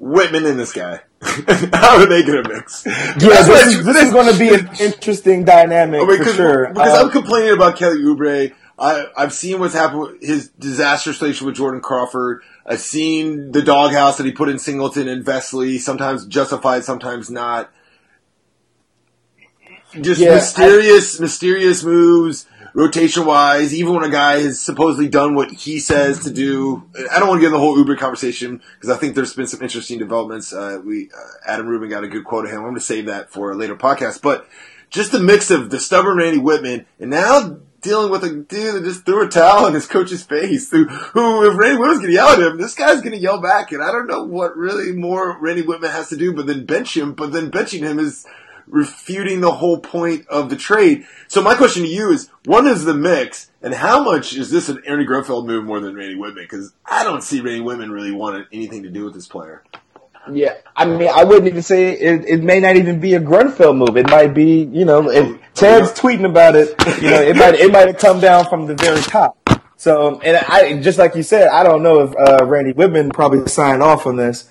Wittman 0.00 0.48
and 0.48 0.58
this 0.58 0.72
guy. 0.72 1.00
How 1.22 1.98
are 1.98 2.06
they 2.06 2.22
going 2.24 2.42
to 2.42 2.48
mix? 2.48 2.84
Yeah, 2.84 3.12
this, 3.14 3.66
is, 3.66 3.84
this 3.84 3.96
is 3.96 4.12
going 4.12 4.32
to 4.32 4.38
be 4.38 4.52
an 4.52 4.68
interesting 4.80 5.44
dynamic 5.44 6.02
I 6.02 6.04
mean, 6.04 6.18
for 6.18 6.32
sure. 6.32 6.68
Because 6.68 6.98
I'm 6.98 7.06
uh, 7.06 7.12
complaining 7.12 7.52
about 7.52 7.76
Kelly 7.76 8.00
Oubre. 8.00 8.52
I, 8.78 9.06
I've 9.16 9.32
seen 9.32 9.60
what's 9.60 9.74
happened 9.74 10.00
with 10.00 10.22
his 10.22 10.48
disaster 10.48 11.10
relationship 11.10 11.46
with 11.46 11.54
Jordan 11.54 11.80
Crawford. 11.80 12.42
I've 12.66 12.80
seen 12.80 13.52
the 13.52 13.62
doghouse 13.62 14.16
that 14.16 14.26
he 14.26 14.32
put 14.32 14.48
in 14.48 14.58
Singleton 14.58 15.06
and 15.06 15.24
Vesely, 15.24 15.78
sometimes 15.78 16.26
justified, 16.26 16.84
sometimes 16.84 17.30
not. 17.30 17.70
Just 20.00 20.20
yeah, 20.20 20.34
mysterious, 20.34 21.20
I, 21.20 21.22
mysterious 21.22 21.84
moves 21.84 22.46
rotation 22.74 23.24
wise, 23.26 23.74
even 23.74 23.94
when 23.94 24.04
a 24.04 24.10
guy 24.10 24.40
has 24.40 24.60
supposedly 24.60 25.08
done 25.08 25.34
what 25.34 25.50
he 25.50 25.78
says 25.78 26.20
to 26.24 26.32
do. 26.32 26.88
I 27.10 27.18
don't 27.18 27.28
want 27.28 27.38
to 27.38 27.42
get 27.42 27.48
in 27.48 27.52
the 27.52 27.58
whole 27.58 27.76
Oubre 27.76 27.98
conversation 27.98 28.60
because 28.74 28.90
I 28.90 28.98
think 28.98 29.14
there's 29.14 29.34
been 29.34 29.46
some 29.46 29.62
interesting 29.62 29.98
developments. 29.98 30.52
Uh, 30.52 30.80
we 30.84 31.10
uh, 31.16 31.50
Adam 31.50 31.66
Rubin 31.66 31.90
got 31.90 32.04
a 32.04 32.08
good 32.08 32.24
quote 32.24 32.44
of 32.44 32.50
him. 32.50 32.58
I'm 32.58 32.64
going 32.64 32.74
to 32.74 32.80
save 32.80 33.06
that 33.06 33.30
for 33.30 33.50
a 33.50 33.56
later 33.56 33.76
podcast. 33.76 34.22
But 34.22 34.48
just 34.90 35.12
the 35.12 35.20
mix 35.20 35.50
of 35.50 35.70
the 35.70 35.80
stubborn 35.80 36.18
Randy 36.18 36.40
Wittman 36.40 36.84
and 37.00 37.10
now 37.10 37.58
dealing 37.82 38.10
with 38.10 38.22
a 38.24 38.30
dude 38.30 38.74
that 38.74 38.84
just 38.84 39.04
threw 39.04 39.26
a 39.26 39.28
towel 39.28 39.66
in 39.66 39.74
his 39.74 39.86
coach's 39.86 40.22
face. 40.22 40.70
Who, 40.70 40.84
who 40.84 41.50
if 41.50 41.58
Randy 41.58 41.80
Wittman's 41.80 42.02
to 42.02 42.12
yell 42.12 42.28
at 42.28 42.40
him, 42.40 42.58
this 42.58 42.74
guy's 42.74 43.00
going 43.00 43.12
to 43.12 43.18
yell 43.18 43.40
back. 43.40 43.72
And 43.72 43.82
I 43.82 43.90
don't 43.90 44.06
know 44.06 44.22
what 44.22 44.56
really 44.56 44.92
more 44.92 45.38
Randy 45.38 45.62
Wittman 45.62 45.90
has 45.90 46.08
to 46.10 46.16
do, 46.16 46.32
but 46.32 46.46
then 46.46 46.64
bench 46.64 46.96
him. 46.96 47.12
But 47.12 47.32
then 47.32 47.50
benching 47.50 47.80
him 47.80 47.98
is 47.98 48.24
refuting 48.72 49.40
the 49.40 49.52
whole 49.52 49.78
point 49.78 50.26
of 50.28 50.50
the 50.50 50.56
trade. 50.56 51.04
So 51.28 51.42
my 51.42 51.54
question 51.54 51.82
to 51.82 51.88
you 51.88 52.10
is, 52.10 52.30
what 52.46 52.64
is 52.64 52.84
the 52.84 52.94
mix, 52.94 53.50
and 53.60 53.74
how 53.74 54.02
much 54.02 54.34
is 54.34 54.50
this 54.50 54.68
an 54.68 54.82
Ernie 54.88 55.04
Grunfeld 55.04 55.46
move 55.46 55.64
more 55.64 55.78
than 55.78 55.94
Randy 55.94 56.16
Wittman? 56.16 56.36
Because 56.36 56.72
I 56.84 57.04
don't 57.04 57.22
see 57.22 57.40
Randy 57.40 57.60
Wittman 57.60 57.92
really 57.92 58.12
wanting 58.12 58.46
anything 58.52 58.82
to 58.82 58.90
do 58.90 59.04
with 59.04 59.14
this 59.14 59.28
player. 59.28 59.62
Yeah, 60.30 60.54
I 60.76 60.84
mean, 60.86 61.10
I 61.12 61.24
wouldn't 61.24 61.48
even 61.48 61.62
say 61.62 61.92
it, 61.92 62.24
it 62.26 62.42
may 62.44 62.60
not 62.60 62.76
even 62.76 63.00
be 63.00 63.14
a 63.14 63.20
Grunfeld 63.20 63.76
move. 63.76 63.96
It 63.96 64.08
might 64.08 64.32
be, 64.34 64.62
you 64.72 64.84
know, 64.84 65.10
if 65.10 65.38
Ted's 65.54 65.92
tweeting 65.92 66.24
about 66.24 66.54
it, 66.54 66.74
you 67.02 67.10
know, 67.10 67.20
it 67.20 67.36
might 67.36 67.54
it 67.56 67.72
might 67.72 67.88
have 67.88 67.98
come 67.98 68.20
down 68.20 68.46
from 68.46 68.66
the 68.66 68.74
very 68.74 69.00
top. 69.00 69.36
So, 69.76 70.20
and 70.20 70.36
I 70.36 70.80
just 70.80 70.96
like 70.96 71.16
you 71.16 71.24
said, 71.24 71.48
I 71.48 71.64
don't 71.64 71.82
know 71.82 72.02
if 72.02 72.14
uh, 72.16 72.46
Randy 72.46 72.72
Wittman 72.72 73.12
probably 73.12 73.46
signed 73.48 73.82
off 73.82 74.06
on 74.06 74.14
this, 74.14 74.48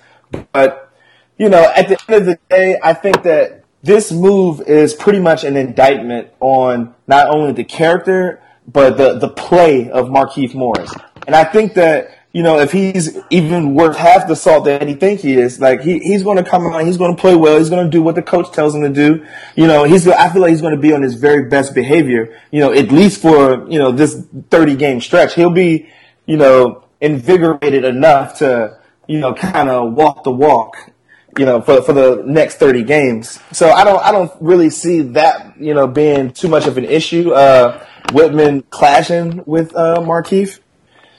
but 0.52 0.92
you 1.38 1.48
know, 1.48 1.72
at 1.76 1.88
the 1.88 1.98
end 2.08 2.22
of 2.22 2.26
the 2.26 2.40
day, 2.50 2.78
I 2.84 2.94
think 2.94 3.24
that 3.24 3.61
this 3.84 4.12
move 4.12 4.62
is 4.62 4.94
pretty 4.94 5.20
much 5.20 5.44
an 5.44 5.56
indictment 5.56 6.30
on 6.40 6.94
not 7.08 7.30
only 7.30 7.52
the 7.52 7.64
character 7.64 8.42
but 8.68 8.98
the 8.98 9.18
the 9.18 9.30
play 9.30 9.90
of 9.90 10.08
Markieff 10.08 10.54
Morris. 10.54 10.94
And 11.28 11.36
I 11.36 11.44
think 11.44 11.74
that 11.76 12.18
you 12.32 12.44
know 12.44 12.60
if 12.60 12.72
he's 12.72 13.18
even 13.30 13.76
worth 13.76 13.98
half 13.98 14.28
the 14.28 14.36
salt 14.36 14.66
that 14.66 14.88
he 14.88 14.94
think 14.94 15.22
he 15.22 15.34
is, 15.34 15.60
like 15.60 15.82
he, 15.82 16.00
he's 16.00 16.24
going 16.24 16.38
to 16.38 16.50
come 16.50 16.66
out, 16.68 16.86
he's 16.86 16.98
going 16.98 17.16
to 17.16 17.20
play 17.20 17.36
well, 17.36 17.58
he's 17.58 17.70
going 17.70 17.84
to 17.84 17.92
do 17.92 18.02
what 18.02 18.16
the 18.16 18.22
coach 18.22 18.52
tells 18.52 18.76
him 18.76 18.82
to 18.82 18.90
do. 18.90 19.26
You 19.56 19.68
know, 19.68 19.84
he's 19.84 20.08
I 20.08 20.30
feel 20.30 20.42
like 20.42 20.52
he's 20.52 20.62
going 20.62 20.76
to 20.76 20.82
be 20.82 20.94
on 20.94 21.02
his 21.02 21.16
very 21.16 21.50
best 21.50 21.74
behavior. 21.74 22.40
You 22.52 22.60
know, 22.62 22.72
at 22.72 22.92
least 22.92 23.22
for 23.22 23.70
you 23.70 23.80
know 23.80 23.92
this 23.92 24.24
thirty 24.50 24.76
game 24.76 25.02
stretch, 25.02 25.36
he'll 25.36 25.50
be 25.50 25.90
you 26.26 26.38
know 26.38 26.84
invigorated 27.00 27.84
enough 27.84 28.38
to 28.40 28.80
you 29.08 29.20
know 29.20 29.34
kind 29.34 29.70
of 29.70 29.94
walk 29.94 30.24
the 30.24 30.32
walk 30.32 30.91
you 31.38 31.46
know, 31.46 31.62
for 31.62 31.82
for 31.82 31.94
the 31.94 32.24
next 32.26 32.58
thirty 32.58 32.84
games. 32.84 33.40
So 33.52 33.70
I 33.72 33.84
don't 33.84 34.04
I 34.04 34.12
don't 34.12 34.32
really 34.40 34.70
see 34.70 35.02
that 35.02 35.60
you 35.60 35.74
know 35.74 35.88
being 35.88 36.32
too 36.32 36.48
much 36.48 36.68
of 36.68 36.78
an 36.78 36.86
issue. 36.86 37.32
Uh, 37.32 37.86
Wittman 38.08 38.64
clashing 38.70 39.44
with 39.46 39.76
uh, 39.76 39.98
Markieff, 40.00 40.60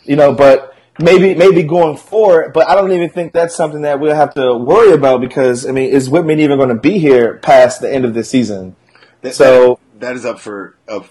you 0.04 0.16
know, 0.16 0.32
but 0.32 0.74
maybe 0.98 1.34
maybe 1.34 1.62
going 1.62 1.96
forward. 1.96 2.52
But 2.52 2.68
I 2.68 2.74
don't 2.74 2.92
even 2.92 3.10
think 3.10 3.32
that's 3.32 3.54
something 3.54 3.82
that 3.82 4.00
we'll 4.00 4.14
have 4.14 4.34
to 4.34 4.54
worry 4.54 4.92
about 4.92 5.20
because 5.20 5.66
I 5.66 5.72
mean, 5.72 5.90
is 5.90 6.08
Wittman 6.08 6.38
even 6.38 6.58
going 6.58 6.68
to 6.68 6.80
be 6.80 6.98
here 6.98 7.38
past 7.38 7.80
the 7.80 7.92
end 7.92 8.04
of 8.04 8.14
the 8.14 8.24
season? 8.24 8.76
That, 9.22 9.34
so 9.34 9.78
that, 9.94 10.00
that 10.00 10.16
is 10.16 10.24
up 10.24 10.40
for 10.40 10.76
up. 10.88 11.06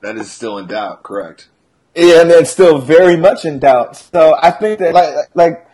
That 0.00 0.16
is 0.16 0.30
still 0.30 0.58
in 0.58 0.66
doubt. 0.66 1.02
Correct. 1.02 1.48
Yeah, 1.94 2.22
and 2.22 2.30
it's 2.30 2.50
still 2.50 2.78
very 2.78 3.16
much 3.16 3.44
in 3.44 3.58
doubt. 3.58 3.96
So 3.96 4.36
I 4.40 4.52
think 4.52 4.78
that 4.78 4.94
like 4.94 5.14
like 5.34 5.67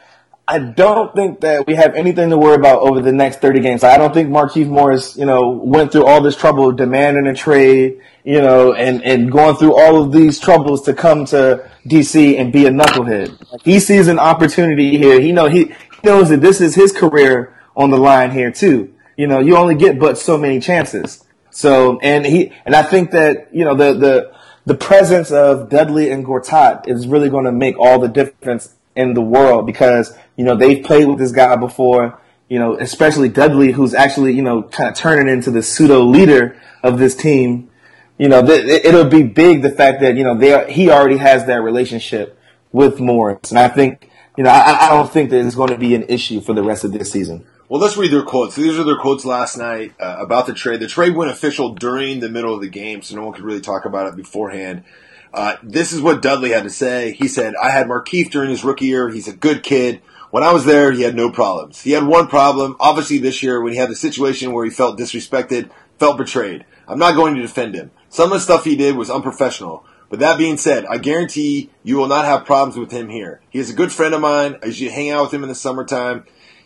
I 0.47 0.59
don't 0.59 1.15
think 1.15 1.41
that 1.41 1.67
we 1.67 1.75
have 1.75 1.95
anything 1.95 2.29
to 2.29 2.37
worry 2.37 2.57
about 2.57 2.81
over 2.81 3.01
the 3.01 3.13
next 3.13 3.41
30 3.41 3.61
games. 3.61 3.83
I 3.83 3.97
don't 3.97 4.13
think 4.13 4.29
Markieff 4.29 4.69
Morris, 4.69 5.17
you 5.17 5.25
know, 5.25 5.51
went 5.51 5.91
through 5.91 6.05
all 6.05 6.21
this 6.21 6.37
trouble 6.37 6.71
demanding 6.71 7.27
a 7.27 7.35
trade, 7.35 8.01
you 8.25 8.43
know, 8.43 8.75
and, 8.75 9.03
and 9.05 9.33
going 9.33 9.57
through 9.57 9.75
all 9.75 10.03
of 10.03 10.13
these 10.13 10.39
troubles 10.39 10.83
to 10.83 10.93
come 10.93 11.25
to 11.27 11.71
DC 11.87 12.39
and 12.39 12.53
be 12.53 12.67
a 12.67 12.71
knucklehead. 12.71 13.63
He 13.65 13.81
sees 13.81 14.07
an 14.09 14.19
opportunity 14.19 14.99
here. 14.99 15.19
He 15.19 15.33
know 15.33 15.49
he 15.49 15.75
knows 16.03 16.29
that 16.29 16.43
this 16.43 16.61
is 16.61 16.75
his 16.75 16.93
career 16.93 17.59
on 17.75 17.91
the 17.91 17.99
line 17.99 18.31
here 18.31 18.51
too. 18.51 18.93
You 19.17 19.27
know, 19.27 19.39
you 19.39 19.57
only 19.57 19.77
get 19.77 19.99
but 19.99 20.19
so 20.19 20.37
many 20.37 20.61
chances. 20.61 21.25
So, 21.51 21.99
and 22.01 22.27
he, 22.27 22.53
and 22.67 22.75
I 22.75 22.83
think 22.83 23.13
that, 23.13 23.49
you 23.55 23.65
know, 23.65 23.75
the, 23.75 23.95
the, 23.95 24.35
the 24.67 24.75
presence 24.75 25.31
of 25.31 25.71
Dudley 25.71 26.11
and 26.11 26.25
Gortat 26.25 26.89
is 26.89 27.07
really 27.07 27.31
going 27.31 27.45
to 27.45 27.53
make 27.53 27.79
all 27.79 27.99
the 27.99 28.09
difference 28.09 28.75
in 28.97 29.15
the 29.15 29.21
world 29.21 29.67
because 29.67 30.17
you 30.37 30.45
know 30.45 30.57
they've 30.57 30.85
played 30.85 31.07
with 31.09 31.19
this 31.19 31.33
guy 31.33 31.57
before. 31.57 32.21
You 32.49 32.59
know, 32.59 32.77
especially 32.79 33.31
Dudley, 33.31 33.73
who's 33.73 33.95
actually 33.95 34.33
you 34.33 34.43
know 34.43 34.63
kind 34.63 34.91
of 34.91 34.97
turning 34.97 35.33
into 35.33 35.51
the 35.51 35.63
pseudo 35.63 36.03
leader 36.03 36.61
of 36.83 36.99
this 36.99 37.15
team. 37.15 37.71
You 38.19 38.29
know, 38.29 38.47
th- 38.47 38.85
it'll 38.85 39.09
be 39.09 39.25
big 39.25 39.63
the 39.63 39.71
fact 39.71 40.01
that 40.01 40.17
you 40.17 40.25
know 40.25 40.37
they 40.37 40.53
are, 40.53 40.67
he 40.67 40.91
already 40.91 41.17
has 41.17 41.47
that 41.47 41.63
relationship 41.63 42.39
with 42.71 43.01
Morris, 43.01 43.51
and 43.51 43.59
I 43.59 43.69
think 43.69 44.11
you 44.37 44.45
know 44.45 44.51
I, 44.51 44.87
I 44.87 44.89
don't 44.91 45.11
think 45.11 45.31
that 45.31 45.45
it's 45.45 45.55
going 45.55 45.71
to 45.71 45.79
be 45.79 45.95
an 45.95 46.05
issue 46.05 46.41
for 46.41 46.55
the 46.55 46.63
rest 46.63 46.85
of 46.85 46.93
this 46.93 47.11
season. 47.11 47.47
Well, 47.69 47.81
let's 47.81 47.97
read 47.97 48.13
their 48.13 48.23
quotes. 48.23 48.57
These 48.57 48.79
are 48.79 48.85
their 48.85 48.99
quotes 48.99 49.25
last 49.25 49.57
night 49.57 49.95
uh, 49.99 50.17
about 50.19 50.47
the 50.47 50.53
trade. 50.53 50.81
The 50.81 50.87
trade 50.87 51.17
went 51.17 51.31
official 51.31 51.75
during 51.75 52.21
the 52.21 52.29
middle 52.29 52.55
of 52.55 52.61
the 52.61 52.69
game, 52.69 53.01
so 53.01 53.17
no 53.17 53.25
one 53.25 53.35
could 53.35 53.45
really 53.45 53.63
talk 53.63 53.87
about 53.87 54.07
it 54.07 54.17
beforehand. 54.17 54.85
Uh, 55.35 55.57
this 55.64 55.92
is 55.92 56.01
what 56.01 56.23
Dudley 56.23 56.51
had 56.51 56.62
to 56.62 56.70
say. 56.70 57.12
He 57.12 57.27
said, 57.27 57.55
I 57.61 57.70
had 57.70 57.88
Markieff 57.88 58.31
during 58.31 58.51
his 58.51 58.62
rookie 58.62 58.87
year. 58.87 59.09
He's 59.11 59.27
a 59.27 59.35
good 59.35 59.64
kid. 59.64 60.01
When 60.31 60.44
I 60.44 60.53
was 60.53 60.64
there, 60.64 60.92
he 60.92 61.03
had 61.03 61.16
no 61.16 61.31
problems. 61.31 61.81
He 61.81 61.90
had 61.90 62.05
one 62.05 62.29
problem, 62.29 62.77
obviously 62.79 63.18
this 63.18 63.42
year, 63.42 63.61
when 63.61 63.73
he 63.73 63.79
had 63.79 63.90
the 63.90 63.97
situation 63.97 64.53
where 64.53 64.64
he 64.64 64.70
felt 64.70 64.99
disrespected, 64.99 65.70
felt 65.99 66.18
betrayed. 66.18 66.64
I'm 66.87 67.01
not 67.01 67.16
going 67.16 67.35
to 67.35 67.42
defend 67.42 67.75
him. 67.75 67.90
Some 68.09 68.31
of 68.31 68.38
the 68.38 68.40
stuff 68.40 68.64
he 68.64 68.77
did 68.77 68.97
was 68.97 69.11
unprofessional. 69.11 69.85
But 70.09 70.20
that 70.20 70.38
being 70.38 70.57
said, 70.57 70.87
I 70.87 70.99
guarantee 70.99 71.70
you 71.83 71.97
will 71.97 72.07
not 72.07 72.27
have 72.27 72.44
problems 72.44 72.77
with 72.79 72.92
him 72.92 73.09
here. 73.09 73.40
He 73.51 73.59
is 73.59 73.70
a 73.70 73.75
good 73.75 73.90
friend 73.90 74.14
of 74.14 74.20
mine. 74.20 74.57
I 74.62 74.66
usually 74.66 74.90
hang 74.90 75.11
out 75.11 75.23
with 75.23 75.35
him 75.35 75.42
in 75.42 75.49
the 75.49 75.55
summertime 75.57 76.25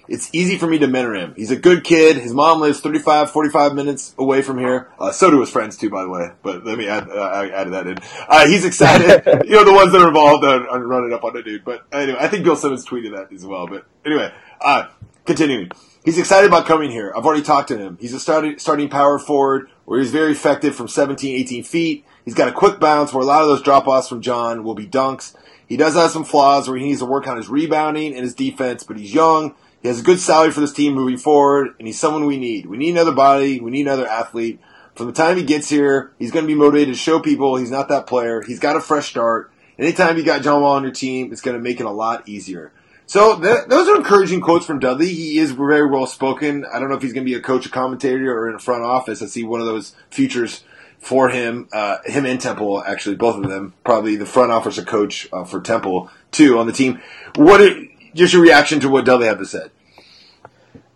it's 0.08 0.30
easy 0.32 0.56
for 0.56 0.66
me 0.66 0.78
to 0.78 0.86
mentor 0.86 1.14
him. 1.14 1.34
He's 1.36 1.50
a 1.50 1.56
good 1.56 1.84
kid. 1.84 2.16
His 2.16 2.32
mom 2.32 2.60
lives 2.60 2.80
35, 2.80 3.30
45 3.30 3.74
minutes 3.74 4.14
away 4.18 4.42
from 4.42 4.58
here. 4.58 4.88
Uh, 4.98 5.12
so 5.12 5.30
do 5.30 5.40
his 5.40 5.50
friends 5.50 5.76
too, 5.76 5.90
by 5.90 6.02
the 6.02 6.08
way. 6.08 6.30
But 6.42 6.64
let 6.64 6.78
me 6.78 6.88
add, 6.88 7.08
uh, 7.10 7.14
I 7.14 7.50
added 7.50 7.74
that 7.74 7.86
in. 7.86 7.98
Uh, 8.28 8.46
he's 8.46 8.64
excited. 8.64 9.24
you 9.44 9.52
know, 9.52 9.64
the 9.64 9.72
ones 9.72 9.92
that 9.92 10.00
are 10.00 10.08
involved 10.08 10.44
on, 10.44 10.66
on 10.68 10.82
running 10.82 11.12
up 11.12 11.24
on 11.24 11.34
the 11.34 11.42
dude. 11.42 11.64
But 11.64 11.86
anyway, 11.92 12.18
I 12.20 12.28
think 12.28 12.44
Bill 12.44 12.56
Simmons 12.56 12.86
tweeted 12.86 13.12
that 13.12 13.32
as 13.32 13.44
well. 13.44 13.66
But 13.66 13.86
anyway, 14.04 14.32
uh, 14.60 14.88
continuing. 15.26 15.70
He's 16.04 16.18
excited 16.18 16.48
about 16.48 16.66
coming 16.66 16.90
here. 16.90 17.12
I've 17.14 17.26
already 17.26 17.42
talked 17.42 17.68
to 17.68 17.76
him. 17.76 17.98
He's 18.00 18.14
a 18.14 18.20
starting, 18.20 18.58
starting 18.58 18.88
power 18.88 19.18
forward 19.18 19.68
where 19.84 20.00
he's 20.00 20.10
very 20.10 20.32
effective 20.32 20.74
from 20.74 20.88
17, 20.88 21.38
18 21.38 21.64
feet. 21.64 22.06
He's 22.24 22.34
got 22.34 22.48
a 22.48 22.52
quick 22.52 22.80
bounce 22.80 23.12
where 23.12 23.22
a 23.22 23.26
lot 23.26 23.42
of 23.42 23.48
those 23.48 23.62
drop 23.62 23.86
offs 23.86 24.08
from 24.08 24.22
John 24.22 24.64
will 24.64 24.74
be 24.74 24.86
dunks. 24.86 25.34
He 25.66 25.76
does 25.76 25.94
have 25.94 26.10
some 26.10 26.24
flaws 26.24 26.66
where 26.66 26.78
he 26.78 26.84
needs 26.84 27.00
to 27.00 27.06
work 27.06 27.26
on 27.26 27.36
his 27.36 27.48
rebounding 27.48 28.14
and 28.14 28.22
his 28.22 28.34
defense, 28.34 28.84
but 28.84 28.96
he's 28.96 29.12
young. 29.12 29.54
He 29.82 29.88
has 29.88 30.00
a 30.00 30.04
good 30.04 30.18
salary 30.18 30.50
for 30.50 30.60
this 30.60 30.72
team 30.72 30.94
moving 30.94 31.18
forward, 31.18 31.74
and 31.78 31.86
he's 31.86 31.98
someone 31.98 32.26
we 32.26 32.38
need. 32.38 32.66
We 32.66 32.76
need 32.76 32.90
another 32.90 33.12
body. 33.12 33.60
We 33.60 33.70
need 33.70 33.86
another 33.86 34.08
athlete. 34.08 34.60
From 34.94 35.06
the 35.06 35.12
time 35.12 35.36
he 35.36 35.44
gets 35.44 35.68
here, 35.68 36.12
he's 36.18 36.32
going 36.32 36.44
to 36.44 36.48
be 36.48 36.58
motivated 36.58 36.94
to 36.94 36.98
show 36.98 37.20
people 37.20 37.56
he's 37.56 37.70
not 37.70 37.88
that 37.88 38.08
player. 38.08 38.42
He's 38.42 38.58
got 38.58 38.74
a 38.74 38.80
fresh 38.80 39.08
start. 39.08 39.52
Anytime 39.78 40.16
you 40.16 40.24
got 40.24 40.42
John 40.42 40.60
Wall 40.60 40.74
on 40.74 40.82
your 40.82 40.90
team, 40.90 41.30
it's 41.30 41.40
going 41.40 41.56
to 41.56 41.62
make 41.62 41.78
it 41.78 41.86
a 41.86 41.90
lot 41.90 42.28
easier. 42.28 42.72
So 43.06 43.40
th- 43.40 43.68
those 43.68 43.88
are 43.88 43.96
encouraging 43.96 44.40
quotes 44.40 44.66
from 44.66 44.80
Dudley. 44.80 45.14
He 45.14 45.38
is 45.38 45.52
very 45.52 45.88
well 45.88 46.06
spoken. 46.06 46.64
I 46.64 46.80
don't 46.80 46.88
know 46.88 46.96
if 46.96 47.02
he's 47.02 47.12
going 47.12 47.24
to 47.24 47.30
be 47.30 47.38
a 47.38 47.40
coach, 47.40 47.64
a 47.64 47.70
commentator, 47.70 48.36
or 48.36 48.48
in 48.48 48.56
a 48.56 48.58
front 48.58 48.82
office. 48.82 49.22
I 49.22 49.26
see 49.26 49.44
one 49.44 49.60
of 49.60 49.66
those 49.66 49.94
futures 50.10 50.64
for 50.98 51.28
him. 51.28 51.68
Uh, 51.72 51.98
him 52.04 52.26
and 52.26 52.40
Temple, 52.40 52.82
actually, 52.84 53.14
both 53.14 53.36
of 53.36 53.48
them. 53.48 53.74
Probably 53.84 54.16
the 54.16 54.26
front 54.26 54.50
office 54.50 54.78
or 54.78 54.84
coach 54.84 55.28
uh, 55.32 55.44
for 55.44 55.60
Temple 55.60 56.10
too 56.32 56.58
on 56.58 56.66
the 56.66 56.72
team. 56.72 57.00
What? 57.36 57.60
Are, 57.60 57.76
just 58.18 58.32
your 58.34 58.42
reaction 58.42 58.80
to 58.80 58.88
what 58.88 59.04
Dudley 59.04 59.26
had 59.26 59.38
to 59.38 59.46
say. 59.46 59.68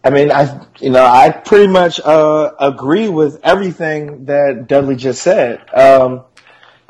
I 0.05 0.11
mean, 0.11 0.33
I 0.33 0.67
you 0.81 0.91
know 0.91 1.05
I 1.05 1.31
pretty 1.31 1.69
much 1.69 2.01
uh, 2.01 2.53
agree 2.59 3.09
with 3.09 3.41
everything 3.43 4.27
that 4.27 4.67
Dudley 4.67 4.97
just 4.97 5.23
said. 5.23 5.63
Um, 5.73 6.25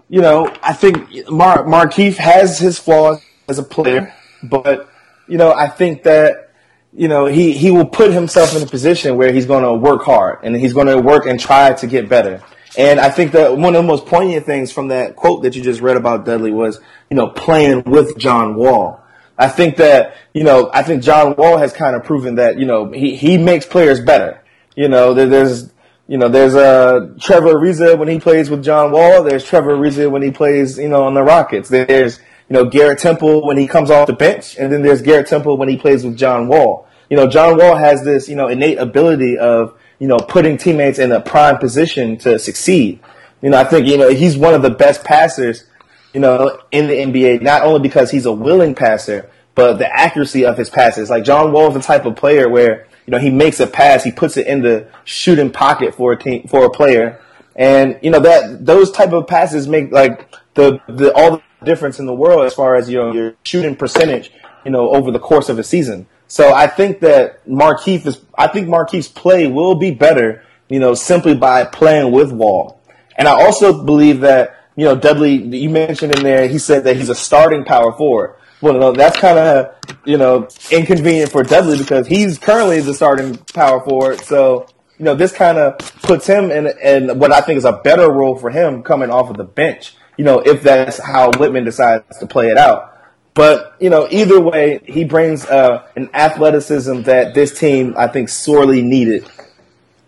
you 0.09 0.21
know, 0.21 0.55
I 0.63 0.73
think 0.73 1.31
Mar- 1.31 1.65
Markieff 1.65 2.17
has 2.17 2.59
his 2.59 2.79
flaws 2.79 3.23
as 3.49 3.59
a 3.59 3.63
player, 3.63 4.15
but 4.43 4.89
you 5.29 5.37
know, 5.39 5.53
I 5.53 5.69
think 5.69 6.05
that 6.05 6.51
you 6.95 7.09
know 7.09 7.27
he 7.27 7.53
he 7.53 7.71
will 7.71 7.87
put 7.87 8.13
himself 8.13 8.57
in 8.57 8.63
a 8.63 8.67
position 8.67 9.17
where 9.17 9.33
he's 9.33 9.47
going 9.47 9.65
to 9.65 9.75
work 9.75 10.03
hard 10.03 10.41
and 10.43 10.57
he's 10.57 10.73
going 10.73 10.87
to 10.87 10.99
work 10.99 11.27
and 11.27 11.39
try 11.39 11.75
to 11.75 11.87
get 11.87 12.09
better. 12.09 12.43
And 12.79 12.99
I 12.99 13.11
think 13.11 13.33
that 13.33 13.57
one 13.57 13.75
of 13.75 13.83
the 13.83 13.87
most 13.87 14.07
poignant 14.07 14.47
things 14.47 14.73
from 14.73 14.89
that 14.89 15.15
quote 15.17 15.43
that 15.43 15.55
you 15.55 15.63
just 15.63 15.83
read 15.83 15.99
about 15.99 16.25
Dudley 16.25 16.53
was, 16.53 16.81
you 17.11 17.17
know, 17.17 17.29
playing 17.29 17.83
with 17.85 18.17
John 18.17 18.55
Wall. 18.55 19.02
I 19.39 19.49
think 19.49 19.77
that, 19.77 20.15
you 20.35 20.45
know, 20.45 20.71
I 20.73 20.83
think 20.83 21.03
John 21.03 21.35
Wall 21.37 21.57
has 21.59 21.73
kind 21.73 21.97
of 21.97 22.05
proven 22.05 22.37
that, 22.37 22.59
you 22.59 22.67
know, 22.67 22.91
he, 22.93 23.17
he 23.17 23.39
makes 23.39 23.67
players 23.67 24.01
better. 24.01 24.43
You 24.77 24.89
know, 24.89 25.15
there, 25.15 25.27
there's, 25.27 25.73
you 26.07 26.19
know, 26.19 26.29
there's 26.29 26.55
uh, 26.55 27.15
Trevor 27.21 27.55
Ariza 27.55 27.99
when 27.99 28.09
he 28.09 28.19
plays 28.19 28.51
with 28.51 28.63
John 28.63 28.93
Wall. 28.93 29.23
There's 29.23 29.45
Trevor 29.45 29.77
Ariza 29.77 30.11
when 30.11 30.23
he 30.23 30.31
plays, 30.31 30.79
you 30.79 30.89
know, 30.89 31.05
on 31.05 31.15
the 31.15 31.23
Rockets. 31.23 31.69
There's, 31.69 32.19
you 32.49 32.55
know, 32.55 32.67
Garrett 32.67 32.99
Temple 32.99 33.47
when 33.47 33.57
he 33.57 33.67
comes 33.67 33.91
off 33.91 34.07
the 34.07 34.13
bench. 34.13 34.57
And 34.59 34.73
then 34.73 34.83
there's 34.83 35.03
Garrett 35.03 35.27
Temple 35.29 35.57
when 35.57 35.69
he 35.69 35.77
plays 35.77 36.05
with 36.05 36.17
John 36.17 36.49
Wall. 36.49 36.87
You 37.09 37.17
know, 37.17 37.27
John 37.27 37.57
Wall 37.59 37.77
has 37.77 38.05
this, 38.05 38.29
you 38.29 38.37
know, 38.37 38.49
innate 38.49 38.79
ability 38.79 39.39
of, 39.39 39.79
you 39.99 40.09
know, 40.09 40.19
putting 40.19 40.57
teammates 40.59 40.99
in 40.99 41.13
a 41.13 41.21
prime 41.21 41.59
position 41.59 42.19
to 42.19 42.39
succeed. 42.39 43.01
You 43.41 43.51
know, 43.51 43.59
I 43.59 43.65
think, 43.65 43.87
you 43.87 43.99
know, 43.99 44.09
he's 44.09 44.37
one 44.37 44.55
of 44.55 44.63
the 44.63 44.71
best 44.71 45.05
passers, 45.05 45.65
you 46.13 46.21
know, 46.21 46.61
in 46.71 46.87
the 46.89 46.95
NBA, 46.95 47.43
not 47.43 47.63
only 47.63 47.81
because 47.81 48.11
he's 48.11 48.27
a 48.27 48.33
willing 48.33 48.75
passer, 48.75 49.31
but 49.55 49.75
the 49.75 49.89
accuracy 49.89 50.45
of 50.45 50.57
his 50.57 50.71
passes. 50.71 51.11
Like 51.11 51.25
John 51.25 51.53
Wall 51.53 51.69
is 51.69 51.75
the 51.75 51.81
type 51.81 52.05
of 52.05 52.17
player 52.17 52.49
where, 52.49 52.87
you 53.07 53.11
know, 53.11 53.19
he 53.19 53.31
makes 53.31 53.61
a 53.61 53.67
pass, 53.67 54.05
he 54.05 54.13
puts 54.13 54.37
it 54.37 54.47
in 54.47 54.63
the 54.63 54.89
shooting 55.05 55.51
pocket 55.51 55.95
for 55.95 56.13
a 56.13 56.17
team, 56.17 56.47
for 56.49 56.65
a 56.65 56.71
player. 56.71 57.21
And, 57.55 57.99
you 58.03 58.11
know, 58.11 58.21
that, 58.21 58.65
those 58.65 58.91
type 58.91 59.13
of 59.13 59.27
passes 59.27 59.69
make 59.69 59.93
like 59.93 60.35
the, 60.55 60.81
the, 60.89 61.13
all 61.15 61.33
the 61.33 61.43
difference 61.65 61.99
in 61.99 62.07
the 62.07 62.15
world 62.15 62.45
as 62.47 62.55
far 62.55 62.77
as, 62.77 62.89
you 62.89 62.99
know, 62.99 63.13
your 63.13 63.35
shooting 63.43 63.77
percentage, 63.77 64.33
you 64.65 64.71
know, 64.71 64.91
over 64.91 65.11
the 65.11 65.19
course 65.19 65.49
of 65.49 65.59
a 65.59 65.65
season. 65.65 66.07
So 66.29 66.55
I 66.55 66.67
think 66.67 67.01
that 67.01 67.47
Markieff 67.47 68.07
is, 68.07 68.21
I 68.37 68.49
think 68.49 68.69
Markieff's 68.69 69.09
play 69.09 69.49
will 69.49 69.75
be 69.75 69.91
better, 69.91 70.43
you 70.69 70.79
know, 70.79 70.95
simply 70.95 71.35
by 71.35 71.65
playing 71.65 72.11
with 72.11 72.33
Wall. 72.33 72.81
And 73.17 73.29
I 73.29 73.33
also 73.33 73.85
believe 73.85 74.21
that, 74.21 74.57
you 74.77 74.85
know, 74.85 74.97
Dudley, 74.97 75.35
you 75.35 75.71
mentioned 75.71 76.17
in 76.17 76.23
there, 76.23 76.49
he 76.49 76.59
said 76.59 76.85
that 76.85 76.97
he's 76.97 77.09
a 77.09 77.15
starting 77.15 77.65
power 77.65 77.93
forward. 77.93 78.37
Well, 78.61 78.93
that's 78.93 79.19
kind 79.19 79.39
of, 79.39 79.75
you 80.05 80.17
know, 80.17 80.49
inconvenient 80.71 81.33
for 81.33 81.43
Dudley 81.43 81.79
because 81.79 82.07
he's 82.07 82.39
currently 82.39 82.81
the 82.81 82.95
starting 82.95 83.37
power 83.55 83.85
forward. 83.85 84.21
So, 84.21 84.67
you 84.99 85.05
know, 85.05 85.17
this 85.17 85.33
kind 85.33 85.59
of 85.59 85.79
puts 86.03 86.27
him 86.27 86.51
in, 86.51 86.69
in 86.83 87.19
what 87.19 87.33
I 87.33 87.41
think 87.41 87.59
is 87.59 87.65
a 87.65 87.73
better 87.73 88.11
role 88.11 88.37
for 88.37 88.51
him 88.51 88.85
coming 88.85 89.11
off 89.11 89.31
of 89.31 89.37
the 89.37 89.45
bench, 89.45 89.97
you 90.17 90.25
know, 90.25 90.39
if 90.39 90.63
that's 90.63 90.99
how 90.99 91.33
Wittman 91.33 91.65
decides 91.65 92.05
to 92.19 92.27
play 92.27 92.51
it 92.51 92.57
out. 92.57 92.93
But 93.35 93.77
you 93.81 93.91
know, 93.91 94.07
either 94.11 94.39
way, 94.41 94.81
he 94.85 95.05
brings 95.05 95.45
uh, 95.47 95.87
an 95.97 96.11
athleticism 96.13 97.03
that 97.03 97.35
this 97.35 97.59
team 97.59 97.95
I 97.97 98.07
think 98.07 98.29
sorely 98.29 98.83
needed. 98.83 99.29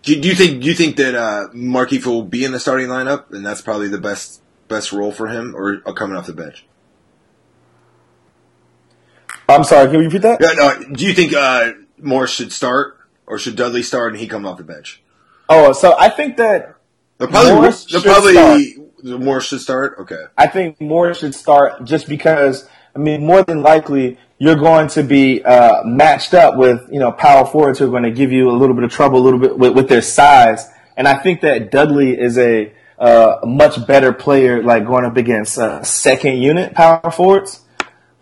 Do, 0.03 0.13
you 0.13 0.35
think 0.35 0.61
do 0.61 0.67
you 0.67 0.75
think 0.75 0.97
that 0.97 1.15
uh, 1.15 1.47
will 1.51 2.23
be 2.23 2.45
in 2.45 2.51
the 2.51 2.59
starting 2.59 2.87
lineup, 2.87 3.31
and 3.31 3.43
that's 3.43 3.61
probably 3.61 3.87
the 3.87 3.97
best 3.97 4.41
best 4.67 4.91
role 4.91 5.11
for 5.11 5.27
him, 5.27 5.55
or 5.55 5.79
coming 5.93 6.17
off 6.17 6.27
the 6.27 6.33
bench? 6.33 6.65
I'm 9.47 9.63
sorry, 9.63 9.87
can 9.87 9.99
you 9.99 10.05
repeat 10.05 10.23
that? 10.23 10.41
Yeah, 10.41 10.53
no, 10.53 10.93
do 10.93 11.05
you 11.05 11.13
think 11.13 11.33
uh, 11.33 11.73
Morris 11.97 12.31
should 12.31 12.51
start, 12.51 12.97
or 13.27 13.37
should 13.37 13.55
Dudley 13.55 13.83
start 13.83 14.13
and 14.13 14.19
he 14.19 14.27
come 14.27 14.45
off 14.45 14.57
the 14.57 14.63
bench? 14.63 15.01
Oh, 15.47 15.71
so 15.73 15.95
I 15.97 16.09
think 16.09 16.37
that 16.37 16.75
they're 17.17 17.27
probably 17.27 17.53
Morris 17.53 17.85
they're 17.85 18.01
probably 18.01 18.33
start. 18.33 19.21
Morris 19.21 19.45
should 19.45 19.61
start. 19.61 19.97
Okay, 19.99 20.23
I 20.37 20.47
think 20.47 20.81
Morris 20.81 21.19
should 21.19 21.35
start 21.35 21.83
just 21.85 22.09
because 22.09 22.67
I 22.95 22.99
mean, 22.99 23.25
more 23.25 23.43
than 23.43 23.61
likely, 23.61 24.17
you're 24.37 24.55
going 24.55 24.87
to 24.89 25.03
be 25.03 25.43
uh, 25.43 25.83
matched 25.83 26.33
up 26.33 26.55
with, 26.55 26.87
you 26.89 26.99
know, 26.99 27.11
power 27.11 27.45
forwards 27.45 27.79
who 27.79 27.85
are 27.85 27.89
going 27.89 28.03
to 28.03 28.11
give 28.11 28.31
you 28.31 28.49
a 28.49 28.53
little 28.55 28.75
bit 28.75 28.85
of 28.85 28.91
trouble, 28.91 29.19
a 29.19 29.23
little 29.23 29.39
bit 29.39 29.57
with, 29.57 29.73
with 29.73 29.89
their 29.89 30.01
size. 30.01 30.65
And 30.95 31.07
I 31.07 31.15
think 31.15 31.41
that 31.41 31.71
Dudley 31.71 32.17
is 32.17 32.37
a, 32.37 32.73
uh, 32.99 33.39
a 33.43 33.45
much 33.45 33.85
better 33.87 34.13
player, 34.13 34.63
like 34.63 34.85
going 34.85 35.05
up 35.05 35.17
against 35.17 35.57
uh, 35.57 35.83
second 35.83 36.37
unit 36.37 36.73
power 36.73 37.11
forwards. 37.11 37.61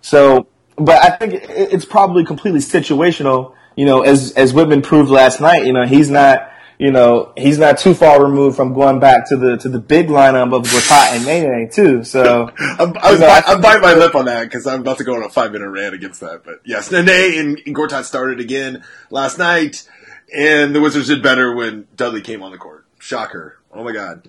So, 0.01 0.47
but 0.75 1.03
I 1.03 1.15
think 1.15 1.45
it's 1.49 1.85
probably 1.85 2.25
completely 2.25 2.59
situational. 2.59 3.53
You 3.75 3.85
know, 3.85 4.01
as 4.01 4.31
as 4.33 4.53
Wittman 4.53 4.83
proved 4.83 5.09
last 5.09 5.41
night, 5.41 5.65
you 5.65 5.73
know, 5.73 5.85
he's 5.85 6.09
not 6.09 6.49
you 6.79 6.91
know, 6.91 7.31
he's 7.37 7.57
not 7.57 7.77
too 7.77 7.93
far 7.93 8.23
removed 8.23 8.57
from 8.57 8.73
going 8.73 8.99
back 8.99 9.29
to 9.29 9.37
the 9.37 9.57
to 9.57 9.69
the 9.69 9.79
big 9.79 10.07
lineup 10.07 10.53
of 10.53 10.63
Gortat 10.63 11.15
and 11.15 11.25
Nene 11.25 11.69
too. 11.69 12.03
So 12.03 12.49
I'm, 12.59 12.97
I 12.97 13.11
was 13.11 13.19
know, 13.19 13.27
I'm 13.27 13.61
biting 13.61 13.81
my 13.81 13.93
lip 13.93 14.15
on 14.15 14.25
that 14.25 14.43
because 14.43 14.67
I'm 14.67 14.81
about 14.81 14.97
to 14.97 15.03
go 15.03 15.15
on 15.15 15.23
a 15.23 15.29
five 15.29 15.51
minute 15.51 15.69
rant 15.69 15.95
against 15.95 16.19
that. 16.21 16.43
But 16.43 16.61
yes, 16.65 16.91
Nene 16.91 17.07
and, 17.09 17.61
and 17.65 17.75
Gortat 17.75 18.03
started 18.03 18.39
again 18.39 18.83
last 19.11 19.37
night, 19.37 19.87
and 20.35 20.75
the 20.75 20.81
Wizards 20.81 21.07
did 21.07 21.21
better 21.23 21.55
when 21.55 21.87
Dudley 21.95 22.21
came 22.21 22.43
on 22.43 22.51
the 22.51 22.57
court. 22.57 22.85
Shocker! 22.99 23.59
Oh 23.73 23.83
my 23.83 23.91
god. 23.91 24.25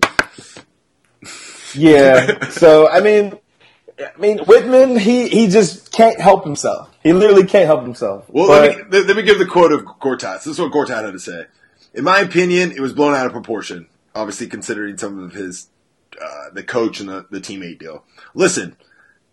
Yeah. 1.73 2.49
so 2.49 2.89
I 2.89 3.01
mean, 3.01 3.37
I 3.99 4.19
mean 4.19 4.39
Wittman, 4.39 4.99
he 4.99 5.27
he 5.27 5.47
just 5.47 5.91
can't 5.91 6.19
help 6.19 6.43
himself. 6.43 6.89
He 7.03 7.13
literally 7.13 7.45
can't 7.45 7.65
help 7.65 7.83
himself. 7.83 8.25
Well, 8.29 8.47
but, 8.47 8.77
let, 8.77 8.89
me, 8.89 8.99
let 9.01 9.15
me 9.17 9.23
give 9.23 9.39
the 9.39 9.45
quote 9.45 9.71
of 9.71 9.85
Gortat. 9.85 10.37
This 10.37 10.47
is 10.47 10.59
what 10.59 10.71
Gortat 10.71 11.03
had 11.03 11.11
to 11.11 11.19
say 11.19 11.45
in 11.95 12.03
my 12.03 12.19
opinion, 12.19 12.71
it 12.71 12.81
was 12.81 12.93
blown 12.93 13.15
out 13.15 13.25
of 13.25 13.31
proportion. 13.31 13.87
Obviously, 14.13 14.47
considering 14.47 14.97
some 14.97 15.23
of 15.23 15.33
his 15.33 15.69
uh, 16.21 16.49
the 16.53 16.63
coach 16.63 16.99
and 16.99 17.09
the, 17.09 17.25
the 17.29 17.39
teammate 17.39 17.79
deal. 17.79 18.03
Listen, 18.33 18.77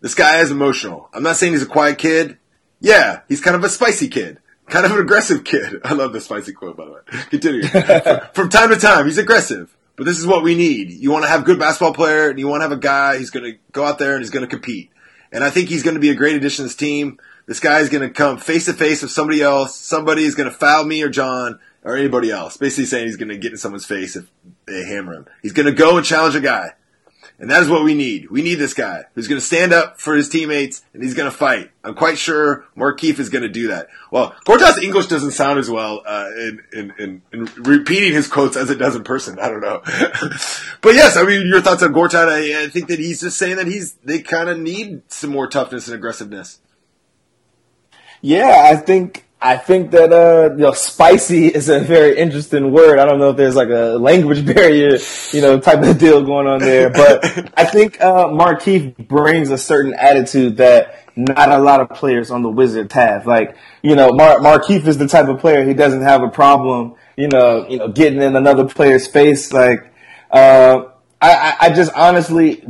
this 0.00 0.14
guy 0.14 0.40
is 0.40 0.50
emotional. 0.50 1.08
I'm 1.12 1.22
not 1.22 1.36
saying 1.36 1.52
he's 1.52 1.62
a 1.62 1.66
quiet 1.66 1.98
kid. 1.98 2.38
Yeah, 2.80 3.20
he's 3.28 3.40
kind 3.40 3.54
of 3.54 3.62
a 3.62 3.68
spicy 3.68 4.08
kid. 4.08 4.38
Kind 4.66 4.86
of 4.86 4.92
an 4.92 4.98
aggressive 4.98 5.44
kid. 5.44 5.80
I 5.84 5.92
love 5.94 6.12
the 6.12 6.20
spicy 6.20 6.52
quote, 6.52 6.76
by 6.76 6.86
the 6.86 6.92
way. 6.92 7.00
Continue. 7.30 7.62
From 8.34 8.48
time 8.48 8.70
to 8.70 8.76
time, 8.76 9.06
he's 9.06 9.18
aggressive. 9.18 9.76
But 9.96 10.04
this 10.04 10.18
is 10.18 10.26
what 10.26 10.42
we 10.42 10.54
need. 10.54 10.90
You 10.90 11.10
want 11.10 11.24
to 11.24 11.28
have 11.28 11.42
a 11.42 11.44
good 11.44 11.58
basketball 11.58 11.92
player, 11.92 12.30
and 12.30 12.38
you 12.38 12.48
want 12.48 12.60
to 12.60 12.68
have 12.68 12.72
a 12.72 12.80
guy 12.80 13.18
who's 13.18 13.30
going 13.30 13.52
to 13.52 13.58
go 13.72 13.84
out 13.84 13.98
there 13.98 14.12
and 14.12 14.22
he's 14.22 14.30
going 14.30 14.44
to 14.44 14.50
compete. 14.50 14.90
And 15.30 15.42
I 15.42 15.50
think 15.50 15.68
he's 15.68 15.82
going 15.82 15.94
to 15.94 16.00
be 16.00 16.10
a 16.10 16.14
great 16.14 16.36
addition 16.36 16.64
to 16.64 16.68
this 16.68 16.76
team. 16.76 17.18
This 17.46 17.60
guy 17.60 17.80
is 17.80 17.88
going 17.88 18.06
to 18.06 18.10
come 18.10 18.38
face 18.38 18.66
to 18.66 18.72
face 18.72 19.02
with 19.02 19.10
somebody 19.10 19.42
else. 19.42 19.74
Somebody 19.74 20.24
is 20.24 20.34
going 20.34 20.48
to 20.48 20.54
foul 20.54 20.84
me 20.84 21.02
or 21.02 21.08
John 21.08 21.58
or 21.82 21.96
anybody 21.96 22.30
else. 22.30 22.56
Basically 22.56 22.84
saying 22.84 23.06
he's 23.06 23.16
going 23.16 23.30
to 23.30 23.38
get 23.38 23.52
in 23.52 23.58
someone's 23.58 23.86
face 23.86 24.14
if 24.16 24.30
they 24.66 24.84
hammer 24.84 25.14
him. 25.14 25.26
He's 25.42 25.52
going 25.52 25.66
to 25.66 25.72
go 25.72 25.96
and 25.96 26.06
challenge 26.06 26.36
a 26.36 26.40
guy. 26.40 26.72
And 27.42 27.50
that 27.50 27.60
is 27.60 27.68
what 27.68 27.82
we 27.82 27.94
need. 27.94 28.30
We 28.30 28.40
need 28.40 28.54
this 28.54 28.72
guy 28.72 29.02
who's 29.16 29.26
going 29.26 29.40
to 29.40 29.44
stand 29.44 29.72
up 29.72 30.00
for 30.00 30.14
his 30.14 30.28
teammates 30.28 30.84
and 30.94 31.02
he's 31.02 31.12
going 31.12 31.28
to 31.28 31.36
fight. 31.36 31.72
I'm 31.82 31.96
quite 31.96 32.16
sure 32.16 32.66
Markieff 32.76 33.18
is 33.18 33.30
going 33.30 33.42
to 33.42 33.48
do 33.48 33.66
that. 33.66 33.88
Well, 34.12 34.32
Gortat's 34.46 34.78
English 34.78 35.08
doesn't 35.08 35.32
sound 35.32 35.58
as 35.58 35.68
well 35.68 36.02
uh, 36.06 36.30
in, 36.36 36.62
in, 36.72 36.94
in, 37.00 37.22
in, 37.32 37.44
repeating 37.64 38.12
his 38.12 38.28
quotes 38.28 38.56
as 38.56 38.70
it 38.70 38.76
does 38.76 38.94
in 38.94 39.02
person. 39.02 39.40
I 39.40 39.48
don't 39.48 39.60
know. 39.60 39.82
but 40.82 40.94
yes, 40.94 41.16
I 41.16 41.24
mean, 41.24 41.48
your 41.48 41.60
thoughts 41.60 41.82
on 41.82 41.92
Gortat, 41.92 42.28
I, 42.28 42.62
I 42.62 42.68
think 42.68 42.86
that 42.86 43.00
he's 43.00 43.22
just 43.22 43.36
saying 43.38 43.56
that 43.56 43.66
he's 43.66 43.94
they 44.04 44.20
kind 44.20 44.48
of 44.48 44.60
need 44.60 45.02
some 45.10 45.30
more 45.30 45.48
toughness 45.48 45.88
and 45.88 45.96
aggressiveness. 45.96 46.60
Yeah, 48.20 48.68
I 48.70 48.76
think 48.76 49.26
I 49.44 49.56
think 49.56 49.90
that 49.90 50.12
uh, 50.12 50.54
you 50.54 50.62
know, 50.62 50.72
spicy 50.72 51.46
is 51.54 51.68
a 51.68 51.80
very 51.80 52.16
interesting 52.16 52.72
word. 52.72 52.98
I 52.98 53.04
don't 53.04 53.18
know 53.18 53.30
if 53.30 53.36
there's 53.36 53.56
like 53.56 53.68
a 53.68 53.98
language 53.98 54.46
barrier, 54.54 54.98
you 55.32 55.40
know, 55.40 55.58
type 55.58 55.82
of 55.82 55.98
deal 55.98 56.22
going 56.24 56.46
on 56.46 56.60
there, 56.60 56.90
but 56.90 57.24
I 57.56 57.64
think 57.64 58.00
uh, 58.00 58.26
Markieff 58.26 58.96
brings 59.08 59.50
a 59.50 59.58
certain 59.58 59.94
attitude 59.94 60.58
that 60.58 60.98
not 61.16 61.50
a 61.50 61.58
lot 61.58 61.80
of 61.80 61.90
players 61.90 62.30
on 62.30 62.42
the 62.42 62.48
Wizards 62.48 62.94
have. 62.94 63.26
Like, 63.26 63.56
you 63.82 63.96
know, 63.96 64.12
Mar- 64.12 64.38
Markieff 64.38 64.86
is 64.86 64.96
the 64.96 65.08
type 65.08 65.28
of 65.28 65.40
player 65.40 65.64
he 65.64 65.74
doesn't 65.74 66.02
have 66.02 66.22
a 66.22 66.28
problem, 66.28 66.94
you 67.16 67.28
know, 67.28 67.68
you 67.68 67.78
know, 67.78 67.88
getting 67.88 68.22
in 68.22 68.34
another 68.36 68.66
player's 68.66 69.06
face. 69.06 69.52
Like, 69.52 69.92
uh, 70.30 70.84
I, 71.20 71.56
I 71.60 71.70
just 71.70 71.92
honestly 71.94 72.64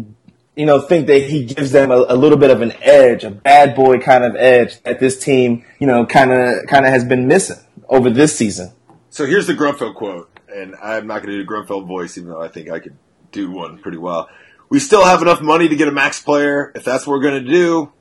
you 0.55 0.66
know, 0.66 0.80
think 0.80 1.07
that 1.07 1.22
he 1.22 1.44
gives 1.44 1.72
them 1.72 1.90
a, 1.90 2.05
a, 2.09 2.16
little 2.16 2.36
bit 2.36 2.50
of 2.50 2.61
an 2.61 2.72
edge, 2.82 3.24
a 3.24 3.30
bad 3.30 3.74
boy 3.74 3.98
kind 3.98 4.24
of 4.24 4.36
edge 4.36 4.82
that 4.82 5.00
this 5.00 5.18
team, 5.18 5.64
you 5.78 5.86
know, 5.86 6.05
kind 6.05 6.30
of 6.30 6.66
kind 6.68 6.84
of 6.84 6.92
has 6.92 7.05
been 7.05 7.26
missing 7.26 7.59
over 7.88 8.11
this 8.11 8.36
season. 8.36 8.72
So 9.11 9.26
here's 9.26 9.46
the 9.46 9.55
Grunfeld 9.55 9.94
quote, 9.94 10.30
and 10.55 10.74
I'm 10.82 11.07
not 11.07 11.22
going 11.22 11.36
to 11.36 11.42
do 11.42 11.46
Grunfeld 11.46 11.86
voice, 11.86 12.18
even 12.18 12.30
though 12.30 12.42
I 12.42 12.48
think 12.48 12.70
I 12.70 12.80
could 12.80 12.96
do 13.30 13.50
one 13.50 13.78
pretty 13.78 13.98
well. 13.98 14.28
We 14.68 14.78
still 14.78 15.05
have 15.05 15.22
enough 15.22 15.40
money 15.40 15.68
to 15.68 15.76
get 15.76 15.88
a 15.88 15.92
max 15.92 16.22
player 16.22 16.72
if 16.74 16.84
that's 16.84 17.07
what 17.07 17.14
we're 17.14 17.22
going 17.22 17.44
to 17.44 17.50
do, 17.50 17.92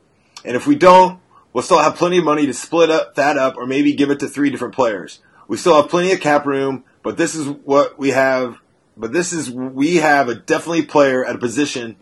and 0.43 0.56
if 0.56 0.68
we 0.68 0.76
don't, 0.76 1.20
we'll 1.54 1.64
still 1.64 1.80
have 1.80 1.95
plenty 1.95 2.18
of 2.18 2.26
money 2.26 2.45
to 2.45 2.54
split 2.54 2.89
up 2.89 3.16
that 3.16 3.38
up, 3.38 3.56
or 3.58 3.66
maybe 3.66 3.93
give 3.93 4.12
it 4.12 4.20
to 4.20 4.28
three 4.28 4.49
different 4.49 4.76
players. 4.76 5.20
We 5.47 5.58
still 5.58 5.76
have 5.82 5.89
plenty 5.89 6.12
of 6.12 6.20
cap 6.20 6.45
room, 6.45 6.84
but 7.02 7.18
this 7.18 7.36
is 7.36 7.47
what 7.47 7.97
we 7.97 8.10
have. 8.10 8.58
But 8.97 9.14
this 9.14 9.32
is 9.32 9.49
we 9.49 9.97
have 9.97 10.28
a 10.28 10.36
definitely 10.36 10.84
player 10.84 11.26
at 11.26 11.36
a 11.36 11.39
position 11.39 11.95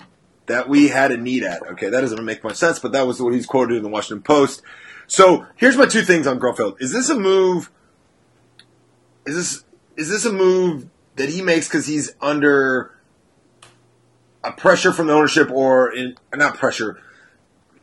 that 0.50 0.68
we 0.68 0.90
had 0.90 1.12
a 1.12 1.18
need 1.18 1.44
at. 1.44 1.66
Okay, 1.72 1.90
that 1.90 2.02
doesn't 2.02 2.24
make 2.26 2.44
much 2.44 2.58
sense, 2.58 2.80
but 2.80 2.92
that 2.92 3.08
was 3.08 3.22
what 3.22 3.34
he's 3.34 3.46
quoted 3.46 3.78
in 3.78 3.84
the 3.84 3.90
Washington 3.90 4.22
Post. 4.22 4.62
So 5.08 5.46
here's 5.56 5.78
my 5.78 5.86
two 5.86 6.02
things 6.02 6.28
on 6.28 6.40
Grunfeld. 6.40 6.82
Is 6.82 6.92
this 6.92 7.10
a 7.10 7.16
move 7.16 7.72
is 9.26 9.36
this 9.36 9.64
is 9.96 10.10
this 10.10 10.26
a 10.26 10.34
move 10.34 10.88
that 11.16 11.30
he 11.30 11.42
makes 11.42 11.68
because 11.68 11.86
he's 11.86 12.14
under 12.22 12.96
a 14.44 14.52
pressure 14.52 14.92
from 14.92 15.08
the 15.08 15.14
ownership 15.14 15.52
or 15.52 15.94
in, 15.94 16.16
not 16.34 16.58
pressure, 16.58 16.98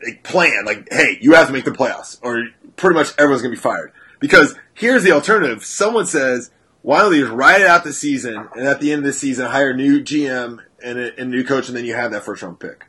a 0.06 0.14
plan 0.22 0.64
like, 0.64 0.88
hey, 0.90 1.18
you 1.20 1.34
have 1.34 1.48
to 1.48 1.52
make 1.52 1.64
the 1.64 1.70
playoffs 1.70 2.18
or 2.22 2.48
pretty 2.76 2.94
much 2.94 3.12
everyone's 3.18 3.42
gonna 3.42 3.54
be 3.54 3.60
fired. 3.60 3.92
Because 4.18 4.56
here's 4.74 5.04
the 5.04 5.12
alternative: 5.12 5.64
someone 5.64 6.06
says, 6.06 6.50
why 6.82 7.00
don't 7.00 7.10
out 7.66 7.84
the 7.84 7.92
season 7.92 8.48
and 8.54 8.66
at 8.66 8.80
the 8.80 8.92
end 8.92 9.00
of 9.00 9.04
the 9.06 9.12
season 9.12 9.46
hire 9.46 9.70
a 9.70 9.76
new 9.76 10.00
GM 10.00 10.60
and 10.86 10.98
a, 10.98 11.20
and 11.20 11.34
a 11.34 11.36
new 11.36 11.44
coach, 11.44 11.68
and 11.68 11.76
then 11.76 11.84
you 11.84 11.94
have 11.94 12.12
that 12.12 12.24
first 12.24 12.42
round 12.42 12.60
pick. 12.60 12.86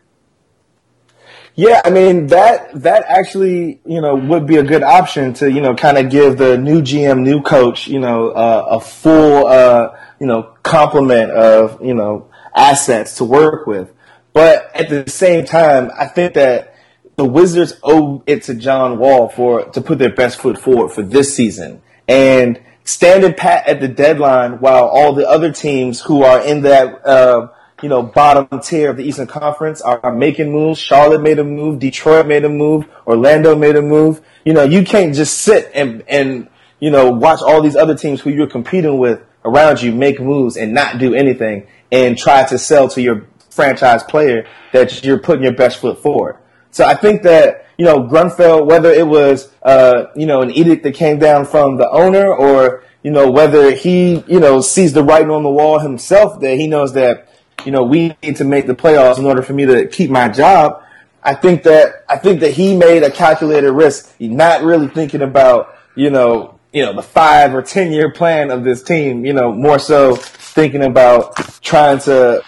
Yeah, 1.56 1.82
I 1.84 1.90
mean 1.90 2.28
that 2.28 2.84
that 2.84 3.04
actually 3.08 3.82
you 3.84 4.00
know 4.00 4.14
would 4.16 4.46
be 4.46 4.58
a 4.58 4.64
good 4.64 4.84
option 4.84 5.34
to 5.34 5.52
you 5.52 5.60
know 5.60 5.74
kind 5.74 5.98
of 5.98 6.12
give 6.12 6.38
the 6.38 6.56
new 6.56 6.82
GM, 6.84 7.22
new 7.22 7.42
coach, 7.42 7.88
you 7.88 8.00
know, 8.00 8.30
uh, 8.30 8.68
a 8.72 8.80
full 8.80 9.48
uh, 9.48 9.98
you 10.20 10.28
know 10.28 10.54
complement 10.62 11.32
of 11.32 11.84
you 11.84 11.96
know 11.96 12.30
assets 12.56 13.18
to 13.18 13.24
work 13.24 13.66
with. 13.66 13.92
But 14.34 14.70
at 14.76 14.90
the 14.90 15.10
same 15.10 15.46
time, 15.46 15.90
I 15.98 16.06
think 16.06 16.36
that 16.36 16.76
the 17.16 17.26
Wizards 17.26 17.74
owe 17.82 18.22
it 18.28 18.44
to 18.44 18.54
John 18.54 19.00
Wall 19.00 19.28
for 19.28 19.64
to 19.66 19.82
put 19.82 19.98
their 19.98 20.14
best 20.14 20.38
foot 20.38 20.60
forward 20.60 20.90
for 20.90 21.02
this 21.02 21.36
season 21.36 21.82
and 22.08 22.62
standing 22.84 23.34
pat 23.34 23.68
at 23.68 23.82
the 23.82 23.88
deadline 23.88 24.60
while 24.60 24.86
all 24.86 25.14
the 25.14 25.28
other 25.28 25.52
teams 25.52 26.02
who 26.02 26.22
are 26.22 26.40
in 26.40 26.62
that. 26.62 27.04
Uh, 27.04 27.48
you 27.82 27.90
know, 27.90 28.02
bottom 28.02 28.48
tier 28.60 28.90
of 28.90 28.98
the 28.98 29.04
Eastern 29.04 29.28
Conference 29.28 29.82
are, 29.82 30.12
making 30.12 30.52
moves. 30.52 30.80
Charlotte 30.80 31.22
made 31.22 31.38
a 31.38 31.44
move. 31.44 31.80
Detroit 31.80 32.26
made 32.26 32.44
a 32.44 32.50
move. 32.50 32.86
Orlando 33.06 33.56
made 33.56 33.76
a 33.76 33.82
move. 33.82 34.22
You 34.46 34.54
know, 34.54 34.64
you 34.64 34.84
can't 34.84 35.14
just 35.14 35.40
sit 35.40 35.70
and, 35.74 36.04
and, 36.08 36.50
you 36.80 36.90
know, 36.90 37.12
watch 37.12 37.40
all 37.42 37.62
these 37.62 37.76
other 37.76 37.96
teams 37.96 38.22
who 38.22 38.32
you're 38.32 38.48
competing 38.48 38.98
with 38.98 39.22
around 39.46 39.82
you 39.82 39.92
make 39.92 40.20
moves 40.20 40.58
and 40.58 40.74
not 40.74 40.98
do 40.98 41.14
anything 41.14 41.68
and 41.92 42.18
try 42.18 42.44
to 42.46 42.58
sell 42.58 42.90
to 42.90 43.02
your 43.02 43.28
franchise 43.50 44.04
player 44.04 44.48
that 44.74 45.04
you're 45.04 45.20
putting 45.20 45.44
your 45.44 45.54
best 45.54 45.80
foot 45.80 46.02
forward. 46.02 46.38
So 46.72 46.84
I 46.84 46.96
think 46.96 47.24
that, 47.24 47.68
you 47.78 47.86
know, 47.86 48.04
Grunfeld, 48.04 48.66
whether 48.66 48.92
it 48.92 49.08
was, 49.08 49.52
uh, 49.62 50.06
you 50.16 50.26
know, 50.26 50.42
an 50.42 50.52
edict 50.52 50.84
that 50.84 50.96
came 50.96 51.20
down 51.20 51.46
from 51.46 51.78
the 51.78 51.90
owner 51.90 52.34
or, 52.34 52.84
you 53.04 53.12
know, 53.12 53.32
whether 53.32 53.72
he, 53.72 54.24
you 54.28 54.40
know, 54.40 54.62
sees 54.62 54.94
the 54.94 55.04
writing 55.04 55.32
on 55.32 55.44
the 55.44 55.50
wall 55.50 55.80
himself 55.80 56.40
that 56.42 56.56
he 56.56 56.68
knows 56.68 56.94
that 56.94 57.28
you 57.66 57.72
know, 57.72 57.84
we 57.84 58.16
need 58.24 58.38
to 58.38 58.44
make 58.44 58.68
the 58.68 58.76
playoffs 58.76 59.18
in 59.18 59.26
order 59.26 59.42
for 59.42 59.54
me 59.54 59.66
to 59.66 59.88
keep 59.88 60.10
my 60.10 60.30
job. 60.30 60.84
I 61.24 61.34
think 61.36 61.64
that 61.64 62.06
I 62.08 62.18
think 62.18 62.40
that 62.40 62.52
he 62.52 62.76
made 62.78 63.04
a 63.04 63.12
calculated 63.12 63.72
risk, 63.72 64.16
not 64.20 64.64
really 64.64 64.88
thinking 64.88 65.22
about 65.22 65.76
you 65.96 66.10
know 66.10 66.58
you 66.72 66.86
know 66.86 66.94
the 66.94 67.04
five 67.04 67.54
or 67.54 67.62
ten 67.62 67.92
year 67.92 68.12
plan 68.12 68.50
of 68.52 68.64
this 68.64 68.82
team. 68.82 69.26
You 69.26 69.34
know, 69.34 69.52
more 69.52 69.80
so 69.80 70.16
thinking 70.16 70.84
about 70.84 71.36
trying 71.62 72.00
to 72.00 72.44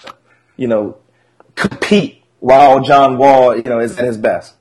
you 0.56 0.68
know 0.68 0.98
compete 1.56 2.24
while 2.40 2.82
John 2.82 3.18
Wall 3.18 3.56
you 3.58 3.64
know 3.64 3.80
is 3.80 3.98
at 3.98 4.06
his 4.06 4.18
best. 4.18 4.56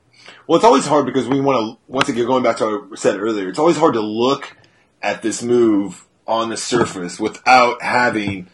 Well, 0.47 0.55
it's 0.57 0.65
always 0.65 0.87
hard 0.87 1.05
because 1.05 1.27
we 1.27 1.39
want 1.39 1.77
to 1.77 1.79
once 1.87 2.09
again 2.09 2.25
going 2.25 2.43
back 2.43 2.57
to 2.57 2.65
what 2.65 2.89
I 2.91 2.95
said 2.95 3.19
earlier. 3.19 3.49
It's 3.49 3.59
always 3.59 3.77
hard 3.77 3.93
to 3.93 4.01
look 4.01 4.57
at 5.01 5.21
this 5.21 5.41
move 5.43 6.05
on 6.27 6.49
the 6.49 6.57
surface 6.57 7.19
without 7.19 7.81
having 7.81 8.49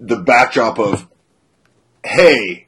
the 0.00 0.16
backdrop 0.16 0.78
of 0.78 1.06
hey, 2.04 2.66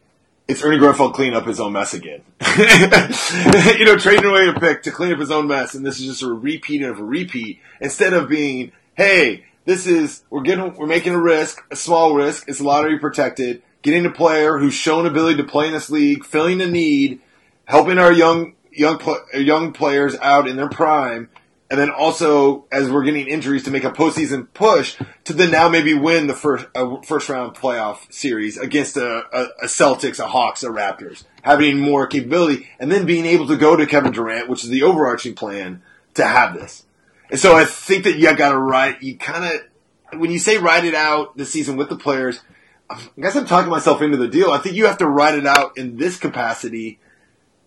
it's 0.49 0.63
Ernie 0.63 0.79
Grunfeld 0.79 1.15
cleaning 1.15 1.35
up 1.35 1.47
his 1.47 1.61
own 1.61 1.73
mess 1.73 1.93
again. 1.93 2.23
you 2.59 3.85
know, 3.85 3.97
trading 3.97 4.25
away 4.25 4.49
a 4.49 4.59
pick 4.59 4.83
to 4.85 4.91
clean 4.91 5.13
up 5.13 5.19
his 5.19 5.31
own 5.31 5.47
mess, 5.47 5.75
and 5.75 5.85
this 5.85 6.01
is 6.01 6.07
just 6.07 6.23
a 6.23 6.33
repeat 6.33 6.83
of 6.83 6.99
a 6.99 7.05
repeat 7.05 7.61
instead 7.81 8.13
of 8.13 8.29
being, 8.29 8.73
hey, 8.95 9.45
this 9.65 9.87
is 9.87 10.23
we're 10.31 10.43
getting 10.43 10.75
we're 10.75 10.87
making 10.87 11.13
a 11.13 11.21
risk, 11.21 11.65
a 11.71 11.77
small 11.77 12.15
risk. 12.15 12.49
It's 12.49 12.61
lottery 12.61 12.99
protected. 12.99 13.63
Getting 13.83 14.07
a 14.07 14.11
player 14.11 14.59
who's 14.59 14.75
shown 14.75 15.07
ability 15.07 15.37
to 15.37 15.45
play 15.45 15.67
in 15.67 15.73
this 15.73 15.91
league, 15.91 16.25
filling 16.25 16.61
a 16.61 16.67
need, 16.67 17.21
helping 17.67 17.99
our 17.99 18.13
young 18.13 18.55
young 18.73 19.01
young 19.35 19.73
players 19.73 20.17
out 20.17 20.49
in 20.49 20.57
their 20.57 20.69
prime, 20.69 21.29
and 21.71 21.81
then 21.81 21.91
also 21.91 22.67
as 22.71 22.91
we're 22.91 23.05
getting 23.05 23.27
injuries 23.27 23.65
to 23.65 23.71
make 23.71 23.85
a 23.85 23.91
postseason 23.91 24.47
push 24.55 24.97
to 25.25 25.33
then 25.33 25.51
now 25.51 25.69
maybe 25.69 25.95
win 25.95 26.27
the 26.27 26.35
first 26.35 26.67
first 27.05 27.29
round 27.29 27.57
playoff 27.57 28.13
series 28.13 28.57
against 28.57 28.97
a, 28.97 29.25
a, 29.33 29.49
a, 29.63 29.67
Celtics, 29.67 30.19
a 30.19 30.27
Hawks, 30.27 30.63
a 30.63 30.69
Raptors, 30.69 31.25
having 31.43 31.79
more 31.79 32.07
capability, 32.07 32.69
and 32.79 32.91
then 32.91 33.07
being 33.07 33.27
able 33.27 33.49
to 33.49 33.57
go 33.57 33.77
to 33.77 33.87
Kevin 33.87 34.13
Durant, 34.13 34.49
which 34.49 34.65
is 34.65 34.71
the 34.71 34.85
overarching 34.85 35.35
plan 35.35 35.83
to 36.15 36.25
have 36.25 36.55
this. 36.55 36.85
And 37.31 37.41
so 37.41 37.57
I 37.57 37.65
think 37.65 38.05
that 38.05 38.17
you 38.17 38.35
got 38.37 38.53
to 38.53 38.59
write. 38.59 39.03
You 39.03 39.17
kind 39.17 39.45
of 39.45 40.21
when 40.21 40.31
you 40.31 40.39
say 40.39 40.59
ride 40.59 40.85
it 40.85 40.95
out 40.95 41.37
the 41.37 41.47
season 41.47 41.77
with 41.77 41.89
the 41.89 41.97
players. 41.97 42.41
I 42.89 43.01
guess 43.21 43.35
I'm 43.35 43.47
talking 43.47 43.69
myself 43.69 44.01
into 44.01 44.17
the 44.17 44.29
deal. 44.29 44.53
I 44.53 44.59
think 44.59 44.77
you 44.77 44.87
have 44.87 44.99
to 44.99 45.09
write 45.09 45.37
it 45.37 45.45
out 45.45 45.77
in 45.77 45.97
this 45.97 46.19
capacity. 46.19 47.01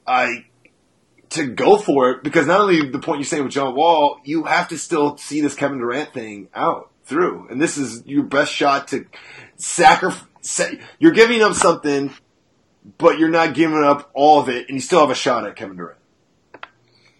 I 0.08 0.46
to 1.30 1.48
go 1.48 1.78
for 1.78 2.12
it 2.12 2.24
because 2.24 2.48
not 2.48 2.62
only 2.62 2.90
the 2.90 3.00
point 3.00 3.20
you 3.20 3.26
say 3.26 3.42
with 3.42 3.52
John 3.52 3.76
Wall, 3.76 4.20
you 4.24 4.44
have 4.44 4.70
to 4.70 4.78
still 4.78 5.18
see 5.18 5.42
this 5.42 5.56
Kevin 5.56 5.80
Durant 5.80 6.14
thing 6.14 6.50
out 6.54 6.92
through, 7.04 7.48
and 7.50 7.62
this 7.62 7.78
is 7.78 8.06
your 8.06 8.24
best 8.24 8.52
shot 8.52 8.90
to 8.90 9.06
sacrifice. 9.58 10.26
You're 11.00 11.12
giving 11.12 11.42
up 11.42 11.54
something, 11.54 12.14
but 12.98 13.20
you're 13.20 13.30
not 13.30 13.54
giving 13.54 13.84
up 13.84 14.10
all 14.14 14.40
of 14.40 14.50
it, 14.50 14.68
and 14.68 14.76
you 14.76 14.82
still 14.82 15.02
have 15.02 15.10
a 15.10 15.16
shot 15.16 15.46
at 15.46 15.56
Kevin 15.56 15.78
Durant. 15.78 16.00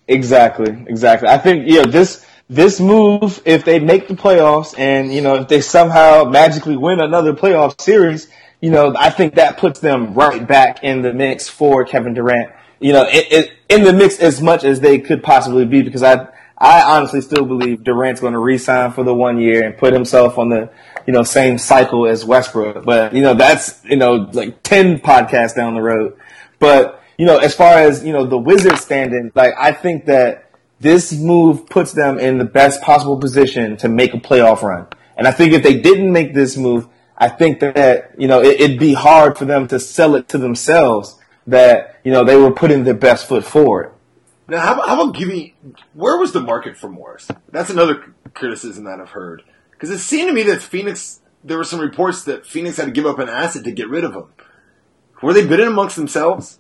Exactly, 0.08 0.86
exactly. 0.88 1.30
I 1.30 1.38
think 1.38 1.68
you 1.68 1.84
know 1.84 1.92
this 1.92 2.26
this 2.50 2.80
move. 2.80 3.42
If 3.46 3.64
they 3.64 3.80
make 3.80 4.08
the 4.08 4.16
playoffs, 4.16 4.78
and 4.78 5.14
you 5.14 5.22
know 5.22 5.36
if 5.36 5.48
they 5.48 5.62
somehow 5.62 6.24
magically 6.24 6.78
win 6.78 7.00
another 7.00 7.34
playoff 7.34 7.80
series, 7.80 8.28
you 8.60 8.72
know 8.72 8.96
I 8.98 9.12
think 9.12 9.36
that 9.36 9.58
puts 9.58 9.80
them 9.80 10.16
right 10.16 10.48
back 10.48 10.84
in 10.84 11.04
the 11.04 11.14
mix 11.14 11.48
for 11.48 11.86
Kevin 11.86 12.16
Durant 12.16 12.52
you 12.80 12.94
know, 12.94 13.06
it, 13.08 13.32
it, 13.32 13.52
in 13.70 13.84
the 13.84 13.94
mix 13.94 14.20
as 14.20 14.42
much 14.42 14.64
as 14.64 14.80
they 14.80 15.00
could 15.00 15.24
possibly 15.24 15.66
be 15.66 15.82
because 15.82 16.04
I, 16.04 16.28
I 16.58 16.98
honestly 16.98 17.22
still 17.22 17.46
believe 17.46 17.84
Durant's 17.84 18.22
going 18.22 18.34
to 18.34 18.40
re-sign 18.40 18.92
for 18.92 19.04
the 19.04 19.14
one 19.14 19.40
year 19.40 19.66
and 19.66 19.78
put 19.78 19.94
himself 19.94 20.38
on 20.38 20.50
the, 20.50 20.70
you 21.06 21.14
know, 21.14 21.24
same 21.24 21.58
cycle 21.58 22.08
as 22.08 22.26
Westbrook. 22.26 22.84
But, 22.84 23.14
you 23.14 23.22
know, 23.22 23.34
that's, 23.34 23.84
you 23.86 23.96
know, 23.96 24.30
like 24.34 24.62
10 24.64 25.00
podcasts 25.00 25.56
down 25.56 25.74
the 25.74 25.82
road. 25.82 26.18
But, 26.60 27.02
you 27.18 27.26
know, 27.26 27.38
as 27.38 27.56
far 27.56 27.80
as, 27.80 28.04
you 28.04 28.12
know, 28.12 28.26
the 28.26 28.38
Wizards 28.38 28.82
standing, 28.82 29.32
like, 29.36 29.54
I 29.58 29.72
think 29.72 30.06
that 30.06 30.52
this 30.80 31.14
move 31.14 31.68
puts 31.68 31.94
them 31.94 32.20
in 32.20 32.38
the 32.38 32.46
best 32.46 32.82
possible 32.82 33.18
position 33.18 33.78
to 33.78 33.90
make 33.90 34.14
a 34.14 34.18
playoff 34.18 34.62
run. 34.62 34.88
And 35.18 35.28
I 35.28 35.32
think 35.32 35.54
if 35.54 35.64
they 35.64 35.80
didn't 35.80 36.12
make 36.12 36.34
this 36.34 36.56
move, 36.56 36.88
I 37.18 37.28
think 37.28 37.60
that, 37.60 38.16
you 38.18 38.28
know, 38.28 38.42
it, 38.42 38.62
it'd 38.62 38.80
be 38.80 38.94
hard 38.94 39.38
for 39.38 39.46
them 39.46 39.68
to 39.68 39.80
sell 39.80 40.16
it 40.16 40.30
to 40.30 40.38
themselves 40.38 41.19
that 41.50 42.00
you 42.04 42.12
know 42.12 42.24
they 42.24 42.36
were 42.36 42.52
putting 42.52 42.84
their 42.84 42.94
best 42.94 43.28
foot 43.28 43.44
forward. 43.44 43.92
Now, 44.48 44.62
how 44.62 44.74
about, 44.74 44.88
how 44.88 45.02
about 45.02 45.16
giving? 45.16 45.54
Where 45.94 46.18
was 46.18 46.32
the 46.32 46.42
market 46.42 46.78
for 46.78 46.90
Morris? 46.90 47.30
That's 47.52 47.70
another 47.70 48.14
criticism 48.34 48.86
that 48.86 49.00
I've 49.00 49.10
heard 49.10 49.44
because 49.72 49.90
it 49.90 50.00
seemed 50.00 50.30
to 50.30 50.34
me 50.34 50.44
that 50.44 50.62
Phoenix. 50.62 51.22
There 51.42 51.58
were 51.58 51.64
some 51.64 51.80
reports 51.80 52.26
that 52.26 52.46
Phoenix 52.46 52.76
had 52.76 52.86
to 52.86 52.92
give 52.92 53.06
up 53.06 53.18
an 53.18 53.30
asset 53.30 53.64
to 53.64 53.72
get 53.72 53.88
rid 53.88 54.04
of 54.04 54.14
him. 54.14 54.26
Were 55.22 55.34
they 55.34 55.48
bidding 55.48 55.68
amongst 55.68 55.96
themselves? 55.96 56.60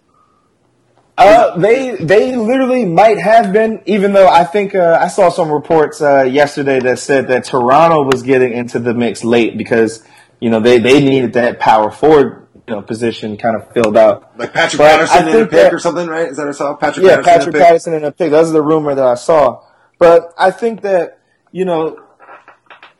Uh, 1.17 1.57
they 1.57 1.97
they 1.97 2.37
literally 2.37 2.85
might 2.85 3.17
have 3.19 3.51
been, 3.51 3.81
even 3.85 4.13
though 4.13 4.29
I 4.29 4.45
think 4.45 4.73
uh, 4.73 4.97
I 5.01 5.09
saw 5.09 5.29
some 5.29 5.51
reports 5.51 6.01
uh, 6.01 6.23
yesterday 6.23 6.79
that 6.79 6.99
said 6.99 7.27
that 7.27 7.43
Toronto 7.43 8.03
was 8.03 8.23
getting 8.23 8.53
into 8.53 8.79
the 8.79 8.93
mix 8.93 9.25
late 9.25 9.57
because 9.57 10.01
you 10.39 10.49
know 10.49 10.61
they, 10.61 10.79
they 10.79 11.03
needed 11.03 11.33
that 11.33 11.59
power 11.59 11.91
forward 11.91 12.47
you 12.69 12.75
know 12.75 12.81
position 12.83 13.35
kind 13.35 13.55
of 13.55 13.71
filled 13.73 13.97
out. 13.97 14.37
Like 14.37 14.53
Patrick 14.53 14.77
but 14.77 15.07
Patterson 15.07 15.27
in 15.27 15.35
a 15.35 15.39
pick 15.39 15.51
that, 15.51 15.73
or 15.73 15.79
something, 15.79 16.07
right? 16.07 16.27
Is 16.27 16.37
that 16.37 16.43
what 16.43 16.49
I 16.49 16.57
saw? 16.57 16.75
Patrick 16.75 17.05
yeah, 17.05 17.15
Patterson 17.15 17.25
Patrick 17.25 17.55
in 17.55 17.61
Patterson 17.61 17.93
in 17.95 18.03
a 18.03 18.11
pick. 18.11 18.31
That's 18.31 18.51
the 18.51 18.61
rumor 18.61 18.93
that 18.93 19.05
I 19.05 19.15
saw. 19.15 19.63
But 19.97 20.33
I 20.37 20.51
think 20.51 20.81
that 20.81 21.19
you 21.51 21.65
know 21.65 21.99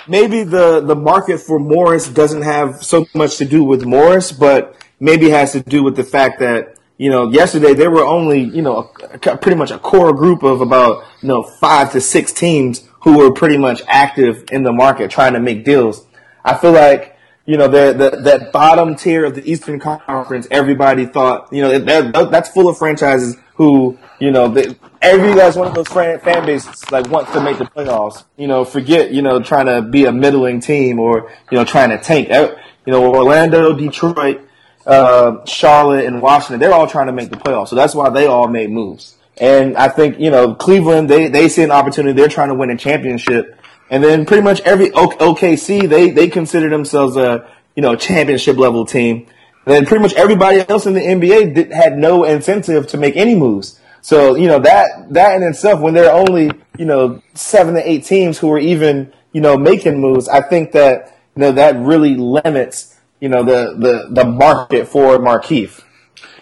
maybe 0.08 0.44
the 0.44 0.82
the 0.82 0.96
market 0.96 1.40
for 1.40 1.60
Morris 1.60 2.10
doesn't 2.10 2.42
have 2.42 2.84
so 2.84 3.06
much 3.14 3.38
to 3.38 3.46
do 3.46 3.64
with 3.64 3.86
Morris, 3.86 4.32
but 4.32 4.76
maybe 5.00 5.30
has 5.30 5.52
to 5.52 5.62
do 5.62 5.84
with 5.84 5.96
the 5.96 6.04
fact 6.04 6.40
that 6.40 6.76
you 6.98 7.12
know 7.12 7.30
yesterday 7.30 7.76
there 7.76 7.92
were 7.92 8.06
only 8.06 8.42
you 8.42 8.64
know 8.64 8.92
a, 9.14 9.38
pretty 9.38 9.56
much 9.56 9.70
a 9.70 9.78
core 9.78 10.14
group 10.14 10.42
of 10.42 10.62
about 10.62 11.06
you 11.22 11.28
know 11.28 11.44
five 11.44 11.92
to 11.92 12.02
six 12.02 12.34
teams 12.34 12.88
who 13.02 13.20
were 13.20 13.32
pretty 13.32 13.58
much 13.58 13.84
active 13.88 14.46
in 14.52 14.64
the 14.64 14.74
market 14.74 15.12
trying 15.12 15.34
to 15.34 15.40
make 15.40 15.64
deals. 15.64 16.08
I 16.44 16.58
feel 16.58 16.72
like 16.72 17.19
you 17.50 17.58
know, 17.58 17.68
the, 17.68 17.94
the, 17.94 18.22
that 18.22 18.52
bottom 18.52 18.96
tier 18.96 19.26
of 19.26 19.34
the 19.34 19.52
Eastern 19.52 19.80
Conference, 19.80 20.48
everybody 20.52 21.08
thought, 21.08 21.52
you 21.52 21.64
know, 21.64 21.80
that, 21.80 22.30
that's 22.30 22.48
full 22.50 22.70
of 22.70 22.78
franchises 22.78 23.38
who, 23.56 23.98
you 24.20 24.30
know, 24.30 24.50
they, 24.50 24.76
every 25.02 25.34
last 25.34 25.58
one 25.58 25.68
of 25.68 25.74
those 25.74 25.88
fan, 25.88 26.20
fan 26.20 26.46
bases 26.46 26.92
like 26.92 27.10
wants 27.10 27.32
to 27.32 27.42
make 27.42 27.58
the 27.58 27.66
playoffs. 27.66 28.24
You 28.38 28.46
know, 28.46 28.66
forget, 28.66 29.10
you 29.10 29.24
know, 29.24 29.42
trying 29.42 29.66
to 29.66 29.82
be 29.82 30.06
a 30.06 30.12
middling 30.12 30.60
team 30.60 31.00
or, 31.00 31.32
you 31.50 31.58
know, 31.58 31.66
trying 31.66 31.90
to 31.90 31.98
tank. 31.98 32.30
You 32.30 32.94
know, 32.94 33.16
Orlando, 33.16 33.76
Detroit, 33.76 34.42
uh, 34.86 35.44
Charlotte, 35.46 36.06
and 36.06 36.22
Washington, 36.22 36.60
they're 36.60 36.72
all 36.72 36.86
trying 36.86 37.08
to 37.08 37.14
make 37.14 37.32
the 37.32 37.38
playoffs. 37.38 37.70
So 37.70 37.76
that's 37.76 37.96
why 37.96 38.12
they 38.12 38.28
all 38.28 38.48
made 38.48 38.70
moves. 38.70 39.16
And 39.38 39.76
I 39.76 39.88
think, 39.88 40.20
you 40.20 40.30
know, 40.30 40.54
Cleveland, 40.54 41.10
they, 41.10 41.30
they 41.30 41.50
see 41.50 41.64
an 41.64 41.72
opportunity. 41.72 42.14
They're 42.14 42.30
trying 42.30 42.50
to 42.50 42.56
win 42.56 42.70
a 42.70 42.78
championship. 42.78 43.59
And 43.90 44.04
then 44.04 44.26
pretty 44.26 44.44
much 44.44 44.62
every 44.62 44.90
OKC 44.90 45.88
they 45.88 46.12
they 46.12 46.28
consider 46.28 46.70
themselves 46.70 47.18
a 47.18 47.48
you 47.76 47.82
know 47.82 47.96
championship 47.96 48.58
level 48.58 48.86
team. 48.86 49.28
And 49.66 49.76
then 49.76 49.86
pretty 49.86 50.02
much 50.02 50.14
everybody 50.14 50.68
else 50.68 50.86
in 50.86 50.94
the 50.94 51.02
NBA 51.02 51.54
did, 51.54 51.72
had 51.72 51.98
no 51.98 52.24
incentive 52.24 52.88
to 52.88 52.98
make 52.98 53.16
any 53.16 53.36
moves. 53.36 53.80
So 54.02 54.36
you 54.36 54.48
know 54.48 54.60
that 54.60 55.14
that 55.14 55.36
in 55.36 55.44
itself, 55.44 55.80
when 55.82 55.94
there 55.94 56.12
are 56.12 56.20
only 56.20 56.52
you 56.78 56.86
know 56.86 57.22
seven 57.34 57.76
to 57.76 57.90
eight 57.90 58.06
teams 58.06 58.38
who 58.38 58.52
are 58.52 58.60
even 58.60 59.14
you 59.34 59.42
know 59.42 59.58
making 59.58 60.00
moves, 60.00 60.28
I 60.28 60.42
think 60.42 60.72
that 60.74 61.18
you 61.36 61.42
know 61.42 61.52
that 61.54 61.78
really 61.78 62.16
limits 62.16 62.98
you 63.20 63.30
know 63.30 63.44
the 63.44 63.76
the 63.78 64.08
the 64.10 64.26
market 64.26 64.88
for 64.88 65.18
Markieff. 65.18 65.84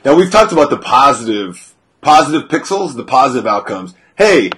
Now 0.05 0.15
we've 0.15 0.31
talked 0.31 0.51
about 0.51 0.69
the 0.69 0.77
positive 0.77 1.73
positive 2.01 2.49
pixels, 2.49 2.95
the 2.95 3.03
positive 3.03 3.47
outcomes. 3.47 3.95
Hey, 4.15 4.51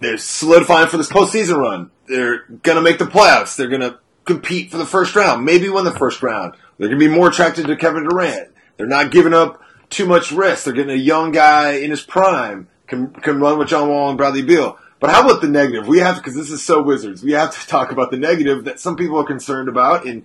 they're 0.00 0.18
solidifying 0.18 0.88
for 0.88 0.96
this 0.96 1.08
postseason 1.08 1.58
run. 1.58 1.90
They're 2.08 2.44
gonna 2.62 2.82
make 2.82 2.98
the 2.98 3.04
playoffs. 3.04 3.56
They're 3.56 3.68
gonna 3.68 3.98
compete 4.24 4.70
for 4.70 4.78
the 4.78 4.86
first 4.86 5.16
round, 5.16 5.44
maybe 5.44 5.68
win 5.68 5.84
the 5.84 5.92
first 5.92 6.22
round. 6.22 6.54
They're 6.78 6.88
gonna 6.88 6.98
be 6.98 7.08
more 7.08 7.28
attracted 7.28 7.66
to 7.66 7.76
Kevin 7.76 8.08
Durant. 8.08 8.50
They're 8.76 8.86
not 8.86 9.10
giving 9.10 9.34
up 9.34 9.60
too 9.90 10.06
much 10.06 10.32
risk. 10.32 10.64
They're 10.64 10.74
getting 10.74 10.94
a 10.94 11.00
young 11.00 11.32
guy 11.32 11.72
in 11.72 11.90
his 11.90 12.02
prime 12.02 12.68
can 12.88 13.10
can 13.10 13.38
run 13.38 13.58
with 13.58 13.68
John 13.68 13.88
Wall 13.88 14.08
and 14.08 14.18
Bradley 14.18 14.42
Beal. 14.42 14.78
But 15.00 15.10
how 15.10 15.24
about 15.24 15.40
the 15.40 15.48
negative? 15.48 15.86
We 15.86 15.98
have 16.00 16.16
to, 16.16 16.20
because 16.20 16.34
this 16.34 16.50
is 16.50 16.64
so 16.64 16.82
Wizards. 16.82 17.22
We 17.22 17.32
have 17.32 17.56
to 17.58 17.66
talk 17.68 17.92
about 17.92 18.10
the 18.10 18.16
negative 18.16 18.64
that 18.64 18.80
some 18.80 18.96
people 18.96 19.18
are 19.18 19.26
concerned 19.26 19.68
about, 19.68 20.06
and 20.06 20.24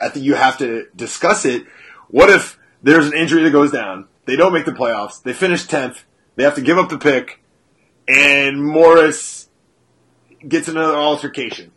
I 0.00 0.10
think 0.10 0.24
you 0.24 0.34
have 0.34 0.58
to 0.58 0.86
discuss 0.94 1.44
it. 1.44 1.64
What 2.08 2.30
if 2.30 2.58
there's 2.82 3.06
an 3.06 3.16
injury 3.16 3.42
that 3.42 3.50
goes 3.50 3.72
down? 3.72 4.06
They 4.26 4.36
don't 4.36 4.52
make 4.52 4.66
the 4.66 4.72
playoffs. 4.72 5.22
They 5.22 5.32
finish 5.32 5.66
tenth. 5.66 6.04
They 6.36 6.44
have 6.44 6.54
to 6.54 6.60
give 6.60 6.78
up 6.78 6.88
the 6.88 6.98
pick, 6.98 7.42
and 8.06 8.64
Morris 8.64 9.41
gets 10.48 10.68
another 10.68 10.96
altercation. 10.96 11.72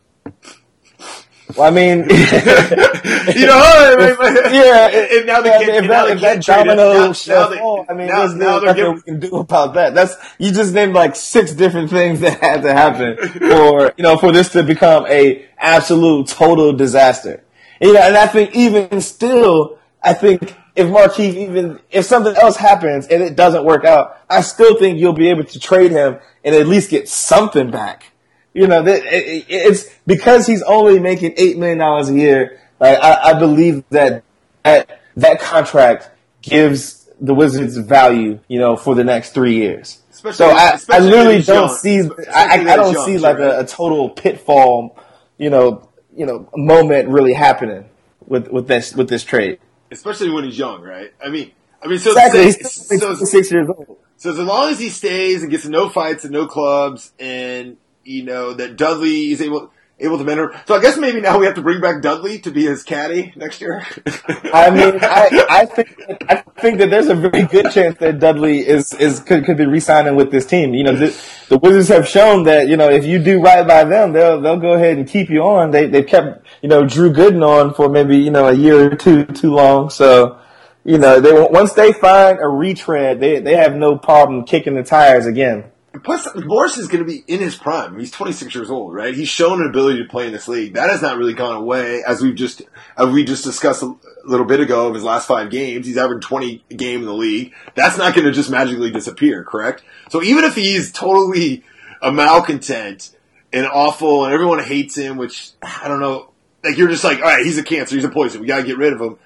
Well, 1.55 1.67
I 1.67 1.69
mean, 1.69 1.99
you 1.99 3.45
know, 3.45 3.61
yeah. 4.51 4.89
And 4.89 5.27
now 5.27 5.41
they 5.41 5.51
can't. 5.51 5.85
If 5.85 5.87
that, 5.87 6.09
if 6.09 6.21
that 6.21 6.43
domino 6.43 7.13
fall, 7.13 7.85
I 7.87 7.93
mean, 7.93 8.07
now, 8.07 8.19
there's 8.19 8.35
now 8.35 8.59
nothing 8.59 8.75
giving, 8.75 8.95
we 8.95 9.01
can 9.01 9.19
do 9.19 9.35
about 9.37 9.75
that. 9.75 9.93
That's 9.93 10.15
you 10.39 10.51
just 10.51 10.73
named 10.73 10.93
like 10.93 11.15
six 11.15 11.53
different 11.53 11.91
things 11.91 12.19
that 12.21 12.39
had 12.39 12.63
to 12.63 12.73
happen 12.73 13.17
for 13.29 13.93
you 13.95 14.03
know 14.03 14.17
for 14.17 14.31
this 14.31 14.49
to 14.53 14.63
become 14.63 15.05
a 15.07 15.47
absolute 15.57 16.27
total 16.27 16.73
disaster. 16.73 17.43
And, 17.79 17.89
you 17.89 17.93
know, 17.93 18.01
and 18.01 18.17
I 18.17 18.25
think 18.25 18.55
even 18.55 18.99
still, 19.01 19.77
I 20.01 20.13
think 20.13 20.55
if 20.75 20.87
Markieff 20.87 21.35
even 21.35 21.79
if 21.91 22.05
something 22.05 22.35
else 22.35 22.57
happens 22.57 23.07
and 23.07 23.21
it 23.21 23.35
doesn't 23.35 23.63
work 23.63 23.85
out, 23.85 24.17
I 24.29 24.41
still 24.41 24.79
think 24.79 24.99
you'll 24.99 25.13
be 25.13 25.29
able 25.29 25.43
to 25.43 25.59
trade 25.59 25.91
him 25.91 26.17
and 26.43 26.55
at 26.55 26.67
least 26.67 26.89
get 26.89 27.07
something 27.07 27.69
back. 27.69 28.11
You 28.55 28.67
know, 28.67 28.83
it's 28.87 29.89
because 30.07 30.47
he's 30.47 30.61
only 30.61 30.97
making 30.97 31.33
eight 31.35 31.57
million 31.57 31.79
dollars 31.79 32.09
a 32.09 32.13
year. 32.13 32.61
Like 32.79 32.97
I, 32.97 33.31
I 33.31 33.33
believe 33.33 33.83
that 33.89 34.23
that 34.63 35.01
that 35.17 35.41
contract 35.41 36.09
gives 36.41 37.09
the 37.19 37.33
Wizards 37.33 37.75
value, 37.75 38.39
you 38.47 38.57
know, 38.57 38.77
for 38.77 38.95
the 38.95 39.03
next 39.03 39.31
three 39.31 39.55
years. 39.55 40.01
Especially, 40.09 40.37
so 40.37 40.49
I, 40.51 40.79
I 40.89 40.99
literally 40.99 41.41
don't 41.41 41.67
young. 41.67 41.77
see 41.77 41.99
I, 42.33 42.45
I, 42.45 42.75
don't 42.77 42.93
young, 42.93 43.05
see 43.05 43.17
like 43.17 43.39
a, 43.39 43.59
a, 43.59 43.65
total 43.65 44.09
pitfall, 44.09 44.97
you 45.37 45.49
know, 45.49 45.89
you 46.15 46.25
know, 46.25 46.49
moment 46.55 47.09
really 47.09 47.33
happening 47.33 47.89
with 48.25 48.47
with 48.47 48.69
this 48.69 48.95
with 48.95 49.09
this 49.09 49.25
trade. 49.25 49.59
Especially 49.91 50.29
when 50.29 50.45
he's 50.45 50.57
young, 50.57 50.81
right? 50.81 51.13
I 51.21 51.27
mean, 51.29 51.51
I 51.83 51.87
mean, 51.87 51.99
so 51.99 52.11
exactly. 52.11 52.51
Say, 52.51 52.97
so, 52.99 53.15
six 53.15 53.51
years 53.51 53.67
old. 53.67 53.97
So 54.15 54.31
as 54.31 54.39
long 54.39 54.71
as 54.71 54.79
he 54.79 54.87
stays 54.87 55.41
and 55.41 55.51
gets 55.51 55.65
no 55.65 55.89
fights 55.89 56.23
and 56.23 56.31
no 56.31 56.47
clubs 56.47 57.11
and 57.19 57.75
you 58.05 58.23
know, 58.23 58.53
that 58.53 58.77
Dudley 58.77 59.31
is 59.31 59.41
able 59.41 59.71
able 59.99 60.17
to 60.17 60.23
mentor. 60.23 60.53
So 60.67 60.75
I 60.75 60.81
guess 60.81 60.97
maybe 60.97 61.21
now 61.21 61.39
we 61.39 61.45
have 61.45 61.55
to 61.55 61.61
bring 61.61 61.79
back 61.81 62.01
Dudley 62.01 62.39
to 62.39 62.51
be 62.51 62.65
his 62.65 62.83
caddy 62.83 63.33
next 63.35 63.61
year. 63.61 63.85
I 64.53 64.69
mean, 64.69 64.99
I, 65.01 65.45
I 65.49 65.65
think 65.65 65.95
I 66.29 66.35
think 66.59 66.79
that 66.79 66.89
there's 66.89 67.07
a 67.07 67.15
very 67.15 67.43
good 67.43 67.71
chance 67.71 67.97
that 67.99 68.19
Dudley 68.19 68.65
is 68.65 68.93
is 68.93 69.19
could, 69.21 69.45
could 69.45 69.57
be 69.57 69.65
re-signing 69.65 70.15
with 70.15 70.31
this 70.31 70.45
team. 70.45 70.73
You 70.73 70.83
know, 70.83 70.95
the, 70.95 71.21
the 71.49 71.57
Wizards 71.57 71.87
have 71.89 72.07
shown 72.07 72.43
that 72.43 72.67
you 72.67 72.77
know 72.77 72.89
if 72.89 73.05
you 73.05 73.19
do 73.19 73.41
right 73.41 73.65
by 73.65 73.83
them, 73.85 74.13
they'll 74.13 74.39
they'll 74.41 74.59
go 74.59 74.73
ahead 74.73 74.97
and 74.97 75.07
keep 75.07 75.29
you 75.29 75.41
on. 75.43 75.71
They 75.71 75.87
they 75.87 76.03
kept 76.03 76.45
you 76.61 76.69
know 76.69 76.85
Drew 76.85 77.11
Gooden 77.11 77.45
on 77.47 77.73
for 77.73 77.89
maybe 77.89 78.17
you 78.17 78.31
know 78.31 78.47
a 78.47 78.53
year 78.53 78.91
or 78.91 78.95
two 78.95 79.25
too 79.25 79.53
long. 79.53 79.89
So. 79.89 80.39
You 80.87 80.99
know, 80.99 81.19
they 81.19 81.33
once 81.33 81.73
they 81.73 81.93
find 81.93 82.37
a 82.39 82.47
retread, 82.47 83.19
they 83.19 83.39
they 83.39 83.55
have 83.55 83.75
no 83.75 83.97
problem 83.97 84.45
kicking 84.45 84.75
the 84.75 84.83
tires 84.83 85.25
again. 85.25 85.63
Plus, 86.03 86.27
Morris 86.35 86.77
is 86.77 86.87
going 86.87 87.03
to 87.03 87.09
be 87.09 87.23
in 87.27 87.39
his 87.39 87.55
prime. 87.55 87.97
He's 87.99 88.11
26 88.11 88.53
years 88.55 88.69
old, 88.69 88.93
right? 88.93 89.13
He's 89.13 89.29
shown 89.29 89.61
an 89.61 89.67
ability 89.67 90.03
to 90.03 90.09
play 90.09 90.27
in 90.27 90.33
this 90.33 90.47
league. 90.47 90.73
That 90.73 90.89
has 90.89 91.01
not 91.01 91.17
really 91.17 91.33
gone 91.33 91.55
away, 91.55 92.03
as 92.03 92.21
we've 92.21 92.35
just 92.35 92.61
as 92.97 93.09
we 93.09 93.23
just 93.23 93.43
discussed 93.43 93.83
a 93.83 93.95
little 94.25 94.45
bit 94.45 94.59
ago 94.59 94.87
of 94.87 94.95
his 94.95 95.03
last 95.03 95.27
five 95.27 95.49
games. 95.49 95.85
He's 95.85 95.97
averaged 95.97 96.27
20 96.27 96.63
a 96.69 96.73
game 96.73 97.01
in 97.01 97.05
the 97.05 97.13
league. 97.13 97.53
That's 97.75 97.97
not 97.97 98.15
going 98.15 98.25
to 98.25 98.31
just 98.31 98.49
magically 98.49 98.91
disappear, 98.91 99.43
correct? 99.43 99.83
So 100.09 100.23
even 100.23 100.43
if 100.43 100.55
he's 100.55 100.91
totally 100.91 101.63
a 102.01 102.11
malcontent 102.11 103.15
and 103.53 103.65
awful, 103.65 104.25
and 104.25 104.33
everyone 104.33 104.63
hates 104.63 104.95
him, 104.95 105.17
which 105.17 105.51
I 105.61 105.87
don't 105.87 105.99
know, 105.99 106.31
like 106.63 106.77
you're 106.77 106.89
just 106.89 107.03
like, 107.03 107.19
all 107.19 107.25
right, 107.25 107.45
he's 107.45 107.57
a 107.57 107.63
cancer, 107.63 107.95
he's 107.95 108.05
a 108.05 108.09
poison. 108.09 108.41
We 108.41 108.47
got 108.47 108.57
to 108.57 108.63
get 108.63 108.77
rid 108.77 108.93
of 108.93 108.99
him 108.99 109.17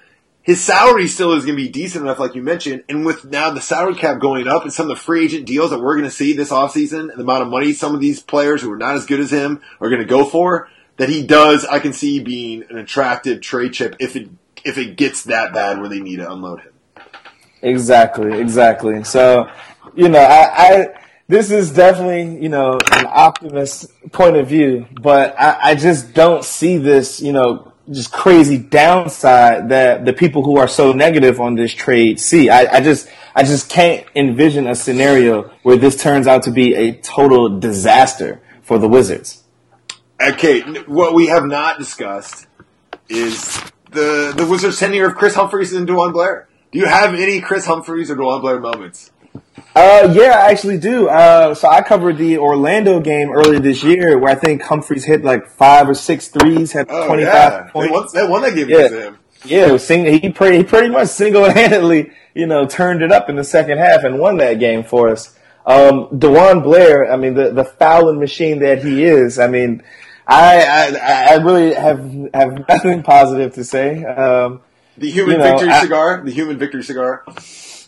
his 0.42 0.62
salary 0.62 1.06
still 1.06 1.32
is 1.32 1.44
going 1.44 1.56
to 1.56 1.62
be 1.62 1.68
decent 1.68 2.04
enough, 2.04 2.18
like 2.18 2.34
you 2.34 2.42
mentioned. 2.42 2.84
And 2.88 3.04
with 3.04 3.24
now 3.26 3.50
the 3.50 3.60
salary 3.60 3.94
cap 3.94 4.20
going 4.20 4.48
up 4.48 4.62
and 4.62 4.72
some 4.72 4.90
of 4.90 4.96
the 4.96 5.02
free 5.02 5.24
agent 5.24 5.46
deals 5.46 5.70
that 5.70 5.80
we're 5.80 5.96
going 5.96 6.08
to 6.08 6.14
see 6.14 6.32
this 6.32 6.50
offseason 6.50 7.10
and 7.10 7.18
the 7.18 7.22
amount 7.22 7.42
of 7.42 7.48
money 7.48 7.72
some 7.72 7.94
of 7.94 8.00
these 8.00 8.22
players 8.22 8.62
who 8.62 8.72
are 8.72 8.78
not 8.78 8.94
as 8.94 9.06
good 9.06 9.20
as 9.20 9.30
him 9.30 9.60
are 9.80 9.88
going 9.90 10.00
to 10.00 10.06
go 10.06 10.24
for, 10.24 10.68
that 10.96 11.08
he 11.08 11.26
does, 11.26 11.64
I 11.64 11.78
can 11.78 11.92
see 11.92 12.20
being 12.20 12.64
an 12.70 12.78
attractive 12.78 13.40
trade 13.40 13.74
chip 13.74 13.96
if 14.00 14.16
it, 14.16 14.28
if 14.64 14.78
it 14.78 14.96
gets 14.96 15.24
that 15.24 15.52
bad 15.52 15.78
where 15.78 15.88
they 15.88 16.00
need 16.00 16.16
to 16.16 16.30
unload 16.30 16.60
him. 16.60 16.72
Exactly, 17.62 18.38
exactly. 18.38 19.04
So, 19.04 19.50
you 19.94 20.08
know, 20.08 20.18
I, 20.18 20.50
I 20.56 20.86
this 21.28 21.52
is 21.52 21.70
definitely, 21.70 22.42
you 22.42 22.48
know, 22.48 22.78
an 22.92 23.06
optimist 23.06 23.86
point 24.10 24.36
of 24.36 24.48
view, 24.48 24.86
but 25.00 25.38
I, 25.38 25.58
I 25.62 25.74
just 25.76 26.12
don't 26.12 26.44
see 26.44 26.76
this, 26.76 27.20
you 27.20 27.32
know, 27.32 27.69
just 27.90 28.12
crazy 28.12 28.58
downside 28.58 29.68
that 29.70 30.04
the 30.04 30.12
people 30.12 30.44
who 30.44 30.58
are 30.58 30.68
so 30.68 30.92
negative 30.92 31.40
on 31.40 31.54
this 31.54 31.72
trade 31.72 32.20
see. 32.20 32.48
I, 32.48 32.76
I 32.76 32.80
just 32.80 33.08
I 33.34 33.42
just 33.42 33.68
can't 33.68 34.06
envision 34.14 34.66
a 34.66 34.74
scenario 34.74 35.50
where 35.62 35.76
this 35.76 36.00
turns 36.00 36.26
out 36.26 36.44
to 36.44 36.50
be 36.50 36.74
a 36.74 36.92
total 36.92 37.58
disaster 37.58 38.40
for 38.62 38.78
the 38.78 38.88
Wizards. 38.88 39.42
Okay, 40.20 40.60
what 40.82 41.14
we 41.14 41.26
have 41.26 41.46
not 41.46 41.78
discussed 41.78 42.46
is 43.08 43.60
the 43.90 44.32
the 44.36 44.46
Wizards' 44.46 44.78
tenure 44.78 45.08
of 45.08 45.16
Kris 45.16 45.34
Humphries 45.34 45.72
and 45.72 45.88
DeJuan 45.88 46.12
Blair. 46.12 46.48
Do 46.72 46.78
you 46.78 46.86
have 46.86 47.14
any 47.14 47.40
Kris 47.40 47.66
Humphries 47.66 48.10
or 48.10 48.16
DeJuan 48.16 48.40
Blair 48.40 48.60
moments? 48.60 49.10
Uh, 49.74 50.12
yeah, 50.12 50.42
I 50.44 50.50
actually 50.50 50.78
do. 50.78 51.08
Uh, 51.08 51.54
so 51.54 51.68
I 51.68 51.80
covered 51.82 52.18
the 52.18 52.38
Orlando 52.38 53.00
game 53.00 53.30
earlier 53.30 53.60
this 53.60 53.84
year, 53.84 54.18
where 54.18 54.32
I 54.32 54.34
think 54.34 54.62
Humphries 54.62 55.04
hit 55.04 55.22
like 55.24 55.46
five 55.46 55.88
or 55.88 55.94
six 55.94 56.28
threes, 56.28 56.72
had 56.72 56.88
twenty 56.88 57.24
five. 57.24 57.52
yeah. 57.52 57.70
points. 57.70 58.12
They 58.12 58.22
won, 58.22 58.26
they 58.26 58.32
won 58.32 58.42
that 58.42 58.54
game 58.54 58.68
yeah. 58.68 58.88
him. 58.88 59.18
Yeah, 59.44 59.76
sing, 59.78 60.04
he 60.04 60.30
pretty 60.30 60.58
he 60.58 60.64
pretty 60.64 60.88
much 60.88 61.08
single 61.08 61.48
handedly, 61.50 62.10
you 62.34 62.46
know, 62.46 62.66
turned 62.66 63.02
it 63.02 63.12
up 63.12 63.30
in 63.30 63.36
the 63.36 63.44
second 63.44 63.78
half 63.78 64.04
and 64.04 64.18
won 64.18 64.36
that 64.38 64.54
game 64.54 64.84
for 64.84 65.08
us. 65.08 65.38
Um, 65.64 66.08
DeJuan 66.08 66.62
Blair, 66.62 67.10
I 67.10 67.16
mean, 67.16 67.34
the 67.34 67.52
the 67.52 67.64
fouling 67.64 68.18
machine 68.18 68.58
that 68.60 68.82
he 68.82 69.04
is, 69.04 69.38
I 69.38 69.46
mean, 69.46 69.82
I 70.26 70.90
I, 71.00 71.32
I 71.32 71.34
really 71.36 71.74
have 71.74 72.00
have 72.34 72.64
nothing 72.68 73.02
positive 73.02 73.54
to 73.54 73.64
say. 73.64 74.04
Um, 74.04 74.60
the 74.98 75.10
human 75.10 75.32
you 75.32 75.38
know, 75.38 75.50
victory 75.52 75.70
I, 75.70 75.82
cigar, 75.82 76.22
the 76.24 76.32
human 76.32 76.58
victory 76.58 76.82
cigar. 76.82 77.24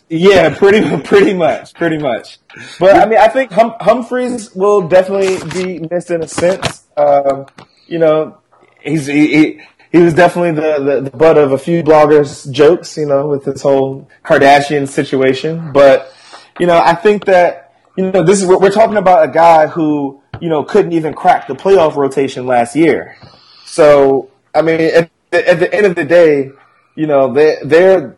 Yeah, 0.09 0.55
pretty 0.55 0.97
pretty 1.03 1.33
much, 1.33 1.73
pretty 1.73 1.97
much. 1.97 2.39
But 2.79 2.95
I 2.95 3.05
mean, 3.07 3.19
I 3.19 3.27
think 3.27 3.51
hum- 3.51 3.75
Humphries 3.79 4.53
will 4.53 4.87
definitely 4.87 5.37
be 5.51 5.87
missed 5.89 6.11
in 6.11 6.23
a 6.23 6.27
sense. 6.27 6.83
Um, 6.95 7.47
you 7.87 7.99
know, 7.99 8.37
he's 8.81 9.07
he, 9.07 9.27
he, 9.27 9.61
he 9.91 9.97
was 9.99 10.13
definitely 10.13 10.51
the, 10.51 10.79
the, 10.83 11.09
the 11.09 11.17
butt 11.17 11.37
of 11.37 11.51
a 11.51 11.57
few 11.57 11.83
bloggers' 11.83 12.49
jokes. 12.51 12.97
You 12.97 13.07
know, 13.07 13.27
with 13.27 13.45
this 13.45 13.61
whole 13.61 14.09
Kardashian 14.23 14.87
situation. 14.87 15.71
But 15.71 16.13
you 16.59 16.67
know, 16.67 16.77
I 16.77 16.95
think 16.95 17.25
that 17.25 17.73
you 17.97 18.11
know 18.11 18.23
this 18.23 18.41
is 18.41 18.47
we're 18.47 18.71
talking 18.71 18.97
about 18.97 19.27
a 19.27 19.31
guy 19.31 19.67
who 19.67 20.21
you 20.39 20.49
know 20.49 20.63
couldn't 20.63 20.93
even 20.93 21.13
crack 21.13 21.47
the 21.47 21.55
playoff 21.55 21.95
rotation 21.95 22.45
last 22.45 22.75
year. 22.75 23.17
So 23.65 24.29
I 24.53 24.61
mean, 24.61 24.79
at, 24.79 25.09
at 25.31 25.59
the 25.59 25.73
end 25.73 25.85
of 25.87 25.95
the 25.95 26.05
day, 26.05 26.51
you 26.95 27.07
know, 27.07 27.33
they 27.33 27.57
they're 27.63 28.17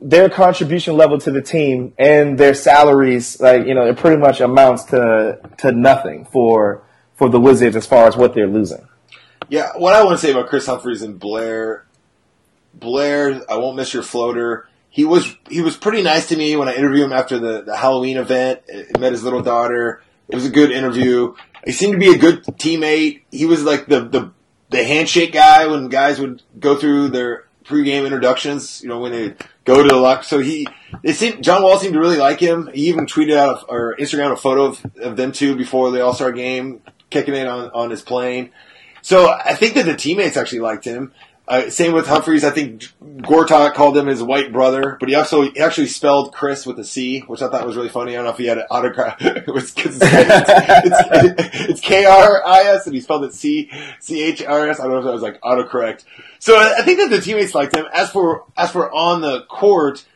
their 0.00 0.28
contribution 0.28 0.96
level 0.96 1.18
to 1.18 1.30
the 1.30 1.42
team 1.42 1.94
and 1.98 2.38
their 2.38 2.54
salaries, 2.54 3.40
like 3.40 3.66
you 3.66 3.74
know, 3.74 3.86
it 3.86 3.96
pretty 3.96 4.16
much 4.16 4.40
amounts 4.40 4.84
to 4.84 5.38
to 5.58 5.72
nothing 5.72 6.24
for 6.26 6.82
for 7.14 7.28
the 7.28 7.40
Wizards 7.40 7.76
as 7.76 7.86
far 7.86 8.06
as 8.06 8.16
what 8.16 8.34
they're 8.34 8.46
losing. 8.46 8.86
Yeah, 9.48 9.70
what 9.76 9.94
I 9.94 10.02
want 10.04 10.18
to 10.18 10.26
say 10.26 10.32
about 10.32 10.48
Kris 10.48 10.66
Humphries 10.66 11.02
and 11.02 11.18
Blair, 11.18 11.86
Blair, 12.72 13.42
I 13.48 13.56
won't 13.56 13.76
miss 13.76 13.94
your 13.94 14.02
floater. 14.02 14.68
He 14.90 15.04
was 15.04 15.36
he 15.48 15.60
was 15.60 15.76
pretty 15.76 16.02
nice 16.02 16.28
to 16.28 16.36
me 16.36 16.56
when 16.56 16.68
I 16.68 16.74
interviewed 16.74 17.04
him 17.04 17.12
after 17.12 17.38
the, 17.38 17.62
the 17.62 17.76
Halloween 17.76 18.16
event. 18.16 18.62
I 18.72 18.98
met 18.98 19.12
his 19.12 19.24
little 19.24 19.42
daughter. 19.42 20.02
It 20.28 20.34
was 20.34 20.46
a 20.46 20.50
good 20.50 20.70
interview. 20.70 21.34
he 21.64 21.72
seemed 21.72 21.92
to 21.92 21.98
be 21.98 22.14
a 22.14 22.18
good 22.18 22.44
teammate. 22.44 23.22
He 23.30 23.46
was 23.46 23.64
like 23.64 23.86
the 23.86 24.00
the 24.00 24.32
the 24.70 24.84
handshake 24.84 25.32
guy 25.32 25.66
when 25.66 25.88
guys 25.88 26.20
would 26.20 26.42
go 26.58 26.76
through 26.76 27.08
their 27.08 27.46
pregame 27.64 28.04
introductions. 28.04 28.82
You 28.82 28.88
know 28.88 29.00
when 29.00 29.12
they 29.12 29.34
go 29.64 29.82
to 29.82 29.88
the 29.88 29.96
lock. 29.96 30.24
So 30.24 30.38
he, 30.38 30.66
they 31.02 31.12
seemed, 31.12 31.42
John 31.42 31.62
Wall 31.62 31.78
seemed 31.78 31.94
to 31.94 32.00
really 32.00 32.18
like 32.18 32.40
him. 32.40 32.70
He 32.72 32.88
even 32.88 33.06
tweeted 33.06 33.36
out 33.36 33.64
or 33.68 33.96
Instagram 33.98 34.32
a 34.32 34.36
photo 34.36 34.66
of, 34.66 34.86
of 35.00 35.16
them 35.16 35.32
two 35.32 35.56
before 35.56 35.90
the 35.90 36.04
All 36.04 36.14
Star 36.14 36.32
game, 36.32 36.80
kicking 37.10 37.34
it 37.34 37.46
on 37.46 37.70
on 37.70 37.90
his 37.90 38.02
plane. 38.02 38.50
So 39.02 39.30
I 39.30 39.54
think 39.54 39.74
that 39.74 39.84
the 39.84 39.96
teammates 39.96 40.36
actually 40.36 40.60
liked 40.60 40.84
him. 40.84 41.12
Uh, 41.46 41.68
same 41.68 41.92
with 41.92 42.06
Humphries. 42.06 42.42
I 42.42 42.50
think 42.50 42.84
Gortat 43.02 43.74
called 43.74 43.98
him 43.98 44.06
his 44.06 44.22
white 44.22 44.50
brother, 44.50 44.96
but 44.98 45.10
he 45.10 45.14
also 45.14 45.42
he 45.42 45.60
actually 45.60 45.88
spelled 45.88 46.32
Chris 46.32 46.64
with 46.64 46.78
a 46.78 46.84
C, 46.84 47.20
which 47.20 47.42
I 47.42 47.48
thought 47.48 47.66
was 47.66 47.76
really 47.76 47.90
funny. 47.90 48.12
I 48.12 48.14
don't 48.16 48.24
know 48.24 48.30
if 48.30 48.38
he 48.38 48.46
had 48.46 48.56
an 48.56 48.64
autograph. 48.70 49.16
it 49.20 49.46
was 49.52 49.74
it's, 49.76 49.98
it's, 50.02 51.70
it's 51.70 51.80
K 51.80 52.06
R 52.06 52.42
I 52.46 52.62
S, 52.62 52.86
and 52.86 52.94
he 52.94 53.00
spelled 53.02 53.24
it 53.24 53.34
C 53.34 53.70
C 54.00 54.22
H 54.22 54.42
R 54.42 54.68
S. 54.68 54.80
I 54.80 54.84
don't 54.84 54.92
know 54.92 54.98
if 55.00 55.04
that 55.04 55.12
was 55.12 55.22
like 55.22 55.38
autocorrect. 55.42 56.04
So 56.38 56.56
I 56.56 56.80
think 56.80 56.98
that 57.00 57.10
the 57.10 57.20
teammates 57.20 57.54
liked 57.54 57.76
him. 57.76 57.86
As 57.92 58.10
for 58.10 58.44
as 58.56 58.70
for 58.70 58.90
on 58.90 59.20
the 59.20 59.42
court, 59.42 60.06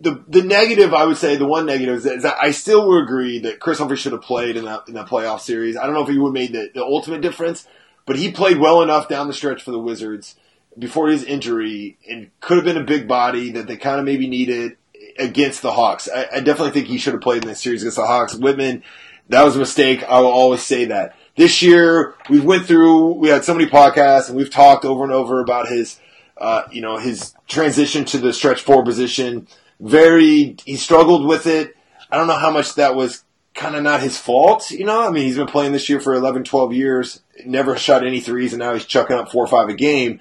the 0.00 0.24
the 0.26 0.42
negative 0.42 0.94
I 0.94 1.04
would 1.04 1.16
say 1.16 1.36
the 1.36 1.46
one 1.46 1.64
negative 1.64 1.96
is 1.96 2.04
that, 2.04 2.16
is 2.16 2.22
that 2.24 2.38
I 2.40 2.50
still 2.50 2.88
would 2.88 3.04
agree 3.04 3.38
that 3.40 3.60
Kris 3.60 3.78
Humphrey 3.78 3.96
should 3.96 4.12
have 4.12 4.22
played 4.22 4.56
in 4.56 4.64
that 4.64 4.88
in 4.88 4.94
that 4.94 5.06
playoff 5.06 5.40
series. 5.40 5.76
I 5.76 5.84
don't 5.84 5.94
know 5.94 6.02
if 6.02 6.08
he 6.08 6.18
would 6.18 6.30
have 6.30 6.34
made 6.34 6.52
the, 6.52 6.72
the 6.74 6.82
ultimate 6.82 7.20
difference, 7.20 7.68
but 8.06 8.16
he 8.16 8.30
played 8.30 8.58
well 8.58 8.82
enough 8.82 9.08
down 9.08 9.26
the 9.26 9.34
stretch 9.34 9.62
for 9.62 9.72
the 9.72 9.78
Wizards 9.78 10.36
before 10.78 11.08
his 11.08 11.24
injury 11.24 11.98
and 12.08 12.30
could 12.40 12.56
have 12.56 12.64
been 12.64 12.76
a 12.76 12.84
big 12.84 13.08
body 13.08 13.50
that 13.52 13.66
they 13.66 13.76
kind 13.76 13.98
of 13.98 14.04
maybe 14.04 14.28
needed 14.28 14.76
against 15.18 15.62
the 15.62 15.72
Hawks. 15.72 16.08
I, 16.14 16.28
I 16.34 16.40
definitely 16.40 16.72
think 16.72 16.86
he 16.86 16.98
should 16.98 17.14
have 17.14 17.22
played 17.22 17.42
in 17.42 17.48
this 17.48 17.60
series 17.60 17.82
against 17.82 17.96
the 17.96 18.06
Hawks. 18.06 18.34
Wittman, 18.34 18.82
that 19.28 19.42
was 19.42 19.56
a 19.56 19.58
mistake. 19.58 20.04
I 20.04 20.20
will 20.20 20.28
always 20.28 20.62
say 20.62 20.86
that. 20.86 21.16
This 21.36 21.62
year, 21.62 22.14
we 22.30 22.40
went 22.40 22.66
through, 22.66 23.14
we 23.14 23.28
had 23.28 23.44
so 23.44 23.54
many 23.54 23.68
podcasts 23.68 24.28
and 24.28 24.36
we've 24.36 24.50
talked 24.50 24.84
over 24.84 25.04
and 25.04 25.12
over 25.12 25.40
about 25.40 25.68
his, 25.68 26.00
uh, 26.38 26.62
you 26.70 26.80
know, 26.80 26.96
his 26.96 27.34
transition 27.48 28.04
to 28.06 28.18
the 28.18 28.32
stretch 28.32 28.62
four 28.62 28.84
position. 28.84 29.46
Very, 29.80 30.56
he 30.64 30.76
struggled 30.76 31.26
with 31.26 31.46
it. 31.46 31.76
I 32.10 32.16
don't 32.16 32.26
know 32.26 32.38
how 32.38 32.50
much 32.50 32.74
that 32.76 32.94
was 32.94 33.24
kind 33.56 33.74
of 33.74 33.82
not 33.82 34.02
his 34.02 34.18
fault, 34.18 34.70
you 34.70 34.84
know? 34.84 35.06
I 35.06 35.10
mean, 35.10 35.24
he's 35.24 35.38
been 35.38 35.46
playing 35.46 35.72
this 35.72 35.88
year 35.88 35.98
for 35.98 36.14
11, 36.14 36.44
12 36.44 36.72
years, 36.74 37.22
never 37.44 37.76
shot 37.76 38.06
any 38.06 38.20
threes, 38.20 38.52
and 38.52 38.60
now 38.60 38.74
he's 38.74 38.84
chucking 38.84 39.16
up 39.16 39.32
four 39.32 39.44
or 39.44 39.48
five 39.48 39.68
a 39.68 39.74
game. 39.74 40.20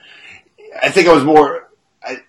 I 0.81 0.89
think 0.89 1.07
I 1.07 1.13
was 1.13 1.23
more, 1.23 1.69
I, 2.01 2.21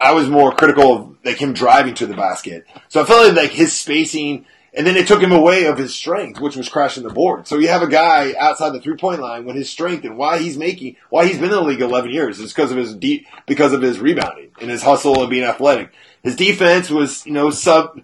I 0.00 0.12
was 0.12 0.28
more 0.28 0.52
critical 0.52 0.96
of 0.96 1.16
like 1.24 1.36
him 1.36 1.52
driving 1.52 1.94
to 1.94 2.06
the 2.06 2.16
basket. 2.16 2.66
So 2.88 3.02
I 3.02 3.04
felt 3.04 3.28
like, 3.28 3.36
like 3.36 3.50
his 3.50 3.78
spacing, 3.78 4.46
and 4.72 4.86
then 4.86 4.96
it 4.96 5.06
took 5.06 5.22
him 5.22 5.32
away 5.32 5.66
of 5.66 5.76
his 5.76 5.94
strength, 5.94 6.40
which 6.40 6.56
was 6.56 6.68
crashing 6.68 7.02
the 7.02 7.10
board. 7.10 7.46
So 7.46 7.58
you 7.58 7.68
have 7.68 7.82
a 7.82 7.88
guy 7.88 8.34
outside 8.38 8.70
the 8.70 8.80
three 8.80 8.96
point 8.96 9.20
line 9.20 9.44
when 9.44 9.56
his 9.56 9.68
strength 9.68 10.04
and 10.04 10.16
why 10.16 10.38
he's 10.38 10.56
making, 10.56 10.96
why 11.10 11.26
he's 11.26 11.36
been 11.36 11.50
in 11.50 11.56
the 11.56 11.62
league 11.62 11.80
11 11.80 12.10
years 12.10 12.38
is 12.38 12.54
because 12.54 12.70
of 12.70 12.78
his 12.78 12.94
deep, 12.94 13.26
because 13.46 13.74
of 13.74 13.82
his 13.82 13.98
rebounding 13.98 14.50
and 14.60 14.70
his 14.70 14.82
hustle 14.82 15.20
and 15.20 15.30
being 15.30 15.44
athletic. 15.44 15.90
His 16.22 16.36
defense 16.36 16.90
was, 16.90 17.24
you 17.26 17.32
know, 17.32 17.50
sub, 17.50 18.00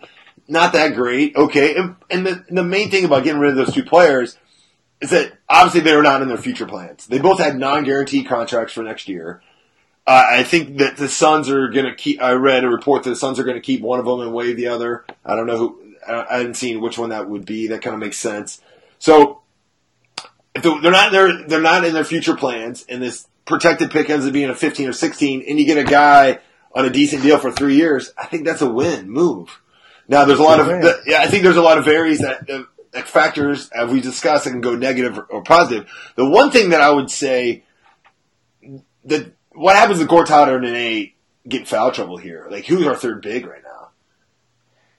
not 0.48 0.72
that 0.72 0.94
great. 0.94 1.36
Okay. 1.36 1.76
And, 1.76 2.26
the, 2.26 2.44
the 2.48 2.64
main 2.64 2.90
thing 2.90 3.04
about 3.04 3.24
getting 3.24 3.40
rid 3.40 3.50
of 3.50 3.56
those 3.56 3.74
two 3.74 3.84
players 3.84 4.36
is 5.00 5.10
that 5.10 5.32
obviously 5.48 5.80
they 5.80 5.96
were 5.96 6.02
not 6.02 6.22
in 6.22 6.28
their 6.28 6.36
future 6.36 6.66
plans. 6.66 7.06
They 7.06 7.18
both 7.18 7.38
had 7.38 7.56
non-guaranteed 7.56 8.26
contracts 8.26 8.72
for 8.72 8.82
next 8.82 9.08
year. 9.08 9.42
Uh, 10.06 10.26
I 10.30 10.42
think 10.42 10.78
that 10.78 10.96
the 10.96 11.08
Suns 11.08 11.48
are 11.48 11.68
going 11.68 11.86
to 11.86 11.94
keep. 11.94 12.20
I 12.20 12.32
read 12.32 12.64
a 12.64 12.68
report 12.68 13.04
that 13.04 13.10
the 13.10 13.16
Suns 13.16 13.38
are 13.38 13.44
going 13.44 13.56
to 13.56 13.62
keep 13.62 13.80
one 13.80 13.98
of 13.98 14.04
them 14.04 14.20
and 14.20 14.34
waive 14.34 14.56
the 14.56 14.66
other. 14.66 15.06
I 15.24 15.34
don't 15.34 15.46
know 15.46 15.56
who. 15.56 15.80
I 16.06 16.38
haven't 16.38 16.54
seen 16.54 16.82
which 16.82 16.98
one 16.98 17.08
that 17.08 17.30
would 17.30 17.46
be. 17.46 17.68
That 17.68 17.80
kind 17.80 17.94
of 17.94 18.00
makes 18.00 18.18
sense. 18.18 18.60
So 18.98 19.40
if 20.54 20.62
they're 20.62 20.92
not 20.92 21.10
they're 21.10 21.46
they're 21.46 21.62
not 21.62 21.84
in 21.84 21.94
their 21.94 22.04
future 22.04 22.36
plans, 22.36 22.84
and 22.86 23.02
this 23.02 23.26
protected 23.46 23.90
pick 23.90 24.10
ends 24.10 24.26
up 24.26 24.32
being 24.34 24.50
a 24.50 24.54
15 24.54 24.88
or 24.88 24.92
16, 24.92 25.44
and 25.48 25.58
you 25.58 25.64
get 25.64 25.78
a 25.78 25.84
guy 25.84 26.40
on 26.74 26.84
a 26.84 26.90
decent 26.90 27.22
deal 27.22 27.38
for 27.38 27.50
three 27.50 27.76
years, 27.76 28.12
I 28.18 28.26
think 28.26 28.44
that's 28.44 28.62
a 28.62 28.70
win 28.70 29.08
move. 29.08 29.60
Now 30.08 30.24
there's 30.24 30.38
a 30.38 30.42
lot 30.42 30.60
of 30.60 30.66
yeah, 31.06 31.20
I 31.20 31.28
think 31.28 31.42
there's 31.42 31.56
a 31.56 31.62
lot 31.62 31.78
of 31.78 31.84
varies 31.84 32.20
that. 32.20 32.48
Uh, 32.48 32.64
factors 33.02 33.68
as 33.70 33.90
we 33.90 34.00
discussed 34.00 34.44
that 34.44 34.50
can 34.50 34.60
go 34.60 34.76
negative 34.76 35.18
or 35.28 35.42
positive. 35.42 35.90
The 36.14 36.28
one 36.28 36.50
thing 36.50 36.70
that 36.70 36.80
I 36.80 36.90
would 36.90 37.10
say 37.10 37.64
that 39.06 39.32
what 39.52 39.76
happens 39.76 39.98
to 39.98 40.06
Gortat 40.06 40.54
and 40.54 40.62
Nene 40.62 41.12
get 41.48 41.68
foul 41.68 41.90
trouble 41.90 42.16
here? 42.16 42.46
Like 42.50 42.66
who's 42.66 42.86
our 42.86 42.94
third 42.94 43.22
big 43.22 43.46
right 43.46 43.62
now? 43.62 43.63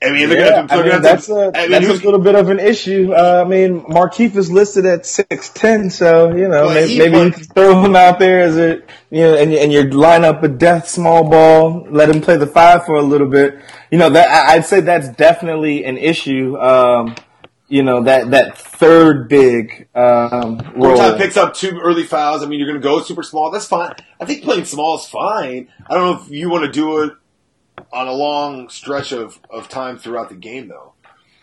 I 0.02 0.10
mean, 0.10 0.30
yeah, 0.30 0.66
I 0.68 0.82
mean 0.82 1.00
that's, 1.00 1.30
a, 1.30 1.50
I 1.54 1.68
mean, 1.68 1.70
that's 1.70 2.02
a 2.02 2.04
little 2.04 2.20
bit 2.20 2.34
of 2.34 2.50
an 2.50 2.60
issue. 2.60 3.14
Uh, 3.14 3.42
I 3.44 3.48
mean, 3.48 3.80
Markieff 3.80 4.36
is 4.36 4.50
listed 4.50 4.84
at 4.84 5.06
six 5.06 5.48
ten, 5.48 5.88
so 5.88 6.36
you 6.36 6.48
know 6.48 6.68
maybe, 6.68 6.98
maybe 6.98 7.16
you 7.16 7.30
can 7.30 7.44
throw 7.44 7.82
him 7.82 7.96
out 7.96 8.18
there 8.18 8.40
as 8.40 8.58
a 8.58 8.82
you 9.10 9.22
know, 9.22 9.34
and 9.34 9.54
and 9.54 9.72
you 9.72 9.84
line 9.84 10.22
up 10.22 10.42
a 10.42 10.48
death 10.48 10.86
small 10.86 11.30
ball, 11.30 11.86
let 11.90 12.10
him 12.10 12.20
play 12.20 12.36
the 12.36 12.46
five 12.46 12.84
for 12.84 12.96
a 12.96 13.02
little 13.02 13.28
bit. 13.28 13.58
You 13.90 13.96
know 13.96 14.10
that 14.10 14.50
I'd 14.50 14.66
say 14.66 14.80
that's 14.80 15.08
definitely 15.08 15.86
an 15.86 15.96
issue. 15.96 16.58
Um, 16.58 17.14
you 17.68 17.82
know 17.82 18.02
that 18.02 18.30
that 18.32 18.58
third 18.58 19.30
big 19.30 19.88
um, 19.94 20.58
role. 20.76 20.98
Time 20.98 21.16
picks 21.16 21.38
up 21.38 21.54
two 21.54 21.80
early 21.80 22.04
fouls. 22.04 22.42
I 22.42 22.46
mean, 22.46 22.60
you're 22.60 22.68
going 22.68 22.80
to 22.80 22.86
go 22.86 23.00
super 23.00 23.22
small. 23.22 23.50
That's 23.50 23.66
fine. 23.66 23.94
I 24.20 24.26
think 24.26 24.42
playing 24.44 24.66
small 24.66 24.98
is 24.98 25.06
fine. 25.06 25.68
I 25.88 25.94
don't 25.94 26.04
know 26.04 26.22
if 26.22 26.30
you 26.30 26.50
want 26.50 26.66
to 26.66 26.70
do 26.70 27.02
it 27.02 27.14
on 27.92 28.08
a 28.08 28.12
long 28.12 28.68
stretch 28.68 29.12
of, 29.12 29.38
of 29.50 29.68
time 29.68 29.98
throughout 29.98 30.28
the 30.28 30.34
game, 30.34 30.68
though. 30.68 30.92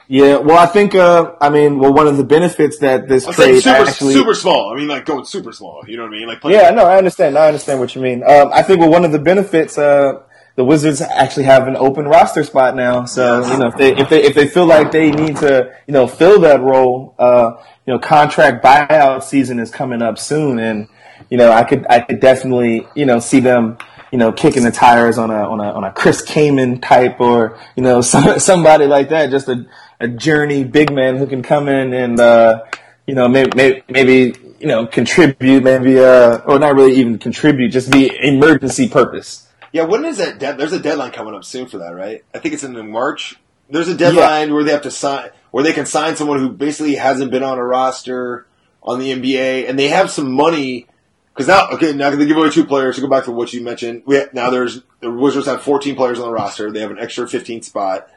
Yeah, 0.08 0.38
well, 0.38 0.58
I 0.58 0.66
think, 0.66 0.96
uh, 0.96 1.34
I 1.40 1.50
mean, 1.50 1.80
well, 1.80 1.94
one 1.94 2.08
of 2.08 2.18
the 2.18 2.26
benefits 2.26 2.78
that 2.80 3.08
this 3.08 3.26
I'm 3.26 3.34
trade 3.34 3.62
super, 3.62 3.76
actually 3.76 4.14
super 4.14 4.34
small. 4.34 4.74
I 4.74 4.76
mean, 4.76 4.88
like 4.88 5.06
going 5.06 5.24
super 5.24 5.54
small. 5.54 5.84
You 5.88 5.98
know 5.98 6.04
what 6.04 6.14
I 6.14 6.18
mean? 6.18 6.28
Like 6.28 6.44
yeah, 6.44 6.70
no, 6.72 6.86
I 6.86 6.98
understand. 6.98 7.38
I 7.38 7.48
understand 7.48 7.80
what 7.80 7.96
you 7.96 8.02
mean. 8.02 8.22
Um, 8.24 8.50
I 8.52 8.64
think 8.64 8.82
well, 8.82 8.92
one 8.92 9.06
of 9.06 9.14
the 9.14 9.20
benefits, 9.20 9.78
uh, 9.78 10.22
the 10.56 10.66
Wizards 10.66 11.02
actually 11.02 11.46
have 11.46 11.68
an 11.68 11.76
open 11.76 12.06
roster 12.06 12.44
spot 12.44 12.76
now. 12.76 13.06
So 13.06 13.50
you 13.50 13.58
know, 13.58 13.68
if 13.68 13.78
they 13.78 13.96
if 13.96 14.10
they 14.10 14.24
if 14.24 14.36
they 14.36 14.48
feel 14.48 14.66
like 14.66 14.92
they 14.92 15.10
need 15.10 15.38
to 15.38 15.74
you 15.88 15.94
know 15.94 16.06
fill 16.06 16.42
that 16.42 16.62
role, 16.62 17.16
uh, 17.18 17.54
you 17.88 17.94
know, 17.94 18.00
contract 18.00 18.64
buyout 18.64 19.24
season 19.24 19.58
is 19.60 19.72
coming 19.72 20.02
up 20.02 20.20
soon, 20.20 20.60
and 20.60 20.88
you 21.30 21.38
know, 21.38 21.52
I 21.52 21.64
could 21.64 21.88
I 21.90 22.02
could 22.02 22.20
definitely 22.20 22.86
you 22.94 23.06
know 23.06 23.20
see 23.20 23.40
them 23.40 23.78
you 24.14 24.20
know 24.20 24.32
kicking 24.32 24.62
the 24.62 24.72
tires 24.72 25.18
on 25.18 25.32
a 25.32 25.50
on 25.50 25.60
a 25.60 25.72
on 25.72 25.84
a 25.84 25.92
Chris 25.92 26.22
Kaman 26.22 26.80
type 26.82 27.20
or 27.20 27.58
you 27.76 27.82
know 27.82 28.00
some, 28.14 28.40
somebody 28.40 28.86
like 28.86 29.10
that, 29.10 29.32
just 29.32 29.50
a 29.50 29.66
a 30.00 30.08
journey 30.08 30.64
big 30.64 30.94
man 30.94 31.18
who 31.18 31.26
can 31.26 31.42
come 31.42 31.68
in 31.68 31.94
and 31.94 32.20
uh, 32.20 32.64
you 33.08 33.16
know 33.16 33.28
maybe, 33.28 33.50
maybe 33.56 33.84
maybe 33.90 34.36
you 34.60 34.68
know 34.68 34.86
contribute 34.86 35.64
maybe 35.64 36.00
uh 36.00 36.38
or 36.46 36.60
not 36.60 36.76
really 36.76 36.94
even 36.94 37.18
contribute, 37.18 37.70
just 37.70 37.92
be 37.92 38.12
emergency 38.22 38.88
purpose. 38.88 39.48
Yeah, 39.72 39.86
when 39.86 40.06
is 40.06 40.18
that? 40.20 40.38
De- 40.38 40.56
there's 40.58 40.74
a 40.74 40.80
deadline 40.80 41.12
coming 41.12 41.34
up 41.34 41.44
soon 41.44 41.66
for 41.68 41.80
that, 41.80 41.96
right? 41.96 42.24
I 42.36 42.38
think 42.38 42.54
it's 42.54 42.64
in 42.64 42.92
March. 42.92 43.36
There's 43.68 43.88
a 43.88 43.98
deadline 43.98 44.50
yeah. 44.50 44.54
where 44.54 44.64
they 44.64 44.72
have 44.74 44.84
to 44.84 44.92
sign, 44.92 45.32
where 45.50 45.64
they 45.64 45.74
can 45.74 45.88
sign 45.88 46.16
someone 46.16 46.38
who 46.38 46.50
basically 46.50 46.96
hasn't 46.96 47.32
been 47.32 47.42
on 47.42 47.58
a 47.58 47.64
roster 47.66 48.46
on 48.84 49.00
the 49.00 49.12
NBA, 49.12 49.68
and 49.68 49.80
they 49.80 49.88
have 49.88 50.12
some 50.12 50.32
money. 50.32 50.86
Because 51.34 51.48
now, 51.48 51.70
okay, 51.70 51.94
now 51.94 52.12
they 52.12 52.26
give 52.26 52.38
away 52.38 52.52
two 52.52 52.66
players. 52.66 52.96
To 52.96 53.02
go 53.02 53.08
back 53.08 53.26
to 53.26 53.32
what 53.32 53.54
you 53.54 53.62
mentioned, 53.62 54.04
we 54.06 54.16
have, 54.16 54.34
now 54.34 54.50
there's 54.52 54.82
the 55.00 55.12
Wizards 55.12 55.48
have 55.48 55.64
14 55.64 55.96
players 55.96 56.20
on 56.20 56.28
the 56.28 56.32
roster. 56.32 56.72
They 56.72 56.82
have 56.82 56.92
an 56.92 57.00
extra 57.00 57.28
15 57.28 57.64
spot 57.64 58.08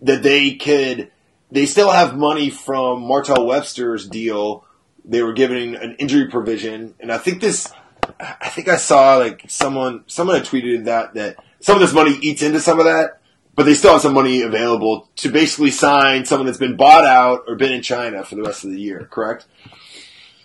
that 0.00 0.22
they 0.22 0.54
could. 0.54 1.10
They 1.50 1.64
still 1.64 1.90
have 1.90 2.16
money 2.16 2.50
from 2.50 3.02
Martell 3.02 3.46
Webster's 3.46 4.06
deal. 4.06 4.66
They 5.02 5.22
were 5.22 5.32
given 5.32 5.76
an 5.76 5.96
injury 5.98 6.28
provision, 6.28 6.94
and 7.00 7.10
I 7.10 7.16
think 7.16 7.40
this 7.40 7.72
I 8.20 8.48
think 8.48 8.68
I 8.68 8.76
saw 8.76 9.16
like 9.16 9.44
someone 9.48 10.04
someone 10.06 10.36
had 10.36 10.46
tweeted 10.46 10.84
that 10.84 11.14
that 11.14 11.36
some 11.60 11.76
of 11.76 11.80
this 11.80 11.92
money 11.92 12.18
eats 12.20 12.42
into 12.42 12.60
some 12.60 12.78
of 12.78 12.84
that, 12.84 13.20
but 13.54 13.64
they 13.64 13.74
still 13.74 13.92
have 13.92 14.02
some 14.02 14.14
money 14.14 14.42
available 14.42 15.08
to 15.16 15.30
basically 15.30 15.70
sign 15.70 16.24
someone 16.24 16.46
that's 16.46 16.58
been 16.58 16.76
bought 16.76 17.04
out 17.04 17.44
or 17.46 17.56
been 17.56 17.72
in 17.72 17.82
China 17.82 18.24
for 18.24 18.34
the 18.34 18.42
rest 18.42 18.64
of 18.64 18.70
the 18.70 18.80
year. 18.80 19.08
Correct? 19.10 19.46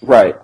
Right. 0.01 0.35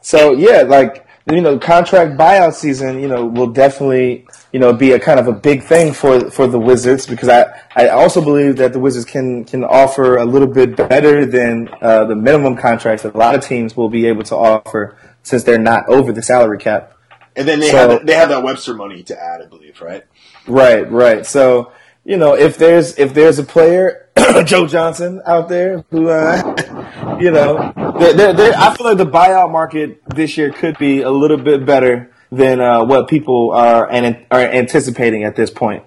So 0.00 0.32
yeah, 0.32 0.62
like 0.62 1.05
you 1.28 1.40
know, 1.40 1.58
contract 1.58 2.16
buyout 2.18 2.54
season, 2.54 3.00
you 3.00 3.08
know, 3.08 3.26
will 3.26 3.48
definitely 3.48 4.26
you 4.52 4.60
know 4.60 4.72
be 4.72 4.92
a 4.92 5.00
kind 5.00 5.18
of 5.18 5.26
a 5.26 5.32
big 5.32 5.62
thing 5.62 5.92
for 5.92 6.30
for 6.30 6.46
the 6.46 6.58
Wizards 6.58 7.06
because 7.06 7.28
I 7.28 7.46
I 7.74 7.88
also 7.88 8.22
believe 8.22 8.56
that 8.56 8.72
the 8.72 8.78
Wizards 8.78 9.04
can 9.04 9.44
can 9.44 9.64
offer 9.64 10.16
a 10.16 10.24
little 10.24 10.48
bit 10.48 10.76
better 10.76 11.26
than 11.26 11.68
uh, 11.80 12.04
the 12.04 12.14
minimum 12.14 12.56
contracts 12.56 13.02
that 13.02 13.14
a 13.14 13.18
lot 13.18 13.34
of 13.34 13.44
teams 13.44 13.76
will 13.76 13.88
be 13.88 14.06
able 14.06 14.22
to 14.24 14.36
offer 14.36 14.96
since 15.22 15.42
they're 15.42 15.58
not 15.58 15.88
over 15.88 16.12
the 16.12 16.22
salary 16.22 16.58
cap. 16.58 16.92
And 17.34 17.46
then 17.46 17.60
they 17.60 17.70
so, 17.70 17.90
have 17.90 18.06
they 18.06 18.14
have 18.14 18.28
that 18.28 18.44
Webster 18.44 18.74
money 18.74 19.02
to 19.04 19.20
add, 19.20 19.42
I 19.42 19.46
believe, 19.46 19.80
right? 19.80 20.04
Right, 20.46 20.90
right. 20.90 21.26
So 21.26 21.72
you 22.04 22.16
know, 22.16 22.34
if 22.34 22.56
there's 22.56 22.98
if 22.98 23.14
there's 23.14 23.40
a 23.40 23.44
player, 23.44 24.08
Joe 24.44 24.66
Johnson 24.66 25.20
out 25.26 25.48
there 25.48 25.84
who, 25.90 26.08
uh, 26.08 27.18
you 27.20 27.32
know, 27.32 27.72
they're, 27.98 28.32
they're, 28.32 28.54
I 28.56 28.74
feel 28.76 28.86
like 28.86 28.98
the 28.98 29.06
buyout 29.06 29.50
market 29.50 30.02
this 30.08 30.36
year 30.36 30.50
could 30.50 30.78
be 30.78 31.02
a 31.02 31.10
little 31.10 31.36
bit 31.36 31.64
better 31.66 32.12
than 32.30 32.60
uh, 32.60 32.84
what 32.84 33.08
people 33.08 33.52
are 33.52 33.90
and 33.90 34.24
are 34.30 34.40
anticipating 34.40 35.24
at 35.24 35.36
this 35.36 35.50
point. 35.50 35.84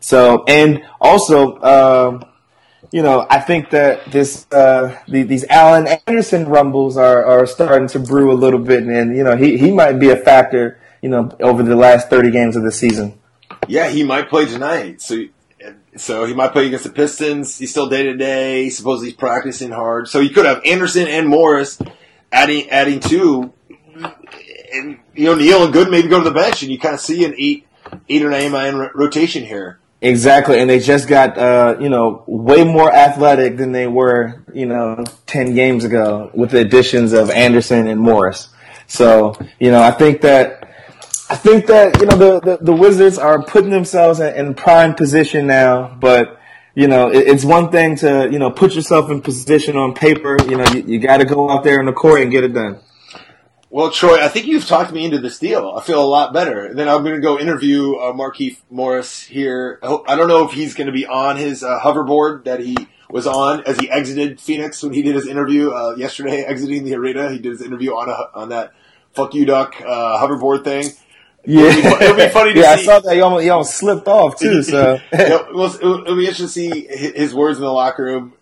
So, 0.00 0.44
and 0.48 0.82
also, 1.00 1.60
um, 1.62 2.24
you 2.90 3.02
know, 3.02 3.26
I 3.30 3.40
think 3.40 3.70
that 3.70 4.10
this 4.10 4.46
uh, 4.52 4.98
the, 5.08 5.22
these 5.22 5.44
Alan 5.44 5.86
Anderson 6.06 6.46
rumbles 6.46 6.96
are, 6.96 7.24
are 7.24 7.46
starting 7.46 7.88
to 7.88 7.98
brew 7.98 8.32
a 8.32 8.34
little 8.34 8.60
bit, 8.60 8.82
and 8.82 9.16
you 9.16 9.24
know, 9.24 9.36
he, 9.36 9.56
he 9.56 9.70
might 9.70 9.94
be 9.94 10.10
a 10.10 10.16
factor, 10.16 10.78
you 11.00 11.08
know, 11.08 11.34
over 11.40 11.62
the 11.62 11.76
last 11.76 12.10
thirty 12.10 12.30
games 12.30 12.56
of 12.56 12.64
the 12.64 12.72
season. 12.72 13.18
Yeah, 13.68 13.88
he 13.88 14.02
might 14.02 14.28
play 14.28 14.44
tonight. 14.46 15.00
So 15.00 15.24
so 15.96 16.24
he 16.24 16.34
might 16.34 16.52
play 16.52 16.66
against 16.66 16.84
the 16.84 16.90
Pistons. 16.90 17.58
He's 17.58 17.70
still 17.70 17.88
day 17.88 18.04
to 18.04 18.16
day. 18.16 18.70
Supposedly 18.70 19.08
he's 19.08 19.16
practicing 19.16 19.70
hard. 19.70 20.08
So 20.08 20.20
you 20.20 20.30
could 20.30 20.46
have 20.46 20.62
Anderson 20.64 21.06
and 21.06 21.28
Morris 21.28 21.80
adding 22.30 22.68
adding 22.70 23.00
two, 23.00 23.52
and 24.72 24.98
you 25.14 25.26
know 25.26 25.34
Neal 25.34 25.64
and 25.64 25.72
Good 25.72 25.90
maybe 25.90 26.08
go 26.08 26.18
to 26.18 26.24
the 26.24 26.34
bench, 26.34 26.62
and 26.62 26.72
you 26.72 26.78
kind 26.78 26.94
of 26.94 27.00
see 27.00 27.24
an 27.24 27.34
eight 27.38 27.66
eight 28.08 28.22
or 28.22 28.30
nine 28.30 28.52
man 28.52 28.90
rotation 28.94 29.44
here. 29.44 29.78
Exactly, 30.00 30.58
and 30.58 30.68
they 30.68 30.80
just 30.80 31.06
got 31.06 31.38
uh, 31.38 31.76
you 31.78 31.88
know 31.88 32.24
way 32.26 32.64
more 32.64 32.92
athletic 32.92 33.56
than 33.56 33.72
they 33.72 33.86
were 33.86 34.42
you 34.52 34.66
know 34.66 35.04
ten 35.26 35.54
games 35.54 35.84
ago 35.84 36.30
with 36.34 36.50
the 36.50 36.58
additions 36.58 37.12
of 37.12 37.30
Anderson 37.30 37.86
and 37.86 38.00
Morris. 38.00 38.48
So 38.86 39.34
you 39.60 39.70
know 39.70 39.82
I 39.82 39.90
think 39.90 40.22
that 40.22 40.61
I 41.32 41.36
think 41.36 41.64
that 41.68 41.98
you 41.98 42.04
know 42.04 42.16
the, 42.16 42.40
the, 42.40 42.58
the 42.60 42.72
Wizards 42.74 43.16
are 43.16 43.42
putting 43.42 43.70
themselves 43.70 44.20
in, 44.20 44.34
in, 44.34 44.52
prime 44.52 44.94
position 44.94 45.46
now, 45.46 45.96
but 45.98 46.38
you 46.74 46.88
know 46.88 47.08
it, 47.08 47.26
it's 47.26 47.42
one 47.42 47.70
thing 47.70 47.96
to 47.96 48.28
you 48.30 48.38
know 48.38 48.50
put 48.50 48.74
yourself 48.74 49.10
in 49.10 49.22
position 49.22 49.78
on 49.78 49.94
paper. 49.94 50.36
You 50.46 50.58
know 50.58 50.66
you, 50.74 50.82
you 50.82 50.98
got 50.98 51.16
to 51.16 51.24
go 51.24 51.48
out 51.48 51.64
there 51.64 51.80
in 51.80 51.86
the 51.86 51.92
court 51.94 52.20
and 52.20 52.30
get 52.30 52.44
it 52.44 52.52
done. 52.52 52.80
Well, 53.70 53.90
Troy, 53.90 54.22
I 54.22 54.28
think 54.28 54.44
you've 54.44 54.66
talked 54.66 54.92
me 54.92 55.06
into 55.06 55.20
this 55.20 55.38
deal. 55.38 55.72
I 55.74 55.80
feel 55.80 56.04
a 56.04 56.04
lot 56.04 56.34
better. 56.34 56.74
Then 56.74 56.86
I'm 56.86 57.02
going 57.02 57.14
to 57.14 57.22
go 57.22 57.38
interview 57.38 57.94
uh, 57.94 58.12
Markieff 58.12 58.58
Morris 58.68 59.22
here. 59.22 59.78
I 59.82 60.14
don't 60.16 60.28
know 60.28 60.44
if 60.44 60.52
he's 60.52 60.74
going 60.74 60.88
to 60.88 60.92
be 60.92 61.06
on 61.06 61.38
his 61.38 61.64
uh, 61.64 61.80
hoverboard 61.80 62.44
that 62.44 62.60
he 62.60 62.76
was 63.08 63.26
on 63.26 63.62
as 63.64 63.78
he 63.78 63.90
exited 63.90 64.38
Phoenix 64.38 64.82
when 64.82 64.92
he 64.92 65.00
did 65.00 65.14
his 65.14 65.26
interview 65.26 65.70
uh, 65.70 65.94
yesterday, 65.96 66.42
exiting 66.42 66.84
the 66.84 66.94
arena. 66.94 67.30
He 67.30 67.38
did 67.38 67.52
his 67.52 67.62
interview 67.62 67.92
on 67.92 68.10
a, 68.10 68.38
on 68.38 68.50
that 68.50 68.72
"fuck 69.14 69.32
you 69.32 69.46
duck" 69.46 69.80
uh, 69.80 70.20
hoverboard 70.20 70.64
thing. 70.64 70.92
Yeah, 71.44 71.64
it'll 71.64 71.98
be, 71.98 72.04
it'll 72.04 72.16
be 72.16 72.28
funny. 72.28 72.60
yeah, 72.60 72.76
see. 72.76 72.82
I 72.82 72.84
saw 72.84 73.00
that 73.00 73.14
he 73.14 73.20
almost, 73.20 73.42
he 73.42 73.50
almost 73.50 73.74
slipped 73.76 74.08
off 74.08 74.38
too. 74.38 74.62
So 74.62 74.98
it'll, 75.12 75.64
it'll, 75.64 76.16
be 76.16 76.26
interesting 76.26 76.70
to 76.70 76.76
see 76.76 76.86
his 76.86 77.34
words 77.34 77.58
in 77.58 77.64
the 77.64 77.72
locker 77.72 78.04
room 78.04 78.34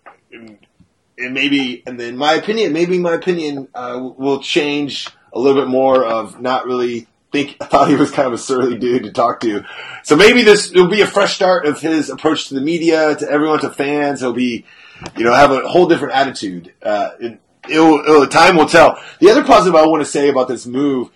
and 1.23 1.33
maybe, 1.33 1.83
and 1.85 1.99
then 1.99 2.17
my 2.17 2.33
opinion, 2.33 2.73
maybe 2.73 2.99
my 2.99 3.13
opinion 3.13 3.67
uh, 3.73 4.09
will 4.17 4.41
change 4.41 5.07
a 5.33 5.39
little 5.39 5.61
bit 5.61 5.69
more 5.69 6.03
of 6.03 6.41
not 6.41 6.65
really 6.65 7.07
think. 7.31 7.57
I 7.61 7.65
thought 7.65 7.89
he 7.89 7.95
was 7.95 8.11
kind 8.11 8.27
of 8.27 8.33
a 8.33 8.37
surly 8.37 8.77
dude 8.77 9.03
to 9.03 9.11
talk 9.11 9.39
to. 9.41 9.63
So 10.03 10.15
maybe 10.15 10.43
this 10.43 10.71
will 10.71 10.89
be 10.89 11.01
a 11.01 11.07
fresh 11.07 11.35
start 11.35 11.65
of 11.65 11.79
his 11.79 12.09
approach 12.09 12.49
to 12.49 12.55
the 12.55 12.61
media, 12.61 13.15
to 13.15 13.29
everyone, 13.29 13.59
to 13.61 13.69
fans. 13.69 14.19
He'll 14.19 14.33
be, 14.33 14.65
you 15.17 15.23
know, 15.23 15.33
have 15.33 15.51
a 15.51 15.67
whole 15.67 15.87
different 15.87 16.15
attitude. 16.15 16.73
Uh, 16.81 17.11
it, 17.19 17.39
it'll, 17.69 17.99
it'll, 17.99 18.27
time 18.27 18.55
will 18.55 18.67
tell. 18.67 19.01
The 19.19 19.29
other 19.29 19.43
positive 19.43 19.75
I 19.75 19.85
want 19.85 20.01
to 20.01 20.09
say 20.09 20.29
about 20.29 20.47
this 20.47 20.65
move 20.65 21.09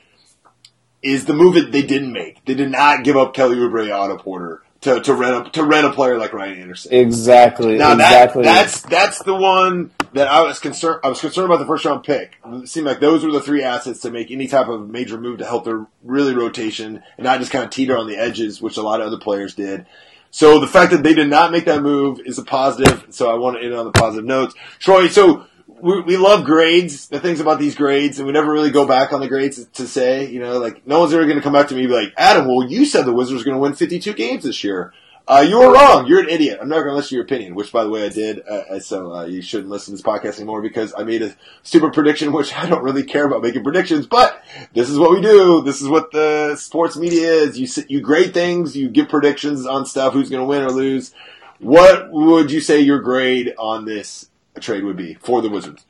is 1.05 1.25
the 1.25 1.33
move 1.33 1.53
that 1.53 1.71
they 1.71 1.83
didn't 1.83 2.11
make. 2.11 2.43
They 2.45 2.55
did 2.55 2.71
not 2.71 3.03
give 3.03 3.15
up 3.15 3.35
Kelly 3.35 3.57
Oubre 3.57 3.93
Otto 3.93 4.17
Porter 4.17 4.63
to, 4.81 4.99
to 5.01 5.13
rent 5.13 5.47
a 5.47 5.49
to 5.51 5.63
rent 5.63 5.85
a 5.85 5.91
player 5.91 6.17
like 6.17 6.33
Ryan 6.33 6.61
Anderson. 6.61 6.93
Exactly. 6.93 7.77
Now 7.77 7.93
exactly. 7.93 8.43
That, 8.43 8.61
that's 8.63 8.81
that's 8.81 9.19
the 9.23 9.35
one 9.35 9.91
that 10.13 10.27
I 10.27 10.41
was 10.41 10.59
concerned. 10.59 11.01
I 11.03 11.09
was 11.09 11.21
concerned 11.21 11.45
about 11.45 11.59
the 11.59 11.67
first 11.67 11.85
round 11.85 12.03
pick. 12.03 12.37
It 12.43 12.67
seemed 12.67 12.87
like 12.87 12.99
those 12.99 13.23
were 13.23 13.31
the 13.31 13.41
three 13.41 13.63
assets 13.63 13.99
to 14.01 14.09
make 14.09 14.31
any 14.31 14.47
type 14.47 14.67
of 14.67 14.89
major 14.89 15.19
move 15.19 15.37
to 15.39 15.45
help 15.45 15.63
their 15.63 15.85
really 16.03 16.33
rotation 16.33 17.03
and 17.17 17.23
not 17.23 17.39
just 17.39 17.51
kind 17.51 17.63
of 17.63 17.69
teeter 17.69 17.95
on 17.95 18.07
the 18.07 18.17
edges, 18.17 18.59
which 18.59 18.77
a 18.77 18.81
lot 18.81 18.99
of 18.99 19.07
other 19.07 19.19
players 19.19 19.53
did. 19.53 19.85
So 20.31 20.59
the 20.59 20.67
fact 20.67 20.91
that 20.91 21.03
they 21.03 21.13
did 21.13 21.29
not 21.29 21.51
make 21.51 21.65
that 21.65 21.81
move 21.81 22.19
is 22.25 22.39
a 22.39 22.43
positive. 22.43 23.05
So 23.11 23.31
I 23.31 23.35
want 23.35 23.57
to 23.57 23.63
end 23.63 23.75
on 23.75 23.85
the 23.85 23.91
positive 23.91 24.25
notes. 24.25 24.55
Troy, 24.79 25.07
so 25.07 25.45
we, 25.67 26.01
we 26.01 26.17
love 26.17 26.45
grades, 26.45 27.07
the 27.07 27.19
things 27.19 27.39
about 27.39 27.59
these 27.59 27.75
grades, 27.75 28.19
and 28.19 28.27
we 28.27 28.33
never 28.33 28.51
really 28.51 28.71
go 28.71 28.85
back 28.85 29.13
on 29.13 29.19
the 29.19 29.27
grades 29.27 29.65
to 29.65 29.87
say, 29.87 30.29
you 30.29 30.39
know, 30.39 30.59
like, 30.59 30.85
no 30.85 30.99
one's 30.99 31.13
ever 31.13 31.25
going 31.25 31.37
to 31.37 31.43
come 31.43 31.53
back 31.53 31.67
to 31.69 31.75
me 31.75 31.81
and 31.81 31.89
be 31.89 31.95
like, 31.95 32.13
Adam, 32.17 32.47
well, 32.47 32.67
you 32.67 32.85
said 32.85 33.05
the 33.05 33.13
Wizards 33.13 33.41
are 33.41 33.45
going 33.45 33.55
to 33.55 33.61
win 33.61 33.73
52 33.73 34.13
games 34.13 34.43
this 34.43 34.63
year. 34.63 34.93
Uh, 35.27 35.43
you 35.47 35.57
were 35.57 35.73
wrong. 35.73 36.05
You're 36.05 36.19
an 36.19 36.29
idiot. 36.29 36.59
I'm 36.61 36.69
not 36.69 36.77
going 36.77 36.89
to 36.89 36.95
listen 36.95 37.09
to 37.09 37.15
your 37.15 37.23
opinion, 37.23 37.55
which, 37.55 37.71
by 37.71 37.83
the 37.83 37.89
way, 37.89 38.05
I 38.05 38.09
did. 38.09 38.41
Uh, 38.47 38.79
so 38.79 39.11
uh, 39.11 39.25
you 39.25 39.41
shouldn't 39.41 39.69
listen 39.69 39.91
to 39.91 39.97
this 39.97 40.05
podcast 40.05 40.35
anymore 40.35 40.61
because 40.61 40.93
I 40.95 41.03
made 41.03 41.23
a 41.23 41.35
stupid 41.63 41.93
prediction, 41.93 42.31
which 42.31 42.55
I 42.55 42.69
don't 42.69 42.83
really 42.83 43.03
care 43.03 43.25
about 43.25 43.41
making 43.41 43.63
predictions. 43.63 44.05
But 44.05 44.43
this 44.73 44.87
is 44.87 44.99
what 44.99 45.09
we 45.09 45.21
do. 45.21 45.63
This 45.63 45.81
is 45.81 45.87
what 45.87 46.11
the 46.11 46.55
sports 46.57 46.95
media 46.95 47.27
is. 47.27 47.57
You 47.57 47.65
sit, 47.65 47.89
you 47.89 48.01
grade 48.01 48.35
things. 48.35 48.77
You 48.77 48.87
give 48.87 49.09
predictions 49.09 49.65
on 49.65 49.87
stuff. 49.87 50.13
Who's 50.13 50.29
going 50.29 50.41
to 50.41 50.47
win 50.47 50.61
or 50.61 50.69
lose? 50.69 51.11
What 51.57 52.11
would 52.11 52.51
you 52.51 52.61
say 52.61 52.81
your 52.81 52.99
grade 52.99 53.55
on 53.57 53.85
this 53.85 54.29
trade 54.61 54.83
would 54.83 54.97
be 54.97 55.15
for 55.15 55.41
the 55.41 55.49
Wizards? 55.49 55.85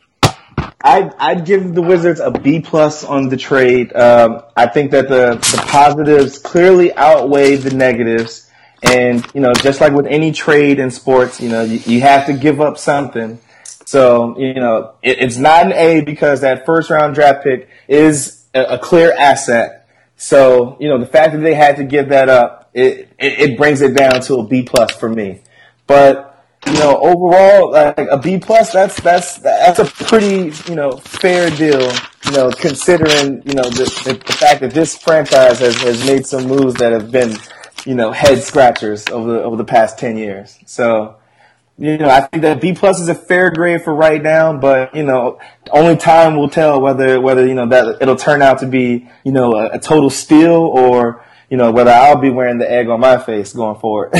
I'd, 0.85 1.13
I'd 1.15 1.45
give 1.45 1.73
the 1.73 1.81
Wizards 1.81 2.19
a 2.19 2.29
B 2.29 2.59
plus 2.59 3.03
on 3.03 3.29
the 3.29 3.37
trade. 3.37 3.91
Um, 3.95 4.43
I 4.55 4.67
think 4.67 4.91
that 4.91 5.09
the, 5.09 5.35
the 5.35 5.63
positives 5.67 6.37
clearly 6.37 6.93
outweigh 6.93 7.55
the 7.55 7.75
negatives. 7.75 8.51
And, 8.83 9.25
you 9.33 9.41
know, 9.41 9.51
just 9.53 9.81
like 9.81 9.93
with 9.93 10.05
any 10.05 10.31
trade 10.31 10.79
in 10.79 10.91
sports, 10.91 11.41
you 11.41 11.49
know, 11.49 11.63
you, 11.63 11.79
you 11.85 12.01
have 12.01 12.27
to 12.27 12.33
give 12.33 12.61
up 12.61 12.77
something. 12.77 13.39
So, 13.85 14.37
you 14.37 14.55
know, 14.55 14.93
it, 15.01 15.19
it's 15.19 15.37
not 15.37 15.65
an 15.65 15.73
A 15.73 16.01
because 16.01 16.41
that 16.41 16.65
first 16.67 16.89
round 16.91 17.15
draft 17.15 17.43
pick 17.43 17.67
is 17.87 18.45
a, 18.53 18.63
a, 18.63 18.77
clear 18.77 19.11
asset. 19.11 19.87
So, 20.17 20.77
you 20.79 20.87
know, 20.87 20.99
the 20.99 21.05
fact 21.07 21.33
that 21.33 21.39
they 21.39 21.55
had 21.55 21.77
to 21.77 21.83
give 21.83 22.09
that 22.09 22.29
up, 22.29 22.69
it, 22.73 23.09
it, 23.17 23.39
it 23.39 23.57
brings 23.57 23.81
it 23.81 23.95
down 23.95 24.21
to 24.21 24.35
a 24.35 24.47
B 24.47 24.63
plus 24.63 24.91
for 24.91 25.09
me. 25.09 25.41
But, 25.87 26.34
you 26.67 26.73
know, 26.73 26.97
overall, 26.99 27.71
like 27.71 27.97
a 27.97 28.17
B 28.17 28.39
plus, 28.39 28.73
that's 28.73 28.99
that's 29.01 29.37
that's 29.37 29.79
a 29.79 29.85
pretty 29.85 30.51
you 30.69 30.75
know 30.75 30.97
fair 30.97 31.49
deal. 31.49 31.91
You 32.25 32.31
know, 32.31 32.49
considering 32.51 33.43
you 33.45 33.53
know 33.53 33.69
the, 33.69 34.19
the, 34.25 34.33
fact 34.33 34.61
that 34.61 34.71
this 34.73 34.97
franchise 34.97 35.59
has, 35.59 35.79
has 35.81 36.05
made 36.05 36.25
some 36.25 36.47
moves 36.47 36.73
that 36.75 36.91
have 36.91 37.11
been 37.11 37.37
you 37.85 37.93
know 37.93 38.11
head 38.11 38.41
scratchers 38.41 39.07
over 39.09 39.33
the 39.33 39.43
over 39.43 39.55
the 39.55 39.63
past 39.63 39.99
ten 39.99 40.17
years. 40.17 40.57
So, 40.65 41.17
you 41.77 41.99
know, 41.99 42.09
I 42.09 42.21
think 42.21 42.41
that 42.41 42.61
B 42.61 42.73
plus 42.73 42.99
is 42.99 43.09
a 43.09 43.15
fair 43.15 43.51
grade 43.51 43.83
for 43.83 43.93
right 43.93 44.21
now, 44.21 44.57
but 44.57 44.95
you 44.95 45.03
know, 45.03 45.39
only 45.69 45.95
time 45.97 46.35
will 46.35 46.49
tell 46.49 46.81
whether 46.81 47.21
whether 47.21 47.45
you 47.45 47.53
know 47.53 47.67
that 47.67 48.01
it'll 48.01 48.15
turn 48.15 48.41
out 48.41 48.59
to 48.59 48.65
be 48.65 49.07
you 49.23 49.31
know 49.31 49.53
a, 49.53 49.75
a 49.75 49.79
total 49.79 50.09
steal 50.09 50.53
or 50.53 51.23
you 51.47 51.57
know 51.57 51.71
whether 51.71 51.91
I'll 51.91 52.19
be 52.19 52.31
wearing 52.31 52.57
the 52.57 52.69
egg 52.69 52.89
on 52.89 52.99
my 52.99 53.19
face 53.19 53.53
going 53.53 53.79
forward. 53.79 54.13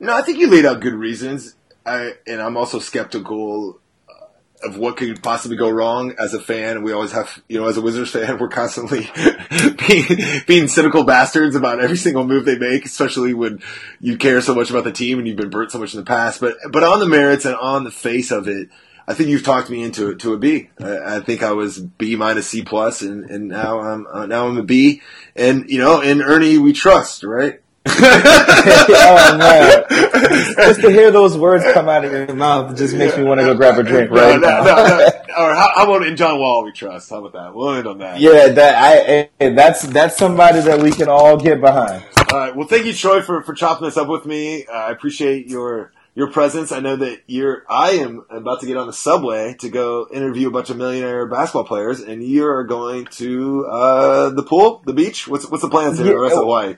no, 0.00 0.12
I 0.12 0.22
think 0.22 0.38
you 0.38 0.50
laid 0.50 0.66
out 0.66 0.80
good 0.80 0.94
reasons. 0.94 1.54
I, 1.86 2.14
and 2.26 2.40
I'm 2.40 2.56
also 2.56 2.78
skeptical 2.78 3.80
uh, 4.08 4.68
of 4.68 4.78
what 4.78 4.96
could 4.96 5.22
possibly 5.22 5.56
go 5.56 5.70
wrong 5.70 6.14
as 6.18 6.34
a 6.34 6.40
fan. 6.40 6.82
We 6.82 6.92
always 6.92 7.12
have, 7.12 7.42
you 7.48 7.60
know, 7.60 7.66
as 7.66 7.76
a 7.76 7.82
Wizards 7.82 8.10
fan, 8.10 8.38
we're 8.40 8.48
constantly 8.48 9.10
being, 9.88 10.06
being 10.46 10.68
cynical 10.68 11.04
bastards 11.04 11.56
about 11.56 11.80
every 11.80 11.96
single 11.96 12.26
move 12.26 12.44
they 12.44 12.58
make, 12.58 12.84
especially 12.84 13.34
when 13.34 13.60
you 14.00 14.16
care 14.16 14.40
so 14.40 14.54
much 14.54 14.70
about 14.70 14.84
the 14.84 14.92
team 14.92 15.18
and 15.18 15.28
you've 15.28 15.36
been 15.36 15.50
burnt 15.50 15.72
so 15.72 15.78
much 15.78 15.94
in 15.94 16.00
the 16.00 16.06
past. 16.06 16.40
But, 16.40 16.56
but 16.70 16.82
on 16.82 17.00
the 17.00 17.06
merits 17.06 17.44
and 17.44 17.54
on 17.54 17.84
the 17.84 17.90
face 17.90 18.30
of 18.30 18.48
it, 18.48 18.68
I 19.06 19.14
think 19.14 19.28
you've 19.28 19.44
talked 19.44 19.68
me 19.68 19.82
into 19.82 20.10
it 20.10 20.20
to 20.20 20.32
a 20.32 20.38
B. 20.38 20.70
I, 20.80 21.16
I 21.16 21.20
think 21.20 21.42
I 21.42 21.52
was 21.52 21.78
B 21.78 22.16
minus 22.16 22.48
C 22.48 22.62
plus, 22.62 23.02
and, 23.02 23.30
and 23.30 23.48
now 23.48 23.80
I'm 23.80 24.06
uh, 24.06 24.26
now 24.26 24.48
I'm 24.48 24.56
a 24.56 24.62
B. 24.62 25.02
And 25.36 25.68
you 25.68 25.78
know, 25.78 26.00
in 26.00 26.22
Ernie 26.22 26.58
we 26.58 26.72
trust, 26.72 27.22
right? 27.22 27.60
oh 27.88 29.36
man! 29.36 29.84
Just 30.56 30.80
to 30.80 30.90
hear 30.90 31.10
those 31.10 31.36
words 31.36 31.64
come 31.74 31.88
out 31.88 32.04
of 32.04 32.12
your 32.12 32.34
mouth 32.34 32.74
just 32.76 32.94
makes 32.94 33.14
me 33.16 33.24
want 33.24 33.40
to 33.40 33.46
go 33.46 33.54
grab 33.54 33.78
a 33.78 33.82
drink 33.82 34.10
right 34.10 34.40
no, 34.40 34.48
no, 34.48 34.64
now. 34.64 34.88
No, 34.88 35.06
Or 35.36 35.54
how, 35.54 35.70
how, 35.74 35.84
about 35.84 36.06
in 36.06 36.16
John 36.16 36.38
Wall 36.38 36.64
we 36.64 36.72
trust? 36.72 37.10
How 37.10 37.24
about 37.24 37.32
that? 37.32 37.54
We'll 37.54 37.74
end 37.74 37.86
on 37.86 37.98
that. 37.98 38.18
Yeah, 38.20 38.48
that 38.48 39.30
I 39.38 39.50
that's 39.50 39.82
that's 39.82 40.16
somebody 40.16 40.60
that 40.60 40.80
we 40.80 40.92
can 40.92 41.08
all 41.08 41.36
get 41.36 41.60
behind. 41.60 42.02
All 42.32 42.38
right. 42.38 42.56
Well, 42.56 42.66
thank 42.66 42.86
you, 42.86 42.94
Troy, 42.94 43.20
for 43.20 43.42
for 43.42 43.52
chopping 43.52 43.84
this 43.84 43.98
up 43.98 44.08
with 44.08 44.24
me. 44.24 44.64
Uh, 44.64 44.72
I 44.72 44.90
appreciate 44.90 45.48
your 45.48 45.92
your 46.14 46.30
presence. 46.30 46.72
I 46.72 46.80
know 46.80 46.96
that 46.96 47.22
you're. 47.26 47.64
I 47.68 47.90
am 47.92 48.24
about 48.30 48.60
to 48.60 48.66
get 48.66 48.78
on 48.78 48.86
the 48.86 48.92
subway 48.94 49.56
to 49.60 49.68
go 49.68 50.08
interview 50.10 50.48
a 50.48 50.50
bunch 50.50 50.70
of 50.70 50.78
millionaire 50.78 51.26
basketball 51.26 51.64
players, 51.64 52.00
and 52.00 52.22
you 52.22 52.46
are 52.46 52.64
going 52.64 53.06
to 53.06 53.66
uh, 53.66 54.30
the 54.30 54.42
pool, 54.42 54.82
the 54.86 54.94
beach. 54.94 55.28
What's 55.28 55.46
what's 55.50 55.62
the 55.62 55.68
plans 55.68 55.98
here? 55.98 56.06
Yeah, 56.06 56.12
the 56.14 56.20
rest 56.20 56.34
of 56.34 56.40
Hawaii. 56.40 56.76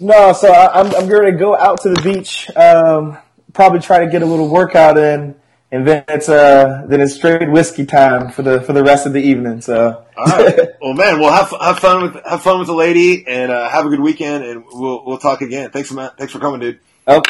No, 0.00 0.32
so 0.32 0.52
I, 0.52 0.80
am 0.80 0.86
I'm, 0.86 0.94
I'm 0.96 1.08
going 1.08 1.32
to 1.32 1.38
go 1.38 1.56
out 1.56 1.82
to 1.82 1.90
the 1.90 2.02
beach. 2.02 2.50
Um, 2.56 3.18
probably 3.52 3.80
try 3.80 4.04
to 4.04 4.10
get 4.10 4.22
a 4.22 4.26
little 4.26 4.48
workout 4.48 4.98
in, 4.98 5.34
and 5.70 5.86
then 5.86 6.04
it's 6.08 6.28
uh 6.28 6.84
then 6.88 7.00
it's 7.00 7.14
straight 7.14 7.50
whiskey 7.50 7.84
time 7.84 8.30
for 8.30 8.42
the 8.42 8.60
for 8.62 8.72
the 8.72 8.82
rest 8.82 9.06
of 9.06 9.12
the 9.12 9.20
evening. 9.20 9.60
So. 9.60 10.04
All 10.16 10.26
right. 10.26 10.58
Well, 10.80 10.94
man, 10.94 11.18
we'll 11.18 11.32
have 11.32 11.52
have 11.60 11.80
fun 11.80 12.02
with 12.02 12.24
have 12.24 12.42
fun 12.42 12.60
with 12.60 12.68
the 12.68 12.74
lady, 12.74 13.26
and 13.26 13.50
uh, 13.50 13.68
have 13.68 13.84
a 13.84 13.88
good 13.88 14.00
weekend, 14.00 14.44
and 14.44 14.64
we'll 14.72 15.04
we'll 15.04 15.18
talk 15.18 15.42
again. 15.42 15.70
Thanks, 15.70 15.90
man. 15.92 16.10
Thanks 16.16 16.32
for 16.32 16.38
coming, 16.38 16.60
dude. 16.60 16.80
Oh, 17.06 17.20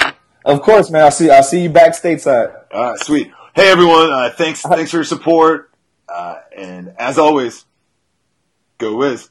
of 0.45 0.63
course, 0.63 0.91
man. 0.91 1.03
I'll 1.03 1.11
see 1.11 1.31
I'll 1.31 1.43
see 1.43 1.63
you 1.63 1.71
back 1.71 1.93
stateside. 1.93 2.55
All 2.73 2.91
right, 2.91 2.99
sweet. 3.01 3.33
Hey, 3.55 3.71
everyone. 3.71 4.13
Uh, 4.13 4.31
thanks 4.37 4.61
thanks 4.61 4.91
for 4.91 4.99
your 4.99 5.05
support, 5.05 5.73
uh, 6.09 6.37
and 6.57 6.95
as 6.99 7.19
always, 7.19 7.65
go 8.77 8.97
Wiz. 8.97 9.31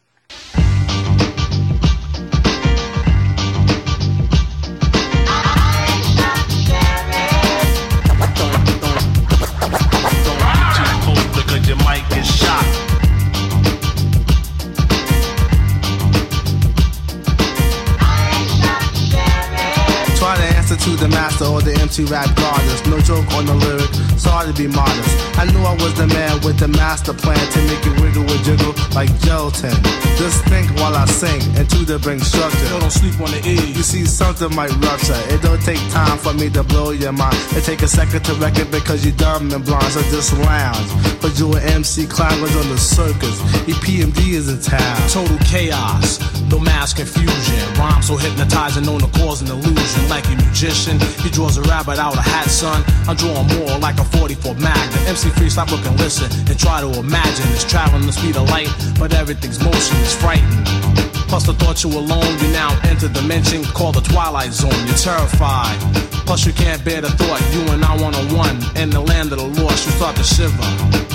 Master 21.27 21.45
or 21.45 21.61
the 21.61 21.73
MC 21.81 22.05
rap 22.05 22.29
goddess. 22.37 22.85
No 22.87 22.99
joke 23.01 23.27
on 23.33 23.45
the 23.45 23.53
lyric, 23.53 23.91
sorry 24.17 24.47
to 24.47 24.55
be 24.55 24.67
modest. 24.67 25.11
I 25.37 25.43
knew 25.51 25.59
I 25.59 25.73
was 25.83 25.93
the 25.95 26.07
man 26.07 26.39
with 26.41 26.57
the 26.57 26.69
master 26.69 27.13
plan 27.13 27.43
to 27.51 27.59
make 27.67 27.83
it 27.83 27.99
wiggle 27.99 28.23
and 28.23 28.43
jiggle 28.47 28.73
like 28.95 29.11
gelatin. 29.19 29.75
Just 30.15 30.43
think 30.45 30.71
while 30.79 30.95
I 30.95 31.05
sing 31.05 31.41
and 31.57 31.69
to 31.69 31.83
the 31.83 31.99
bring 31.99 32.19
structure. 32.19 32.67
Yo, 32.71 32.79
don't 32.79 32.91
sleep 32.91 33.19
on 33.19 33.29
the 33.31 33.41
E. 33.43 33.59
You 33.75 33.83
see, 33.83 34.05
something 34.05 34.53
might 34.55 34.71
rupture. 34.79 35.19
It 35.33 35.41
don't 35.41 35.61
take 35.61 35.83
time 35.91 36.17
for 36.17 36.33
me 36.33 36.49
to 36.51 36.63
blow 36.63 36.91
your 36.91 37.11
mind. 37.11 37.37
It 37.57 37.63
take 37.63 37.81
a 37.81 37.87
second 37.87 38.23
to 38.25 38.33
record 38.35 38.71
because 38.71 39.05
you 39.05 39.11
dumb 39.11 39.51
and 39.51 39.65
blind. 39.65 39.91
So 39.91 40.01
just 40.07 40.31
lounge. 40.47 40.89
But 41.21 41.37
you 41.37 41.51
an 41.53 41.63
MC 41.81 42.07
climbers 42.07 42.55
on 42.55 42.69
the 42.69 42.77
circus. 42.77 43.35
EPMD 43.67 44.31
is 44.31 44.47
in 44.47 44.61
town. 44.61 44.97
Total 45.09 45.37
chaos, 45.43 46.23
no 46.49 46.59
mass 46.59 46.93
confusion. 46.93 47.59
Rhyme 47.75 48.01
so 48.01 48.15
hypnotizing, 48.15 48.85
known 48.85 48.99
to 48.99 49.11
cause 49.19 49.41
an 49.41 49.51
illusion. 49.51 50.09
Like 50.09 50.25
a 50.31 50.35
magician, 50.39 50.97
he 51.19 51.29
draws 51.29 51.57
a 51.57 51.61
rabbit 51.63 51.99
out 51.99 52.17
of 52.17 52.23
hat, 52.23 52.49
son. 52.49 52.83
I'm 53.07 53.15
drawing 53.15 53.47
more 53.57 53.77
like 53.79 53.99
a 53.99 54.05
44 54.05 54.55
Magnum. 54.55 54.99
MC 55.07 55.29
free, 55.29 55.49
stop 55.49 55.71
looking, 55.71 55.95
listen, 55.97 56.31
and 56.49 56.57
try 56.59 56.81
to 56.81 56.89
imagine. 56.99 57.45
It's 57.53 57.63
traveling 57.63 58.05
the 58.05 58.13
speed 58.13 58.37
of 58.37 58.49
light, 58.49 58.69
but 58.99 59.13
everything's 59.13 59.59
motion 59.63 59.97
is 59.97 60.15
frightening. 60.15 60.63
Plus 61.27 61.45
the 61.45 61.53
thought 61.53 61.83
you 61.83 61.89
alone, 61.91 62.39
you 62.39 62.47
now 62.51 62.71
enter 62.83 63.09
dimension 63.09 63.63
called 63.63 63.95
the 63.95 64.01
twilight 64.01 64.53
zone. 64.53 64.71
You're 64.87 64.95
terrified. 64.95 65.77
Plus 66.25 66.45
you 66.45 66.53
can't 66.53 66.83
bear 66.83 67.01
the 67.01 67.09
thought 67.11 67.39
you 67.53 67.61
and 67.71 67.83
I 67.83 67.95
one 68.01 68.15
on 68.15 68.27
one 68.33 68.57
in 68.75 68.89
the 68.89 69.01
land 69.01 69.31
of 69.31 69.39
the 69.39 69.47
lost. 69.63 69.85
You 69.85 69.91
start 69.93 70.15
to 70.15 70.23
shiver. 70.23 70.67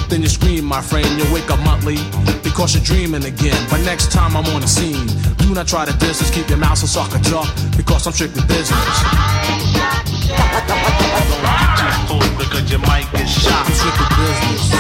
Then 0.09 0.21
you 0.21 0.29
scream, 0.29 0.65
my 0.65 0.83
friend. 0.83 1.09
You 1.17 1.25
wake 1.33 1.51
up 1.51 1.61
monthly 1.61 1.97
because 2.43 2.75
you're 2.75 2.85
dreaming 2.85 3.25
again. 3.25 3.57
But 3.71 3.81
next 3.85 4.13
time 4.13 4.37
I'm 4.37 4.45
on 4.53 4.61
the 4.61 4.69
scene, 4.69 5.09
do 5.43 5.55
not 5.55 5.67
try 5.67 5.85
to 5.85 5.93
distance. 5.99 6.31
Keep 6.31 6.49
your 6.49 6.59
mouth 6.59 6.79
so 6.79 6.87
sucker 6.87 7.19
talk 7.19 7.49
because 7.77 8.07
I'm 8.07 8.13
strictly 8.13 8.43
business. 8.47 8.79
close 12.07 12.31
because 12.39 12.71
shot. 13.29 13.67
I'm 13.67 13.73
business. 14.23 14.71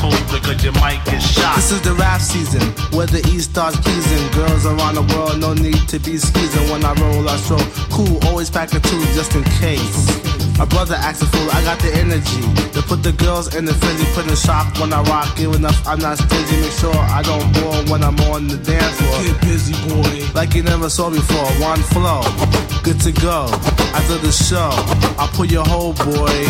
Don't 0.00 0.26
because 0.32 1.22
shot. 1.22 1.56
This 1.56 1.72
is 1.72 1.80
the 1.82 1.94
rap 1.94 2.20
season 2.20 2.62
where 2.96 3.06
the 3.06 3.20
East 3.32 3.50
starts 3.50 3.78
pleasing. 3.80 4.30
Girls 4.32 4.66
around 4.66 4.94
the 4.94 5.02
world, 5.14 5.38
no 5.40 5.54
need 5.54 5.88
to 5.88 5.98
be 5.98 6.16
skeezing. 6.16 6.70
When 6.70 6.84
I 6.84 6.92
roll, 6.94 7.28
I 7.28 7.36
stroll 7.36 7.60
cool, 7.90 8.18
always 8.28 8.50
pack 8.50 8.72
a 8.74 8.80
two 8.80 9.00
just 9.14 9.34
in 9.34 9.44
case. 9.60 10.41
My 10.62 10.68
brother 10.68 10.94
acts 10.94 11.20
a 11.20 11.26
fool, 11.26 11.50
I 11.50 11.60
got 11.64 11.80
the 11.80 11.90
energy 11.92 12.38
to 12.70 12.82
put 12.86 13.02
the 13.02 13.10
girls 13.10 13.52
in 13.56 13.64
the 13.64 13.74
frenzy, 13.74 14.06
put 14.14 14.30
in 14.30 14.36
shock 14.36 14.78
when 14.78 14.92
I 14.92 15.02
rock. 15.10 15.36
Give 15.36 15.52
enough, 15.56 15.74
I'm 15.84 15.98
not 15.98 16.18
stingy. 16.18 16.54
Make 16.62 16.70
sure 16.70 16.94
I 16.94 17.20
don't 17.20 17.50
bore 17.58 17.82
when 17.90 18.04
I'm 18.04 18.14
on 18.30 18.46
the 18.46 18.58
dance 18.62 18.94
floor. 18.94 19.26
Get 19.26 19.40
busy, 19.42 19.74
boy. 19.90 20.22
Like 20.38 20.54
you 20.54 20.62
never 20.62 20.88
saw 20.88 21.10
before. 21.10 21.50
One 21.58 21.82
flow, 21.90 22.22
good 22.86 23.00
to 23.00 23.10
go. 23.10 23.50
After 23.90 24.18
the 24.22 24.30
show, 24.30 24.70
I 25.18 25.26
pull 25.34 25.46
your 25.46 25.66
whole 25.66 25.94
boy. 25.94 26.46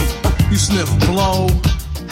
You 0.52 0.60
sniff 0.60 0.92
blow. 1.08 1.48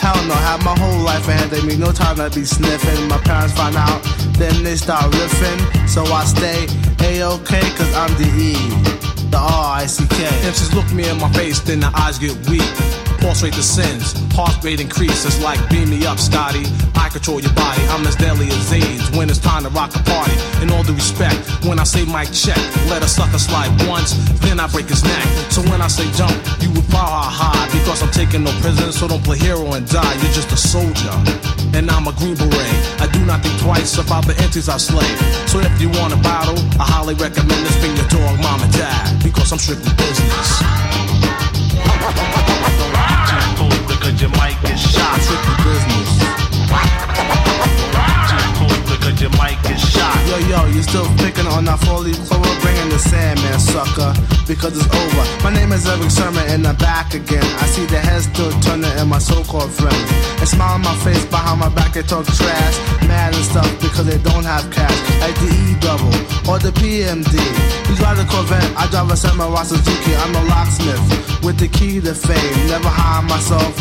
Hell 0.01 0.17
no, 0.25 0.33
have 0.33 0.65
my 0.65 0.73
whole 0.81 1.05
life 1.05 1.29
ahead 1.29 1.53
of 1.53 1.67
me. 1.67 1.77
No 1.77 1.93
time 1.93 2.17
to 2.17 2.31
be 2.33 2.47
sniffing. 2.47 3.09
My 3.09 3.19
parents 3.29 3.53
find 3.53 3.77
out, 3.77 4.01
then 4.41 4.65
they 4.65 4.77
start 4.77 5.05
riffing. 5.13 5.61
So 5.87 6.01
I 6.09 6.25
stay 6.25 6.65
A-OK, 7.05 7.61
cause 7.77 7.93
I'm 7.93 8.09
the 8.17 8.29
E, 8.41 8.57
the 9.31 9.39
R-I-C-K. 9.39 10.25
MCs 10.51 10.75
look 10.75 10.91
me 10.93 11.09
in 11.09 11.19
my 11.19 11.31
face, 11.33 11.61
then 11.61 11.81
the 11.81 11.91
eyes 11.95 12.19
get 12.19 12.35
weak. 12.49 13.10
Pulse 13.21 13.43
rate 13.43 13.53
descends, 13.53 14.15
heart 14.33 14.57
rate 14.65 14.81
increases 14.81 15.41
like 15.43 15.61
beam 15.69 15.91
me 15.91 16.07
up, 16.07 16.19
Scotty. 16.19 16.65
I 16.97 17.09
control 17.11 17.41
your 17.41 17.53
body, 17.53 17.83
I'm 17.93 18.07
as 18.07 18.17
deadly 18.17 18.49
as 18.49 18.73
AIDS 18.73 19.11
when 19.17 19.29
it's 19.29 19.39
time 19.39 19.65
to 19.65 19.71
rock 19.71 19.95
a 19.95 20.03
party. 20.03 20.33
In 20.63 20.71
all 20.73 20.83
due 20.83 20.95
respect, 20.95 21.37
when 21.65 21.79
I 21.79 21.85
say 21.85 22.05
mic 22.05 22.33
check, 22.33 22.57
let 22.89 23.03
a 23.03 23.09
sucker 23.09 23.39
slide 23.39 23.71
once, 23.87 24.17
then 24.41 24.59
I 24.59 24.67
break 24.69 24.89
his 24.89 25.05
neck. 25.05 25.25
So 25.53 25.61
when 25.69 25.83
I 25.83 25.89
say 25.89 26.09
jump, 26.17 26.33
you 26.61 26.71
would 26.73 26.89
power 26.89 27.21
high 27.23 27.69
because 27.77 28.03
I'm 28.03 28.11
taking 28.11 28.43
no 28.43 28.53
prisoners, 28.61 28.99
so 28.99 29.07
don't 29.07 29.23
play 29.23 29.39
hero 29.39 29.73
and 29.75 29.87
die. 29.87 30.15
You're 30.25 30.33
just 30.33 30.51
a 30.53 30.57
soldier, 30.57 31.13
and 31.77 31.91
I'm 31.91 32.09
a 32.09 32.13
green 32.13 32.37
beret. 32.37 32.77
I 33.01 33.07
do 33.13 33.21
not 33.27 33.43
think 33.43 33.61
twice 33.61 33.99
about 33.99 34.27
the 34.27 34.33
entities 34.41 34.69
I 34.69 34.79
slay. 34.79 35.09
So 35.47 35.61
if 35.61 35.81
you 35.81 35.91
want 35.91 36.15
a 36.15 36.21
battle, 36.25 36.59
I 36.81 36.85
highly 36.89 37.15
recommend 37.15 37.67
this. 37.67 37.81
Your 37.81 38.09
dog, 38.09 38.41
mom 38.41 38.63
and 38.63 38.73
dad, 38.73 39.23
because 39.23 39.53
I'm 39.53 39.59
strictly 39.59 39.93
business. 39.97 40.60
Yo, 50.41 50.47
yo, 50.49 50.65
you 50.73 50.83
still 50.83 51.05
picking 51.19 51.47
on 51.47 51.67
that 51.67 51.77
four-leaf 51.85 52.17
clover, 52.25 52.49
bringing 52.65 52.89
the 52.89 52.99
Sandman, 52.99 53.61
sucker, 53.61 54.17
because 54.49 54.73
it's 54.73 54.89
over. 54.89 55.25
My 55.45 55.53
name 55.53 55.73
is 55.73 55.85
Erick 55.85 56.11
Sermon, 56.11 56.41
and 56.49 56.67
I'm 56.67 56.77
back 56.77 57.13
again. 57.13 57.45
I 57.61 57.67
see 57.69 57.85
the 57.85 57.99
heads 57.99 58.25
still 58.25 58.49
turning 58.65 58.89
in 58.97 59.09
my 59.09 59.19
so-called 59.19 59.71
friends. 59.71 60.09
And 60.41 60.49
smile 60.49 60.81
on 60.81 60.83
my 60.83 60.97
face 61.05 61.27
behind 61.27 61.61
my 61.61 61.69
back, 61.69 61.93
they 61.93 62.03
talk 62.03 62.25
trash, 62.25 62.77
mad 63.05 63.35
and 63.37 63.45
stuff, 63.45 63.69
because 63.85 64.07
they 64.07 64.17
don't 64.25 64.45
have 64.45 64.65
cash. 64.73 64.97
Like 65.21 65.37
the 65.45 65.51
E-double, 65.53 66.15
or 66.49 66.57
the 66.57 66.73
PMD. 66.73 67.37
You 67.91 67.95
drive 68.01 68.17
the 68.17 68.25
Corvette, 68.25 68.65
I 68.81 68.89
drive 68.89 69.13
a 69.13 69.17
Samurai 69.17 69.63
Suzuki. 69.65 70.17
I'm 70.17 70.35
a 70.41 70.43
locksmith, 70.49 71.45
with 71.45 71.59
the 71.59 71.69
key 71.69 72.01
to 72.01 72.15
fame. 72.15 72.57
Never 72.73 72.89
hide 72.89 73.29
myself, 73.29 73.77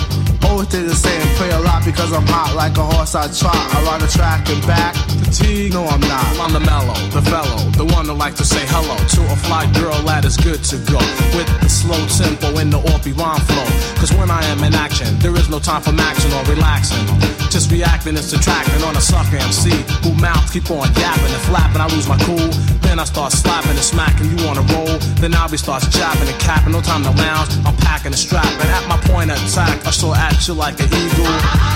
always 0.49 0.67
stay 0.67 0.81
the 0.81 0.95
same. 0.95 1.21
Pray 1.37 1.51
a 1.51 1.59
lot 1.59 1.85
because 1.85 2.11
I'm 2.11 2.25
hot 2.25 2.55
like 2.55 2.77
a 2.77 2.83
horse 2.83 3.15
I 3.15 3.29
trot. 3.29 3.55
I 3.55 3.85
ride 3.85 4.01
the 4.01 4.07
track 4.07 4.49
and 4.49 4.61
back. 4.65 4.95
Fatigue, 5.23 5.73
no 5.73 5.85
I'm 5.85 6.01
not. 6.01 6.25
I'm 6.41 6.53
the 6.53 6.59
mellow, 6.59 6.97
the 7.13 7.21
fellow, 7.21 7.61
the 7.77 7.85
one 7.85 8.07
that 8.07 8.15
like 8.15 8.35
to 8.35 8.45
say 8.45 8.65
hello 8.67 8.97
to 8.97 9.21
a 9.29 9.37
fly 9.45 9.69
girl 9.77 9.95
that 10.09 10.25
is 10.25 10.35
good 10.37 10.63
to 10.73 10.77
go. 10.89 10.99
With 11.37 11.47
the 11.61 11.69
slow 11.69 12.01
tempo 12.09 12.57
and 12.57 12.73
the 12.73 12.81
orpy 12.91 13.13
rhyme 13.13 13.41
flow. 13.45 13.69
Cause 14.01 14.11
when 14.17 14.31
I 14.31 14.41
am 14.49 14.63
in 14.63 14.73
action, 14.73 15.07
there 15.19 15.35
is 15.37 15.49
no 15.49 15.59
time 15.59 15.81
for 15.81 15.91
maxing 15.91 16.33
or 16.33 16.43
relaxing. 16.49 17.05
Just 17.53 17.71
reacting 17.71 18.15
and 18.17 18.25
subtracting 18.25 18.81
on 18.83 18.97
a 18.97 19.01
sucker 19.01 19.37
MC 19.37 19.69
who 20.01 20.13
mouth 20.17 20.51
keep 20.51 20.69
on 20.71 20.89
yapping 20.97 21.33
and 21.33 21.43
flapping. 21.45 21.81
I 21.81 21.87
lose 21.93 22.07
my 22.07 22.17
cool, 22.25 22.49
then 22.81 22.99
I 22.99 23.05
start 23.05 23.31
slapping 23.31 23.77
and 23.77 23.85
smacking. 23.85 24.25
You 24.33 24.47
on 24.49 24.57
a 24.57 24.65
roll, 24.73 24.97
then 25.21 25.33
I'll 25.35 25.49
be 25.49 25.57
starts 25.57 25.87
jabbing 25.89 26.27
and 26.27 26.39
capping. 26.39 26.73
No 26.73 26.81
time 26.81 27.03
to 27.03 27.11
lounge, 27.11 27.53
I'm 27.65 27.75
packing 27.77 28.13
and 28.13 28.19
strapping. 28.19 28.69
At 28.69 28.87
my 28.87 28.97
point 29.09 29.29
of 29.31 29.37
attack, 29.37 29.85
I 29.85 29.91
still 29.91 30.15
at 30.15 30.38
you 30.47 30.53
like 30.53 30.79
an 30.79 30.87
eagle. 30.87 31.25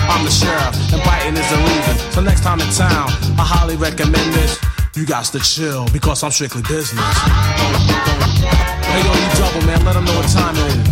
I'm 0.08 0.24
the 0.24 0.30
sheriff, 0.30 0.74
and 0.92 1.02
biting 1.04 1.36
is 1.36 1.50
illegal. 1.52 1.94
So 2.12 2.20
next 2.22 2.42
time 2.42 2.60
in 2.60 2.68
town, 2.70 3.10
I 3.36 3.44
highly 3.44 3.76
recommend 3.76 4.32
this. 4.32 4.58
You 4.96 5.04
got 5.04 5.24
to 5.26 5.40
chill 5.40 5.86
because 5.92 6.22
I'm 6.22 6.30
strictly 6.30 6.62
business. 6.62 7.04
Hey 8.88 9.02
yo, 9.04 9.12
you 9.12 9.28
double 9.36 9.66
man, 9.66 9.84
let 9.84 9.94
them 9.94 10.04
know 10.04 10.16
what 10.16 10.30
time 10.32 10.56
it 10.56 10.70
is. 10.70 10.86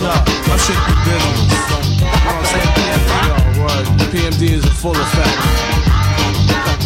Yo, 0.00 0.08
I'm 0.08 0.58
strictly 0.62 0.96
business. 1.04 1.52
You 2.00 2.06
know 2.06 2.32
what 2.32 2.38
I'm 2.38 2.48
saying? 2.48 2.70
PMD, 2.78 3.12
yo, 3.28 3.36
word. 3.60 3.84
PMD 4.08 4.42
is 4.56 4.64
in 4.64 4.72
full 4.72 4.96
effect. 4.96 5.36
Get 6.48 6.80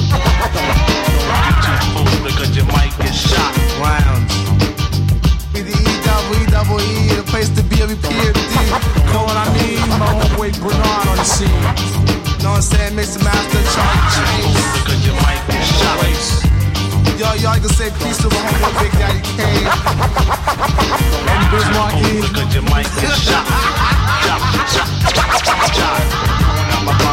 Too 1.63 1.77
close 1.93 2.19
because 2.25 2.51
you 2.57 2.65
might 2.67 2.91
get 2.99 3.15
shot. 3.15 3.53
Rounds 3.79 4.52
for 6.73 7.21
a 7.21 7.23
place 7.29 7.49
to 7.51 7.63
be 7.65 7.83
every 7.83 7.97
peer 7.97 8.33
to 8.33 8.45
deal. 8.53 8.77
Know 9.13 9.25
what 9.29 9.37
I 9.37 9.47
mean? 9.57 9.81
My 10.01 10.09
homeboy 10.09 10.57
Bernard 10.61 11.07
on 11.09 11.17
the 11.17 11.25
scene. 11.25 11.49
Know 12.43 12.57
what 12.57 12.57
I'm 12.57 12.63
saying? 12.63 12.97
Mix 12.97 13.17
the 13.17 13.25
master, 13.25 13.61
Charlie 13.75 14.09
Chase. 14.17 15.05
Your 15.07 15.17
mic 15.21 15.41
is 15.53 15.69
shot. 15.79 16.01
Yo, 17.21 17.29
y'all 17.43 17.61
can 17.61 17.69
say 17.69 17.91
peace 18.01 18.19
to 18.23 18.29
my 18.29 18.41
homeboy 18.49 18.73
Big 18.81 18.93
Daddy 19.01 19.23
Kane. 19.37 19.69
And 21.29 21.43
Biz 21.53 21.69
Markie. 21.77 22.21
Cause 22.33 22.55
your 22.55 22.65
mic 22.73 22.87
is 22.89 23.17
shot. 23.21 23.45
Shot, 24.25 24.41
shot, 24.73 24.89
shot, 25.45 25.77
shot. 25.77 27.12